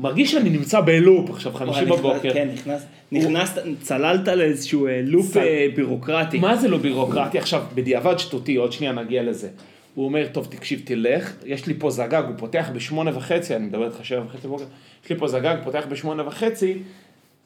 מרגיש 0.00 0.32
שאני 0.32 0.50
נמצא 0.50 0.80
בלופ 0.80 1.30
עכשיו, 1.30 1.52
חמישי 1.52 1.84
בבוקר. 1.84 2.18
נכנס- 2.18 2.32
כן, 2.32 2.48
נכנס, 2.52 2.86
נכנסת, 3.12 3.62
צללת 3.82 4.28
לאיזשהו 4.28 4.86
אה, 4.86 5.00
לופ 5.04 5.36
אה, 5.36 5.66
בירוקרטי. 5.76 6.38
מה 6.38 6.56
זה 6.56 6.68
לא 6.68 6.78
בירוקרטי? 6.78 7.38
עכשיו, 7.38 7.62
בדיעבד 7.74 8.18
שטותי, 8.18 8.56
עוד 8.56 8.72
שנייה 8.72 8.92
נגיע 8.92 9.22
לזה. 9.22 9.48
הוא 9.94 10.04
אומר, 10.04 10.26
טוב, 10.32 10.46
תקשיב, 10.50 10.82
תלך, 10.84 11.32
יש 11.46 11.66
לי 11.66 11.74
פה 11.78 11.90
זגג, 11.90 12.22
הוא 12.28 12.34
פותח 12.38 12.70
בשמונה 12.74 13.16
וחצי, 13.16 13.56
אני 13.56 13.66
מדבר 13.66 13.84
איתך 13.86 14.04
שבע 14.04 14.22
וחצי 14.26 14.46
בבוקר, 14.46 14.64
יש 15.04 15.10
לי 15.10 15.16
פה 15.16 15.28
זגג, 15.28 15.56
פותח 15.64 15.84
בשמונה 15.88 16.26
וחצי, 16.28 16.74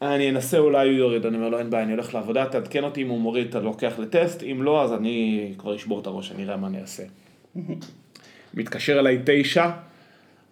אני 0.03 0.30
אנסה, 0.30 0.59
אולי 0.59 0.88
הוא 0.88 0.97
יוריד, 0.99 1.26
אני 1.26 1.36
אומר 1.36 1.49
לו, 1.49 1.59
אין 1.59 1.70
בעיה, 1.70 1.84
אני 1.84 1.93
הולך 1.93 2.14
לעבודה, 2.14 2.47
תעדכן 2.47 2.84
אותי 2.84 3.03
אם 3.03 3.09
הוא 3.09 3.20
מוריד, 3.20 3.47
אתה 3.49 3.61
לוקח 3.61 3.93
לטסט, 3.99 4.43
אם 4.43 4.62
לא, 4.62 4.82
אז 4.84 4.93
אני 4.93 5.49
כבר 5.59 5.76
אשבור 5.76 6.01
את 6.01 6.07
הראש, 6.07 6.32
אני 6.32 6.45
אראה 6.45 6.57
מה 6.57 6.66
אני 6.66 6.80
אעשה. 6.80 7.03
מתקשר 8.55 8.99
אליי 8.99 9.18
תשע, 9.24 9.70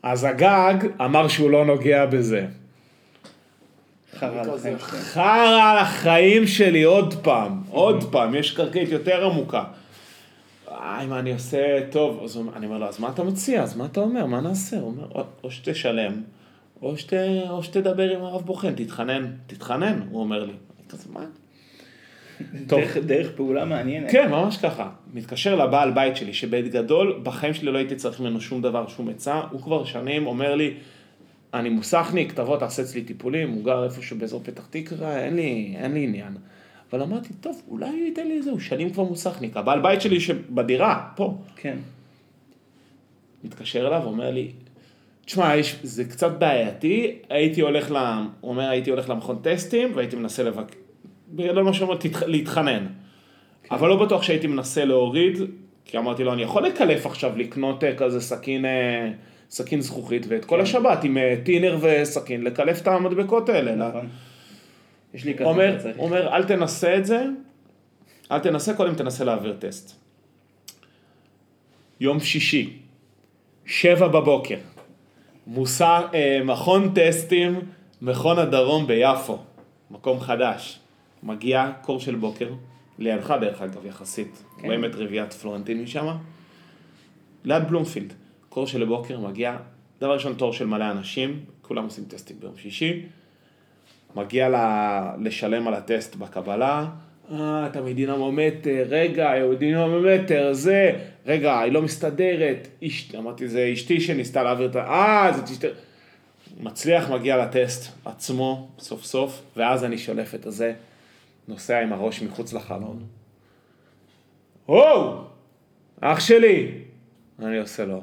הזגג 0.04 0.74
אמר 1.00 1.28
שהוא 1.28 1.50
לא 1.50 1.64
נוגע 1.64 2.06
בזה. 2.06 2.46
חרא 4.18 5.70
על 5.70 5.78
החיים 5.78 6.46
שלי 6.46 6.82
עוד 6.82 7.14
פעם, 7.22 7.62
עוד 7.70 8.04
פעם, 8.12 8.34
יש 8.34 8.50
קרקעית 8.56 8.88
יותר 8.88 9.24
עמוקה. 9.26 9.64
איי, 10.68 11.06
מה 11.06 11.18
אני 11.18 11.32
עושה? 11.32 11.58
טוב, 11.90 12.20
אז 12.24 12.36
הוא- 12.36 12.44
אני 12.56 12.66
אומר 12.66 12.78
לו, 12.78 12.86
אז 12.86 13.00
מה 13.00 13.08
אתה 13.08 13.24
מציע? 13.24 13.62
אז 13.62 13.76
מה 13.76 13.84
אתה 13.84 14.00
אומר? 14.00 14.26
מה 14.26 14.40
נעשה? 14.40 14.76
הוא 14.76 14.86
אומר, 14.86 15.06
"או- 15.14 15.24
או 15.44 15.50
שתשלם, 15.50 16.12
או, 16.82 16.96
שת, 16.96 17.12
או 17.50 17.62
שתדבר 17.62 18.10
עם 18.16 18.22
הרב 18.22 18.42
בוחן, 18.42 18.74
תתחנן, 18.74 19.26
תתחנן, 19.46 20.00
הוא 20.10 20.20
אומר 20.20 20.44
לי. 20.44 20.52
אני 20.52 20.88
כזה, 20.88 21.04
מה? 21.12 21.20
טוב. 22.66 22.80
דרך- 22.80 22.96
דרך 22.96 23.30
פעולה 23.36 23.64
מעניינת. 23.64 24.10
כן, 24.10 24.30
ממש 24.30 24.56
ככה. 24.56 24.90
מתקשר 25.14 25.56
לבעל 25.56 25.90
בית 25.90 26.16
שלי, 26.16 26.32
שבגדול, 26.32 27.20
בחיים 27.22 27.54
שלי 27.54 27.72
לא 27.72 27.78
הייתי 27.78 27.96
צריך 27.96 28.20
ממנו 28.20 28.40
שום 28.40 28.62
דבר, 28.62 28.88
שום 28.88 29.08
עצה. 29.08 29.40
הוא 29.50 29.60
כבר 29.62 29.84
שנים 29.84 30.26
אומר 30.26 30.54
לי, 30.54 30.74
אני 31.54 31.68
מוסכניק, 31.68 32.32
תבוא, 32.32 32.56
תעשה 32.56 32.82
אצלי 32.82 33.02
טיפולים, 33.02 33.50
הוא 33.50 33.64
גר 33.64 33.84
איפשהו 33.84 34.18
באזור 34.18 34.40
פתח 34.44 34.66
תקווה, 34.70 35.24
אין 35.24 35.36
לי, 35.36 35.74
אין 35.78 35.92
לי 35.94 36.04
עניין. 36.04 36.32
אבל 36.92 37.02
אמרתי, 37.02 37.28
טוב, 37.40 37.62
אולי 37.68 37.88
הוא 37.88 37.98
ייתן 38.06 38.26
לי 38.28 38.36
איזה, 38.36 38.50
הוא 38.50 38.60
שנים 38.60 38.90
כבר 38.90 39.04
מוסכניק. 39.04 39.56
הבעל 39.56 39.80
בית 39.80 40.00
שלי 40.00 40.20
שבדירה, 40.20 41.08
פה, 41.16 41.34
כן. 41.56 41.76
מתקשר 43.44 43.86
אליו, 43.86 44.02
אומר 44.04 44.30
לי, 44.30 44.48
תשמע, 45.24 45.56
יש, 45.56 45.76
זה 45.82 46.04
קצת 46.04 46.32
בעייתי, 46.38 47.12
הייתי 47.30 47.60
הולך, 47.60 47.90
ל, 47.90 47.96
הוא 48.40 48.50
אומר, 48.50 48.68
הייתי 48.68 48.90
הולך 48.90 49.08
למכון 49.08 49.38
טסטים 49.42 49.92
והייתי 49.94 50.16
מנסה 50.16 50.42
לבק... 50.42 50.76
בגדול 51.30 51.64
מה 51.64 51.72
שאומר. 51.72 51.96
להתחנן. 52.26 52.86
אבל 53.70 53.88
לא 53.88 54.04
בטוח 54.04 54.22
שהייתי 54.22 54.46
מנסה 54.46 54.84
להוריד, 54.84 55.38
כי 55.84 55.98
אמרתי 55.98 56.24
לו, 56.24 56.32
אני 56.32 56.42
יכול 56.42 56.66
לקלף 56.66 57.06
עכשיו, 57.06 57.32
לקנות 57.36 57.84
אה, 57.84 57.96
כזה 57.96 58.20
סכין, 58.20 58.64
אה, 58.64 59.10
סכין 59.50 59.80
זכוכית, 59.80 60.26
ואת 60.28 60.44
כל 60.44 60.60
השבת 60.60 61.04
עם 61.04 61.18
אה, 61.18 61.34
טינר 61.44 61.78
וסכין, 61.80 62.42
לקלף 62.44 62.82
את 62.82 62.88
המדבקות 62.88 63.48
האלה. 63.48 63.76
לא? 63.76 63.88
נכון. 63.88 64.08
יש 65.14 65.24
לי 65.24 65.34
כזה, 65.34 65.44
אומר. 65.44 65.78
אומר, 65.98 66.34
אל 66.34 66.44
תנסה 66.44 66.96
את 66.96 67.06
זה, 67.06 67.24
אל 68.32 68.38
תנסה, 68.38 68.74
קודם 68.74 68.94
תנסה 68.94 69.24
להעביר 69.24 69.56
טסט. 69.58 70.00
יום 72.00 72.20
שישי, 72.20 72.72
שבע 73.66 74.08
בבוקר, 74.08 74.56
מוסר, 75.46 76.06
אה, 76.14 76.40
מכון 76.44 76.92
טסטים, 76.94 77.60
מכון 78.02 78.38
הדרום 78.38 78.86
ביפו, 78.86 79.38
מקום 79.90 80.20
חדש. 80.20 80.80
מגיע 81.22 81.72
קור 81.82 82.00
של 82.00 82.14
בוקר, 82.14 82.48
לידך 82.98 83.34
דרך 83.40 83.62
אגב 83.62 83.86
יחסית, 83.86 84.42
כן. 84.58 84.66
רואים 84.66 84.84
את 84.84 84.94
רביעיית 84.94 85.32
פלורנטין 85.32 85.82
משם, 85.82 86.06
ליד 87.44 87.68
בלומפילד, 87.68 88.12
קור 88.48 88.66
של 88.66 88.84
בוקר 88.84 89.20
מגיע, 89.20 89.56
דבר 89.98 90.14
ראשון 90.14 90.34
תור 90.34 90.52
של 90.52 90.66
מלא 90.66 90.90
אנשים, 90.90 91.40
כולם 91.62 91.84
עושים 91.84 92.04
טסטים 92.04 92.36
ביום 92.40 92.56
שישי, 92.56 93.02
מגיע 94.16 94.48
לה, 94.48 95.14
לשלם 95.18 95.68
על 95.68 95.74
הטסט 95.74 96.16
בקבלה, 96.16 96.86
אה, 97.32 97.66
אתה 97.66 97.80
מדינמומטר, 97.80 98.84
רגע, 98.88 99.32
דינמומטר, 99.58 100.52
זה, 100.52 100.92
רגע, 101.26 101.58
היא 101.58 101.72
לא 101.72 101.82
מסתדרת, 101.82 102.68
איש, 102.82 103.14
אמרתי, 103.18 103.48
זה 103.48 103.70
אשתי 103.72 104.00
שניסתה 104.00 104.42
להעביר 104.42 104.70
את 104.70 104.76
ה... 104.76 104.80
אה, 104.80 105.32
זאת 105.36 105.44
אשתי... 105.44 105.66
מצליח, 106.60 107.10
מגיע 107.10 107.36
לטסט 107.36 107.92
עצמו, 108.04 108.68
סוף 108.78 109.04
סוף, 109.04 109.42
ואז 109.56 109.84
אני 109.84 109.98
שולף 109.98 110.34
את 110.34 110.46
הזה, 110.46 110.72
נוסע 111.48 111.80
עם 111.80 111.92
הראש 111.92 112.22
מחוץ 112.22 112.52
לחלון. 112.52 112.98
וואו, 114.68 115.14
אח 116.00 116.20
שלי! 116.20 116.66
אני 117.42 117.58
עושה 117.58 117.84
לו, 117.84 118.02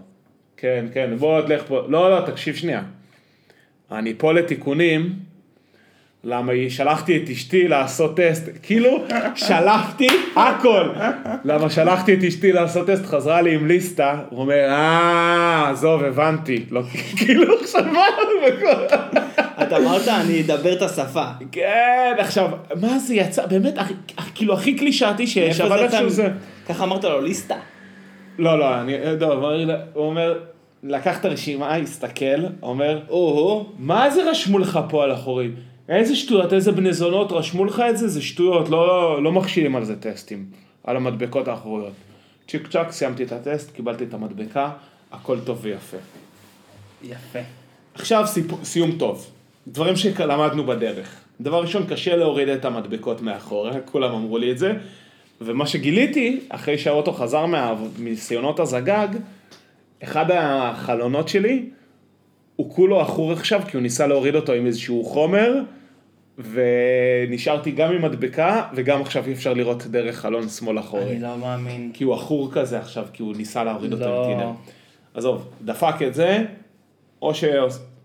כן, 0.58 0.86
כן, 0.94 1.16
בוא 1.20 1.42
תלך 1.42 1.64
פה, 1.68 1.82
לא, 1.88 2.12
לא, 2.20 2.26
תקשיב 2.26 2.56
שנייה. 2.56 2.84
אני 3.92 4.14
פה 4.18 4.34
לתיקונים, 4.34 5.14
למה 6.24 6.52
היא- 6.52 6.70
שלחתי 6.70 7.18
את 7.24 7.30
אשתי 7.30 7.68
לעשות 7.68 8.18
טסט, 8.18 8.44
כאילו 8.64 9.04
שלחתי 9.36 10.08
הכל, 10.36 10.90
למה 11.46 11.70
שלחתי 11.70 12.14
את 12.14 12.24
אשתי 12.24 12.52
לעשות 12.52 12.88
טסט, 12.88 13.06
חזרה 13.06 13.42
לי 13.42 13.56
עם 13.56 13.68
ליסטה, 13.68 14.22
הוא 14.30 14.40
אומר, 14.42 14.70
אה, 14.70 15.70
עזוב, 15.70 16.04
הבנתי, 16.04 16.66
לא, 16.70 16.82
כאילו 17.18 17.60
עכשיו 17.62 17.84
מה, 17.94 18.06
אתה 19.68 19.78
אמרת, 19.78 20.08
אני 20.08 20.42
אדבר 20.42 20.74
את 20.74 20.82
השפה. 20.82 21.26
כן, 21.52 22.16
עכשיו, 22.20 22.50
מה 22.82 23.00
זה 23.00 23.16
יצא, 23.16 23.46
באמת, 23.46 23.74
כאילו 24.36 24.54
הכי 24.54 24.76
קלישאתי 24.76 25.28
שיש, 25.28 25.62
אבל 25.62 25.80
איכשהו 25.80 26.10
זה, 26.10 26.28
ככה 26.68 26.84
אמרת 26.84 27.04
לו, 27.04 27.22
ליסטה. 27.22 27.56
לא, 28.40 28.60
לא, 28.60 28.82
אני, 28.82 28.94
לא, 29.20 29.34
הוא 29.34 29.44
אומר- 29.44 29.82
הוא 29.94 30.06
אומר, 30.06 30.40
לקח 30.84 31.20
את 31.20 31.26
הרשימה, 31.26 31.76
הסתכל, 31.76 32.44
אומר, 32.62 33.00
או-הו, 33.10 33.66
מה 33.80 34.10
זה 34.10 34.30
רשמו 34.30 34.60
לך 34.60 34.80
פה 34.90 35.04
על 35.04 35.12
החורים? 35.12 35.56
איזה 35.90 36.16
שטויות, 36.16 36.54
איזה 36.54 36.72
בני 36.72 36.94
זונות 36.94 37.32
רשמו 37.32 37.66
לך 37.66 37.84
את 37.90 37.98
זה? 37.98 38.08
זה 38.08 38.22
שטויות, 38.22 38.70
לא, 38.70 39.24
לא 39.24 39.32
מכשילים 39.32 39.76
על 39.76 39.84
זה 39.86 39.96
טסטים, 39.96 40.46
על 40.84 40.96
המדבקות 40.96 41.48
האחוריות. 41.48 41.94
צ'יק 42.48 42.68
צ'אק, 42.68 42.92
סיימתי 42.92 43.24
את 43.24 43.32
הטסט, 43.32 43.76
קיבלתי 43.76 44.04
את 44.04 44.14
המדבקה, 44.14 44.70
הכל 45.12 45.40
טוב 45.40 45.60
ויפה. 45.62 45.98
יפה. 47.04 47.40
עכשיו 47.96 48.24
סיפ... 48.28 48.46
סיום 48.64 48.92
טוב, 48.92 49.28
דברים 49.68 49.96
שלמדנו 49.96 50.64
בדרך. 50.64 51.16
דבר 51.42 51.62
ראשון, 51.62 51.86
קשה 51.90 52.16
להוריד 52.16 52.50
את 52.50 52.66
המדבקות 52.66 53.22
מאחורה, 53.22 53.72
כולם 53.86 54.12
אמרו 54.12 54.38
לי 54.38 54.52
את 54.52 54.58
זה, 54.58 54.74
ומה 55.42 55.68
שגיליתי, 55.68 56.40
אחרי 56.50 56.78
שהאוטו 56.78 57.14
חזר 57.14 57.46
מה... 57.46 57.76
מניסיונות 58.00 58.60
הזגג, 58.60 59.08
אחד 60.04 60.26
החלונות 60.32 61.28
שלי, 61.28 61.70
הוא 62.56 62.70
כולו 62.72 63.02
עכור 63.02 63.32
עכשיו, 63.32 63.62
כי 63.68 63.78
הוא 63.78 63.84
ניסה 63.84 64.08
להוריד 64.08 64.36
אותו 64.36 64.54
עם 64.54 64.66
איזשהו 64.66 65.04
חומר, 65.04 65.54
ונשארתי 66.38 67.72
גם 67.72 67.92
עם 67.92 68.02
מדבקה, 68.02 68.68
וגם 68.76 69.02
עכשיו 69.02 69.26
אי 69.28 69.34
אפשר 69.34 69.54
לראות 69.54 69.86
דרך 69.86 70.16
חלון 70.16 70.50
שמאל 70.50 70.80
אחורי. 70.80 71.12
אני 71.12 71.22
לא 71.22 71.38
מאמין. 71.38 71.92
כי 71.94 72.04
הוא 72.04 72.16
עכור 72.16 72.52
כזה 72.52 72.80
עכשיו, 72.80 73.06
כי 73.14 73.24
הוא 73.24 73.36
ניסה 73.36 73.64
להוריד 73.64 73.94
אותו 73.94 74.06
לא. 74.06 74.26
עם 74.26 74.34
טינר. 74.34 74.52
עזוב, 75.14 75.50
דפק 75.62 76.02
את 76.08 76.14
זה, 76.14 76.46
או 77.22 77.34
ש... 77.34 77.44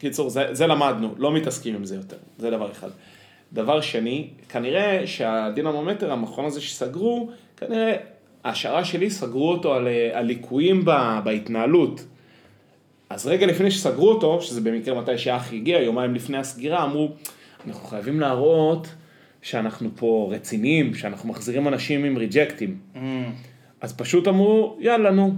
קיצור, 0.02 0.30
זה, 0.30 0.46
זה 0.52 0.66
למדנו, 0.66 1.14
לא 1.18 1.32
מתעסקים 1.32 1.74
עם 1.74 1.84
זה 1.84 1.96
יותר, 1.96 2.16
זה 2.38 2.50
דבר 2.50 2.70
אחד. 2.70 2.88
דבר 3.52 3.80
שני, 3.80 4.28
כנראה 4.48 5.06
שהדינמומטר, 5.06 6.12
המכון 6.12 6.44
הזה 6.44 6.60
שסגרו, 6.60 7.28
כנראה, 7.56 7.96
ההשערה 8.44 8.84
שלי, 8.84 9.10
סגרו 9.10 9.50
אותו 9.50 9.74
על, 9.74 9.88
על 10.12 10.26
ליקויים 10.26 10.84
ב, 10.84 11.18
בהתנהלות. 11.24 12.04
אז 13.10 13.26
רגע 13.26 13.46
לפני 13.46 13.70
שסגרו 13.70 14.08
אותו, 14.08 14.42
שזה 14.42 14.60
במקרה 14.60 15.00
מתי 15.00 15.18
שהאח 15.18 15.52
הגיע, 15.52 15.80
יומיים 15.80 16.14
לפני 16.14 16.38
הסגירה, 16.38 16.84
אמרו, 16.84 17.08
אנחנו 17.66 17.88
חייבים 17.88 18.20
להראות 18.20 18.88
שאנחנו 19.42 19.90
פה 19.96 20.30
רציניים, 20.32 20.94
שאנחנו 20.94 21.28
מחזירים 21.28 21.68
אנשים 21.68 22.04
עם 22.04 22.16
ריג'קטים. 22.16 22.78
Mm, 22.94 22.98
אז 23.80 23.96
פשוט 23.96 24.28
אמרו, 24.28 24.76
יאללה 24.80 25.10
נו, 25.10 25.34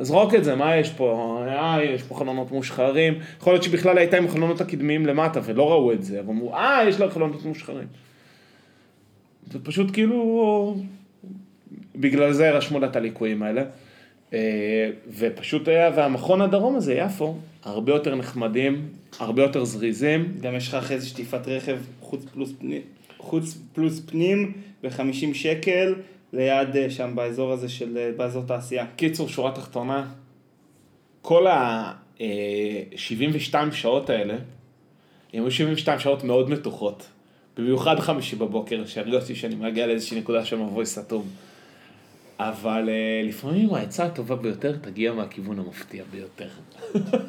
זרוק 0.00 0.34
את 0.34 0.44
זה, 0.44 0.54
מה 0.54 0.76
יש 0.76 0.90
פה? 0.90 1.38
אה, 1.48 1.84
יש 1.84 2.02
פה 2.02 2.14
חלונות 2.14 2.50
מושחרים. 2.50 3.14
יכול 3.40 3.52
להיות 3.52 3.62
שבכלל 3.62 3.98
הייתה 3.98 4.16
עם 4.16 4.24
החלונות 4.24 4.60
הקדמיים 4.60 5.06
למטה 5.06 5.40
ולא 5.44 5.72
ראו 5.72 5.92
את 5.92 6.04
זה, 6.04 6.20
אבל 6.20 6.30
אמרו, 6.30 6.54
אה, 6.54 6.84
יש 6.88 7.00
לה 7.00 7.10
חלונות 7.10 7.44
מושחרים. 7.44 7.86
זה 9.52 9.58
פשוט 9.62 9.92
כאילו, 9.92 10.76
בגלל 11.96 12.32
זה 12.32 12.50
רשמו 12.50 12.78
לה 12.78 12.86
את 12.86 12.96
הליקויים 12.96 13.42
האלה. 13.42 13.64
אה, 14.32 14.90
ופשוט 15.18 15.68
היה, 15.68 15.90
והמכון 15.96 16.40
הדרום 16.40 16.76
הזה, 16.76 16.94
יפו, 16.94 17.36
הרבה 17.64 17.92
יותר 17.92 18.14
נחמדים, 18.14 18.88
הרבה 19.18 19.42
יותר 19.42 19.64
זריזים. 19.64 20.32
גם 20.40 20.54
יש 20.54 20.68
לך 20.68 20.74
אחרי 20.74 21.00
זה 21.00 21.06
שטיפת 21.06 21.48
רכב 21.48 21.78
חוץ 22.00 22.24
פלוס 22.24 22.52
פנים, 22.58 22.82
חוץ 23.18 23.58
פלוס 23.72 24.00
פנים 24.00 24.52
ב-50 24.82 25.34
שקל 25.34 25.94
ליד 26.32 26.76
אה, 26.76 26.90
שם 26.90 27.12
באזור 27.14 27.52
הזה 27.52 27.68
של, 27.68 27.98
אה, 27.98 28.10
באזור 28.16 28.42
תעשייה. 28.46 28.86
קיצור, 28.96 29.28
שורה 29.28 29.52
תחתונה, 29.52 30.06
כל 31.22 31.46
ה-72 31.46 33.54
שעות 33.72 34.10
האלה, 34.10 34.34
הם 35.32 35.42
היו 35.42 35.50
72 35.50 35.98
שעות 35.98 36.24
מאוד 36.24 36.50
מתוחות. 36.50 37.06
במיוחד 37.56 38.00
חמישי 38.00 38.36
בבוקר, 38.36 38.86
שהרגשתי 38.86 39.34
שאני 39.34 39.54
מגיע 39.54 39.86
לאיזושהי 39.86 40.20
נקודה 40.20 40.44
של 40.44 40.56
מבוי 40.56 40.86
סתום. 40.86 41.28
אבל 42.38 42.88
לפעמים 43.24 43.74
העצה 43.74 44.04
הטובה 44.04 44.36
ביותר 44.36 44.76
תגיע 44.80 45.12
מהכיוון 45.12 45.58
המפתיע 45.58 46.04
ביותר. 46.10 46.48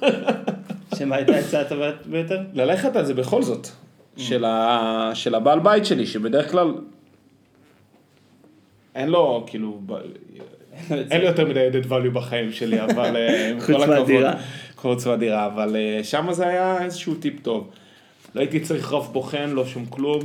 שמה? 0.98 1.16
הייתה 1.16 1.36
העצה 1.36 1.62
הטובה 1.62 1.92
ביותר? 2.06 2.42
ללכת 2.54 2.96
על 2.96 3.06
זה 3.06 3.14
בכל 3.14 3.44
זאת, 3.44 3.68
של, 4.18 4.46
ה... 4.46 5.12
של 5.14 5.36
הבעל 5.36 5.60
בית 5.60 5.86
שלי, 5.86 6.06
שבדרך 6.06 6.52
כלל 6.52 6.74
אין 9.00 9.10
לו, 9.10 9.44
כאילו. 9.48 9.80
אין 10.92 11.22
לי 11.22 11.28
יותר 11.28 11.46
מדי 11.46 11.60
added 11.72 11.86
value 11.90 12.10
בחיים 12.14 12.52
שלי, 12.52 12.82
אבל 12.86 13.16
אה, 13.18 13.50
עם 13.50 13.60
כל 13.60 13.84
הכבוד. 13.84 14.24
חוץ 14.76 15.08
מהדירה, 15.08 15.46
אבל 15.46 15.76
אה, 15.76 16.04
שם 16.04 16.28
זה 16.32 16.48
היה 16.48 16.84
איזשהו 16.84 17.16
טיפ 17.16 17.40
טוב. 17.42 17.70
לא 18.36 18.40
הייתי 18.42 18.60
צריך 18.60 18.94
רב 18.94 19.10
בוחן, 19.12 19.50
לא 19.50 19.66
שום 19.66 19.86
כלום. 19.86 20.20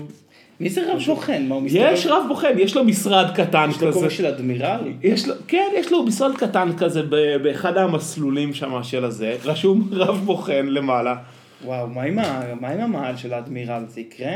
מי 0.60 0.70
זה 0.70 0.92
רב 0.92 0.98
בוחן? 1.06 1.46
מה 1.48 1.54
הוא 1.54 1.62
מסתובב? 1.62 1.88
יש 1.92 2.06
רב 2.06 2.24
בוחן, 2.28 2.52
יש 2.58 2.76
לו 2.76 2.84
משרד 2.84 3.26
קטן 3.34 3.68
יש 3.70 3.82
לו 3.82 3.88
כזה. 3.88 3.92
כובע 3.98 4.10
של 4.10 4.26
אדמירל? 4.26 4.80
יש 5.02 5.28
לו, 5.28 5.34
כן, 5.48 5.68
יש 5.76 5.92
לו 5.92 6.02
משרד 6.02 6.36
קטן 6.36 6.68
כזה 6.78 7.02
באחד 7.42 7.76
המסלולים 7.76 8.54
שם 8.54 8.82
של 8.82 9.04
הזה, 9.04 9.36
רשום 9.44 9.88
רב 9.92 10.16
בוחן 10.24 10.66
למעלה. 10.66 11.16
וואו, 11.64 11.86
מה 11.88 12.02
עם 12.02 12.18
ה- 12.18 12.54
מה 12.60 12.68
עם 12.68 12.80
המעל 12.80 13.16
של 13.16 13.32
האדמירל? 13.32 13.84
זה 13.88 14.00
יקרה? 14.00 14.32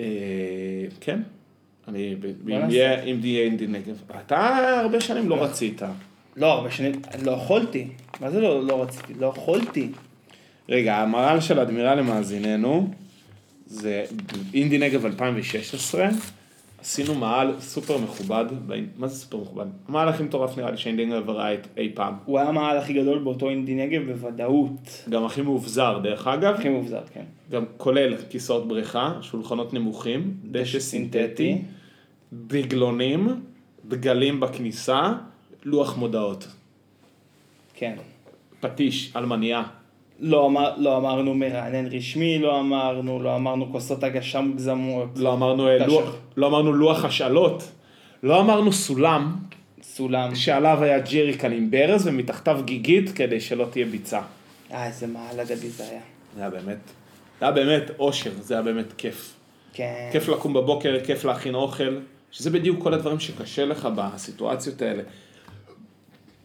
אה, 0.00 0.04
כן, 1.00 1.20
אני, 1.88 2.14
אם. 2.46 2.70
יהיה 2.70 3.02
אם 3.02 3.18
תהיה 3.20 3.44
אינדי 3.44 3.66
נגב. 3.66 4.02
אתה 4.26 4.58
הרבה 4.80 5.00
שנים 5.00 5.28
לא 5.28 5.44
רצית. 5.44 5.82
לא, 6.36 6.52
הרבה 6.52 6.70
שנים, 6.70 7.02
לא 7.22 7.32
יכולתי. 7.32 7.88
מה 8.20 8.30
זה 8.30 8.40
לא 8.40 8.66
לא 8.66 8.82
רציתי? 8.82 9.14
לא 9.20 9.26
יכולתי. 9.26 9.88
רגע, 10.68 10.96
המר"ל 10.96 11.40
של 11.40 11.60
אדמירל 11.60 11.94
למאזיננו, 11.98 12.90
זה 13.66 14.04
אינדי 14.54 14.78
נגב 14.78 15.06
2016, 15.06 16.08
עשינו 16.82 17.14
מאהל 17.14 17.54
סופר 17.60 17.98
מכובד, 17.98 18.44
מה 18.96 19.06
זה 19.08 19.16
סופר 19.16 19.36
מכובד? 19.38 19.66
המאהל 19.88 20.08
הכי 20.08 20.22
מטורף 20.22 20.58
נראה 20.58 20.70
לי 20.70 20.76
שאינדי 20.76 21.06
נגב 21.06 21.30
ראה 21.30 21.54
את- 21.54 21.66
אי 21.76 21.90
פעם. 21.94 22.14
הוא 22.24 22.38
היה 22.38 22.48
המעל 22.48 22.78
הכי 22.78 22.92
גדול 22.92 23.18
באותו 23.18 23.50
אינדי 23.50 23.74
נגב 23.74 24.02
בוודאות. 24.12 25.04
גם 25.10 25.24
הכי 25.24 25.42
מאובזר 25.42 25.98
דרך 26.02 26.26
אגב, 26.26 26.54
הכי 26.54 26.68
מבוזר, 26.68 27.00
כן. 27.14 27.24
גם 27.50 27.64
כולל 27.76 28.16
כיסאות 28.30 28.68
בריכה, 28.68 29.12
שולחנות 29.20 29.74
נמוכים, 29.74 30.34
דשא 30.44 30.80
סינתטי, 30.80 31.58
דגלונים, 32.32 33.28
דגלים 33.88 34.40
בכניסה, 34.40 35.12
לוח 35.64 35.96
מודעות, 35.96 36.48
כן. 37.74 37.96
פטיש, 38.60 39.12
אלמניה. 39.16 39.62
לא, 40.22 40.46
אמר, 40.46 40.72
לא 40.76 40.96
אמרנו 40.96 41.34
מרענן 41.34 41.86
רשמי, 41.86 42.38
לא 42.38 42.60
אמרנו, 42.60 43.22
לא 43.22 43.36
אמרנו 43.36 43.72
כוסות 43.72 44.04
הגשה 44.04 44.40
מוגזמות. 44.40 45.08
לא 45.16 45.32
אמרנו, 45.32 45.68
אה. 45.68 45.86
לוח, 45.86 46.16
לא 46.36 46.46
אמרנו 46.46 46.72
לוח 46.72 47.04
השאלות, 47.04 47.62
לא 48.22 48.40
אמרנו 48.40 48.72
סולם, 48.72 49.36
סולם. 49.82 50.34
שעליו 50.34 50.82
היה 50.82 50.98
ג'ריקן 50.98 51.52
עם 51.52 51.70
ברז 51.70 52.06
ומתחתיו 52.06 52.60
גיגית 52.64 53.12
כדי 53.12 53.40
שלא 53.40 53.66
תהיה 53.70 53.86
ביצה. 53.86 54.20
אה, 54.72 54.86
איזה 54.86 55.06
מעל 55.06 55.40
אגדי 55.40 55.68
זה 55.68 55.84
היה. 55.84 56.00
זה 56.36 56.40
היה 56.40 56.50
באמת, 56.50 56.78
זה 57.40 57.46
היה 57.46 57.52
באמת 57.52 57.90
אושר, 57.98 58.30
זה 58.40 58.54
היה 58.54 58.62
באמת 58.62 58.92
כיף. 58.98 59.34
כן. 59.72 60.08
כיף 60.12 60.28
לקום 60.28 60.52
בבוקר, 60.52 60.98
כיף 61.04 61.24
להכין 61.24 61.54
אוכל, 61.54 61.98
שזה 62.30 62.50
בדיוק 62.50 62.82
כל 62.82 62.94
הדברים 62.94 63.20
שקשה 63.20 63.64
לך 63.64 63.88
בסיטואציות 63.96 64.82
האלה. 64.82 65.02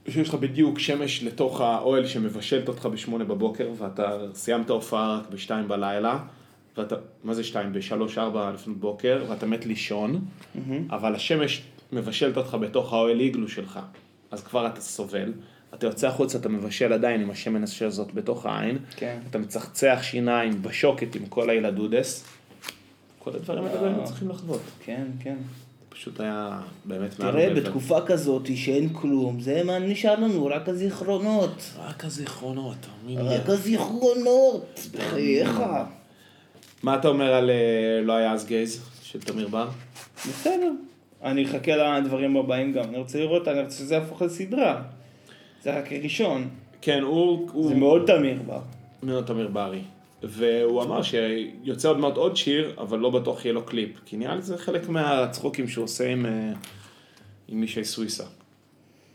שיש 0.09 0.29
לך 0.29 0.35
בדיוק 0.35 0.79
שמש 0.79 1.23
לתוך 1.23 1.61
האוהל 1.61 2.07
שמבשלת 2.07 2.67
אותך 2.67 2.85
בשמונה 2.85 3.23
בבוקר, 3.23 3.69
ואתה 3.77 4.17
סיימת 4.33 4.69
הופעה 4.69 5.17
רק 5.17 5.29
בשתיים 5.29 5.67
בלילה, 5.67 6.19
ואתה, 6.77 6.95
מה 7.23 7.33
זה 7.33 7.43
שתיים? 7.43 7.73
בשלוש 7.73 8.17
ארבע 8.17 8.51
לפנות 8.51 8.77
בוקר, 8.77 9.25
ואתה 9.29 9.45
מת 9.45 9.65
לישון, 9.65 10.25
אבל 10.89 11.15
השמש 11.15 11.61
מבשלת 11.91 12.37
אותך 12.37 12.57
בתוך 12.61 12.93
האוהל 12.93 13.19
איגלו 13.19 13.47
שלך, 13.47 13.79
אז 14.31 14.43
כבר 14.43 14.67
אתה 14.67 14.81
סובל. 14.81 15.33
אתה 15.73 15.85
יוצא 15.87 16.07
החוצה, 16.07 16.37
אתה 16.37 16.49
מבשל 16.49 16.93
עדיין 16.93 17.21
עם 17.21 17.29
השמן 17.29 17.63
הזאת 17.81 18.13
בתוך 18.13 18.45
העין, 18.45 18.77
כן. 18.95 19.19
אתה 19.29 19.37
מצחצח 19.37 19.99
שיניים 20.01 20.61
בשוקת 20.61 21.15
עם 21.15 21.25
כל 21.25 21.49
הילדודס. 21.49 22.25
כל 23.19 23.31
הדברים 23.35 23.63
האלה 23.65 24.03
צריכים 24.03 24.29
לחוות. 24.29 24.61
כן, 24.85 25.05
כן. 25.19 25.35
פשוט 25.99 26.19
היה 26.19 26.59
באמת 26.85 27.19
מעל 27.19 27.31
תראה. 27.31 27.53
בתקופה 27.53 28.01
כזאת 28.05 28.49
שאין 28.55 28.89
כלום, 28.93 29.39
זה 29.39 29.63
מה 29.63 29.79
נשאר 29.79 30.15
לנו, 30.19 30.45
רק 30.45 30.69
הזיכרונות. 30.69 31.61
רק 31.79 32.05
הזיכרונות, 32.05 32.75
תאמין 32.81 33.25
לי. 33.25 33.35
רק 33.37 33.49
הזיכרונות, 33.49 34.79
בחייך. 34.93 35.61
מה 36.83 36.95
אתה 36.95 37.07
אומר 37.07 37.33
על 37.33 37.49
אה, 37.49 37.55
לא 38.03 38.13
היה 38.13 38.31
אז 38.33 38.45
גייז 38.45 38.81
של 39.03 39.21
תמיר 39.21 39.47
בר? 39.47 39.67
בסדר. 40.29 40.71
אני 41.23 41.45
אחכה 41.45 41.75
לדברים 41.99 42.37
הבאים 42.37 42.73
גם, 42.73 42.83
אני 42.83 42.97
רוצה 42.97 43.19
לראות, 43.19 43.47
אני 43.47 43.61
רוצה 43.61 43.75
שזה 43.77 43.95
יהפוך 43.95 44.21
לסדרה. 44.21 44.81
זה 45.63 45.77
רק 45.79 45.91
ראשון. 46.03 46.47
כן. 46.81 47.01
הוא- 47.03 47.67
זה 47.69 47.75
מאוד 47.75 48.01
תמיר 48.07 48.41
בר. 48.45 48.59
מאוד 49.03 49.25
תמיר 49.25 49.47
ברי. 49.47 49.81
והוא 50.23 50.83
אמר 50.83 51.01
שיוצא 51.01 51.89
עוד 51.89 51.97
מעט 51.97 52.17
עוד 52.17 52.37
שיר, 52.37 52.73
אבל 52.77 52.99
לא 52.99 53.09
בטוח 53.09 53.45
יהיה 53.45 53.53
לו 53.53 53.65
קליפ. 53.65 53.89
כי 54.05 54.17
נראה 54.17 54.35
לי 54.35 54.41
זה 54.41 54.57
חלק 54.57 54.89
מהצחוקים 54.89 55.67
שהוא 55.67 55.83
עושה 55.83 56.11
עם, 56.11 56.25
אה, 56.25 56.53
עם 57.47 57.61
מישי 57.61 57.83
סוויסה. 57.83 58.23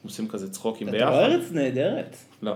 עושים 0.05 0.29
כזה 0.29 0.51
צחוקים 0.51 0.89
אתה 0.89 0.97
ביחד. 0.97 1.11
רואה 1.11 1.25
ארץ 1.25 1.53
נהדרת. 1.53 2.17
לא. 2.43 2.53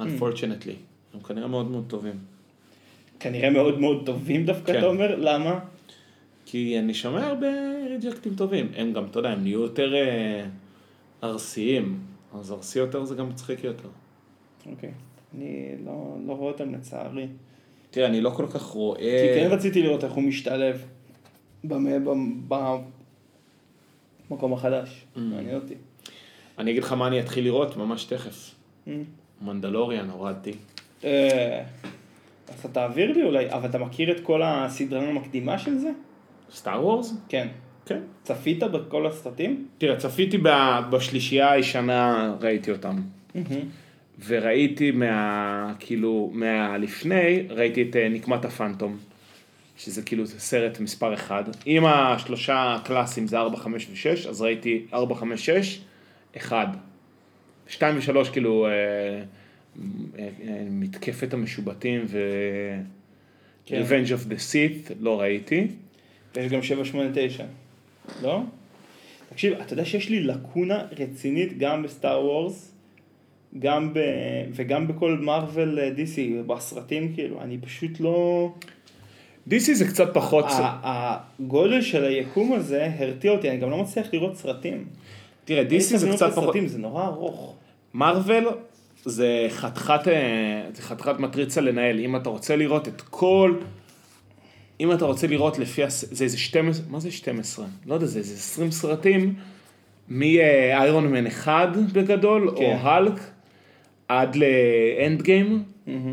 Unfortunately. 0.00 0.74
הם 1.14 1.20
כנראה 1.20 1.48
מאוד 1.48 1.70
מאוד 1.70 1.84
טובים. 1.88 2.18
כנראה 3.20 3.50
מאוד 3.50 3.80
מאוד 3.80 4.02
טובים 4.06 4.46
דווקא, 4.46 4.72
כן. 4.72 4.78
אתה 4.78 4.86
אומר? 4.86 5.16
למה? 5.18 5.58
כי 6.46 6.78
אני 6.78 6.94
שומע 6.94 7.26
הרבה 7.26 7.46
ריג'קטים 7.90 8.34
טובים. 8.34 8.72
הם 8.76 8.92
גם, 8.92 9.04
אתה 9.04 9.18
יודע, 9.18 9.30
הם 9.30 9.42
נהיו 9.42 9.60
יותר 9.60 9.94
אה, 9.94 10.44
ארסיים. 11.22 12.00
אז 12.34 12.52
ארסי 12.52 12.78
יותר 12.78 13.04
זה 13.04 13.14
גם 13.14 13.28
מצחיק 13.28 13.64
יותר. 13.64 13.88
אוקיי. 14.66 14.90
אני 15.36 15.56
לא 15.86 15.92
לא 16.26 16.32
רואה 16.32 16.52
אותם 16.52 16.74
לצערי. 16.74 17.26
תראה, 17.90 18.06
אני 18.06 18.20
לא 18.20 18.30
כל 18.30 18.46
כך 18.46 18.62
רואה... 18.62 18.98
כי 19.34 19.40
כן 19.40 19.48
רציתי 19.50 19.82
לראות 19.82 20.04
איך 20.04 20.12
הוא 20.12 20.22
משתלב 20.24 20.84
במ- 21.64 22.04
במ- 22.04 22.80
במקום 24.30 24.52
החדש. 24.52 25.04
Mm. 25.16 25.18
מעניין 25.20 25.54
אותי. 25.54 25.74
אני 26.58 26.70
אגיד 26.70 26.82
לך 26.82 26.92
מה 26.92 27.06
אני 27.06 27.20
אתחיל 27.20 27.44
לראות 27.44 27.76
ממש 27.76 28.04
תכף. 28.04 28.54
Mm. 28.86 28.90
מנדלוריאן, 29.42 30.10
הורדתי. 30.10 30.52
אה, 31.04 31.64
אז 32.48 32.58
אתה 32.60 32.68
תעביר 32.68 33.12
לי 33.12 33.22
אולי, 33.22 33.50
אבל 33.52 33.68
אתה 33.68 33.78
מכיר 33.78 34.10
את 34.12 34.20
כל 34.20 34.42
הסדרה 34.44 35.08
המקדימה 35.08 35.58
של 35.58 35.78
זה? 35.78 35.90
סטאר 36.52 36.84
וורס? 36.86 37.14
כן. 37.28 37.48
כן. 37.86 38.00
צפית 38.22 38.62
בכל 38.62 39.06
הסרטים? 39.06 39.66
תראה, 39.78 39.96
צפיתי 39.96 40.38
בשלישייה 40.90 41.50
הישנה, 41.50 42.34
ראיתי 42.40 42.70
אותם. 42.70 42.96
וראיתי 44.26 44.90
מה... 44.90 45.74
כאילו, 45.78 46.30
מהלפני, 46.34 47.42
ראיתי 47.48 47.82
את 47.82 47.96
אה, 47.96 48.08
נקמת 48.08 48.44
הפנטום. 48.44 48.98
שזה 49.78 50.02
כאילו 50.02 50.26
סרט 50.26 50.80
מספר 50.80 51.14
אחד. 51.14 51.44
אם 51.66 51.84
השלושה 51.86 52.74
הקלאסיים 52.74 53.26
זה 53.26 53.38
4, 53.38 53.56
5 53.56 53.88
ו-6, 53.90 54.28
אז 54.28 54.42
ראיתי 54.42 54.86
4, 54.92 55.14
5, 55.14 55.46
6, 55.46 55.80
1. 56.36 56.68
2 57.68 57.96
ו-3 57.96 58.32
כאילו 58.32 58.66
אה, 58.66 58.70
אה, 58.72 59.22
אה, 60.18 60.64
מתקפת 60.70 61.34
המשובטים 61.34 62.04
ו... 62.08 62.18
כן. 63.66 63.82
Revenge 63.82 64.08
of 64.08 64.28
the 64.28 64.34
Sith, 64.34 64.92
לא 65.00 65.20
ראיתי. 65.20 65.66
ויש 66.34 66.52
גם 66.52 66.62
789. 66.62 67.44
לא? 68.22 68.42
תקשיב, 69.30 69.52
אתה 69.52 69.72
יודע 69.72 69.84
שיש 69.84 70.08
לי 70.08 70.22
לקונה 70.22 70.84
רצינית 70.98 71.58
גם 71.58 71.82
בסטאר 71.82 72.24
וורס, 72.24 72.71
גם 73.58 73.94
ב... 73.94 73.98
וגם 74.54 74.88
בכל 74.88 75.18
מארוול 75.20 75.78
DC, 75.96 76.46
בסרטים 76.46 77.14
כאילו, 77.14 77.40
אני 77.40 77.58
פשוט 77.58 78.00
לא... 78.00 78.48
DC 79.48 79.72
זה 79.72 79.84
קצת 79.88 80.14
פחות... 80.14 80.44
הגודל 80.82 81.80
של 81.80 82.04
היקום 82.04 82.52
הזה 82.52 82.90
הרתיע 82.98 83.32
אותי, 83.32 83.50
אני 83.50 83.58
גם 83.58 83.70
לא 83.70 83.82
מצליח 83.82 84.06
לראות 84.12 84.36
סרטים. 84.36 84.84
תראה, 85.44 85.62
DC 85.62 85.96
זה 85.96 86.08
קצת 86.12 86.30
פחות... 86.30 86.44
סרטים, 86.44 86.68
זה 86.68 86.78
נורא 86.78 87.06
ארוך. 87.06 87.54
מארוול 87.94 88.48
זה 89.04 89.46
חתיכת, 89.50 90.08
אה, 90.08 90.68
זה 90.74 90.82
חתיכת 90.82 91.18
מטריצה 91.18 91.60
לנהל. 91.60 92.00
אם 92.00 92.16
אתה 92.16 92.28
רוצה 92.28 92.56
לראות 92.56 92.88
את 92.88 93.00
כל... 93.00 93.54
אם 94.80 94.92
אתה 94.92 95.04
רוצה 95.04 95.26
לראות 95.26 95.58
לפי... 95.58 95.84
הס... 95.84 96.04
זה 96.10 96.24
איזה 96.24 96.38
12... 96.38 96.86
מה 96.90 97.00
זה 97.00 97.10
12? 97.10 97.66
לא 97.86 97.94
יודע, 97.94 98.06
זה 98.06 98.18
איזה 98.18 98.34
20 98.34 98.70
סרטים. 98.70 99.34
מאיירון 100.08 101.06
מן 101.06 101.26
אחד 101.26 101.68
בגדול, 101.92 102.54
כן. 102.56 102.64
או 102.64 102.88
האלק, 102.88 103.12
עד 104.08 104.36
לאנד 104.36 105.22
גיים. 105.22 105.62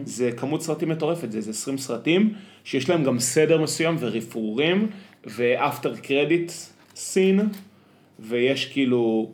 זה 0.03 0.31
כמות 0.31 0.61
סרטים 0.61 0.89
מטורפת, 0.89 1.31
זה 1.31 1.37
איזה 1.37 1.51
20 1.51 1.77
סרטים, 1.77 2.33
שיש 2.63 2.89
להם 2.89 3.03
גם 3.03 3.19
סדר 3.19 3.61
מסוים 3.61 3.95
ורפרורים, 3.99 4.87
ואפטר 5.25 5.95
קרדיט 5.95 6.51
סין, 6.95 7.39
ויש 8.19 8.65
כאילו 8.65 9.29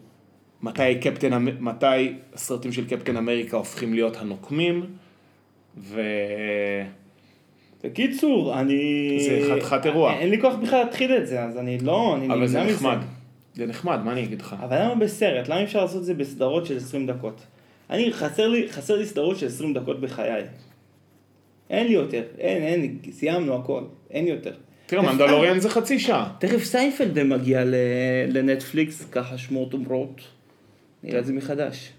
מתי 0.61 0.95
קפטן, 1.01 1.33
אמ- 1.33 1.47
מתי 1.59 1.85
הסרטים 2.33 2.71
של 2.71 2.87
קפטן 2.87 3.17
אמריקה 3.17 3.57
הופכים 3.57 3.93
להיות 3.93 4.17
הנוקמים, 4.17 4.85
ו... 5.77 6.01
בקיצור, 7.83 8.59
אני... 8.59 9.17
זה 9.19 9.49
חתיכת 9.51 9.85
אירוע. 9.85 10.13
אין 10.13 10.29
לי 10.29 10.41
כוח 10.41 10.55
בכלל 10.55 10.83
להתחיל 10.83 11.17
את 11.17 11.27
זה, 11.27 11.43
אז 11.43 11.57
אני 11.57 11.77
לא, 11.79 12.15
אני 12.15 12.27
אבל 12.33 12.47
זה 12.47 12.59
נמנע 12.59 12.71
נחמד. 12.71 12.97
מזה. 12.97 13.07
זה 13.53 13.65
נחמד, 13.65 13.99
מה 14.05 14.11
אני 14.11 14.23
אגיד 14.23 14.41
לך? 14.41 14.55
אבל 14.63 14.81
למה 14.81 14.95
בסרט? 14.95 15.47
למה 15.47 15.63
אפשר 15.63 15.81
לעשות 15.81 15.99
את 15.99 16.05
זה 16.05 16.13
בסדרות 16.13 16.65
של 16.65 16.77
20 16.77 17.07
דקות? 17.07 17.41
אני, 17.89 18.13
חסר 18.13 18.47
לי, 18.47 18.71
חסר 18.71 18.95
לי 18.95 19.05
סדרות 19.05 19.37
של 19.37 19.47
20 19.47 19.73
דקות 19.73 20.01
בחיי. 20.01 20.43
אין 21.69 21.87
לי 21.87 21.93
יותר, 21.93 22.23
אין, 22.37 22.63
אין, 22.63 22.99
סיימנו 23.11 23.55
הכל, 23.55 23.83
אין 24.11 24.27
יותר. 24.27 24.53
תראה, 24.85 25.01
מנדלוריאן 25.01 25.59
זה 25.59 25.69
חצי 25.69 25.99
שעה. 25.99 26.33
תכף 26.39 26.63
סיינפלד 26.63 27.23
מגיע 27.23 27.63
לנטפליקס, 28.27 29.05
ככה 29.11 29.37
שמועות 29.37 29.73
אומרות. 29.73 30.21
נראה 31.03 31.19
את 31.19 31.25
זה 31.25 31.33
מחדש. 31.33 31.91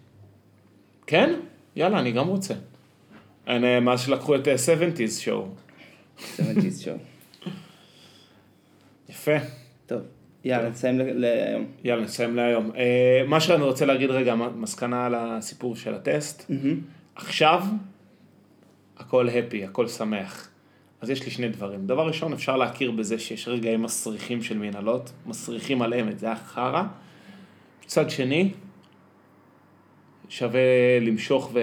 כן? 1.07 1.35
יאללה, 1.77 1.99
אני 1.99 2.13
גם 2.13 2.29
רוצה. 2.29 2.55
אני, 3.49 3.81
מאז 3.81 4.01
שלקחו 4.01 4.35
את 4.35 4.49
אה, 4.49 4.55
70's 4.55 5.25
show. 5.25 5.45
70's 6.37 6.85
show. 6.85 7.49
יפה. 9.09 9.37
יאללה, 10.47 10.69
נסיים 10.69 10.99
להיום. 11.01 11.67
יאללה, 11.85 12.05
נסיים 12.05 12.37
להיום. 12.37 12.71
אה, 12.77 13.23
מה 13.27 13.41
שאני 13.41 13.63
רוצה 13.63 13.87
להגיד 13.87 14.11
רגע, 14.11 14.35
מסקנה 14.35 15.07
על 15.07 15.15
הסיפור 15.15 15.77
של 15.77 15.95
הטסט. 15.95 16.51
עכשיו, 17.15 17.63
הכל 18.97 19.29
הפי, 19.29 19.65
הכל 19.65 19.89
שמח. 19.89 20.49
אז 21.01 21.11
יש 21.11 21.25
לי 21.25 21.31
שני 21.31 21.49
דברים. 21.49 21.87
דבר 21.87 22.07
ראשון, 22.07 22.33
אפשר 22.33 22.57
להכיר 22.57 22.91
בזה 22.91 23.19
שיש 23.19 23.49
רגעים 23.49 23.83
מסריחים 23.83 24.43
של 24.43 24.59
מנהלות, 24.59 25.13
מסריחים 25.27 25.83
על 25.83 25.95
אמת, 25.95 26.19
זה 26.19 26.27
היה 26.27 26.37
חרא. 26.37 26.83
מצד 27.85 28.11
שני, 28.11 28.53
שווה 30.29 30.61
למשוך 31.01 31.51
ו... 31.53 31.61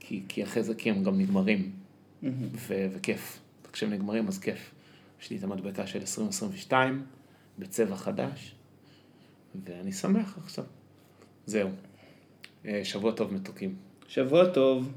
כי, 0.00 0.22
כי 0.28 0.42
אחרי 0.42 0.62
זה, 0.62 0.74
כי 0.74 0.90
הם 0.90 1.02
גם 1.04 1.18
נגמרים, 1.18 1.70
ו... 2.54 2.86
וכיף. 2.92 3.40
כשהם 3.72 3.90
נגמרים 3.90 4.28
אז 4.28 4.38
כיף. 4.38 4.70
יש 5.22 5.30
לי 5.30 5.36
את 5.36 5.42
המדבקה 5.44 5.86
של 5.86 5.98
2022, 5.98 7.02
בצבע 7.58 7.96
חדש, 7.96 8.54
ואני 9.64 9.92
שמח 9.92 10.38
עכשיו. 10.38 10.64
זהו. 11.46 11.70
אה, 12.66 12.80
שבוע 12.84 13.12
טוב 13.12 13.34
מתוקים. 13.34 13.76
שבוע 14.08 14.50
טוב. 14.50 14.92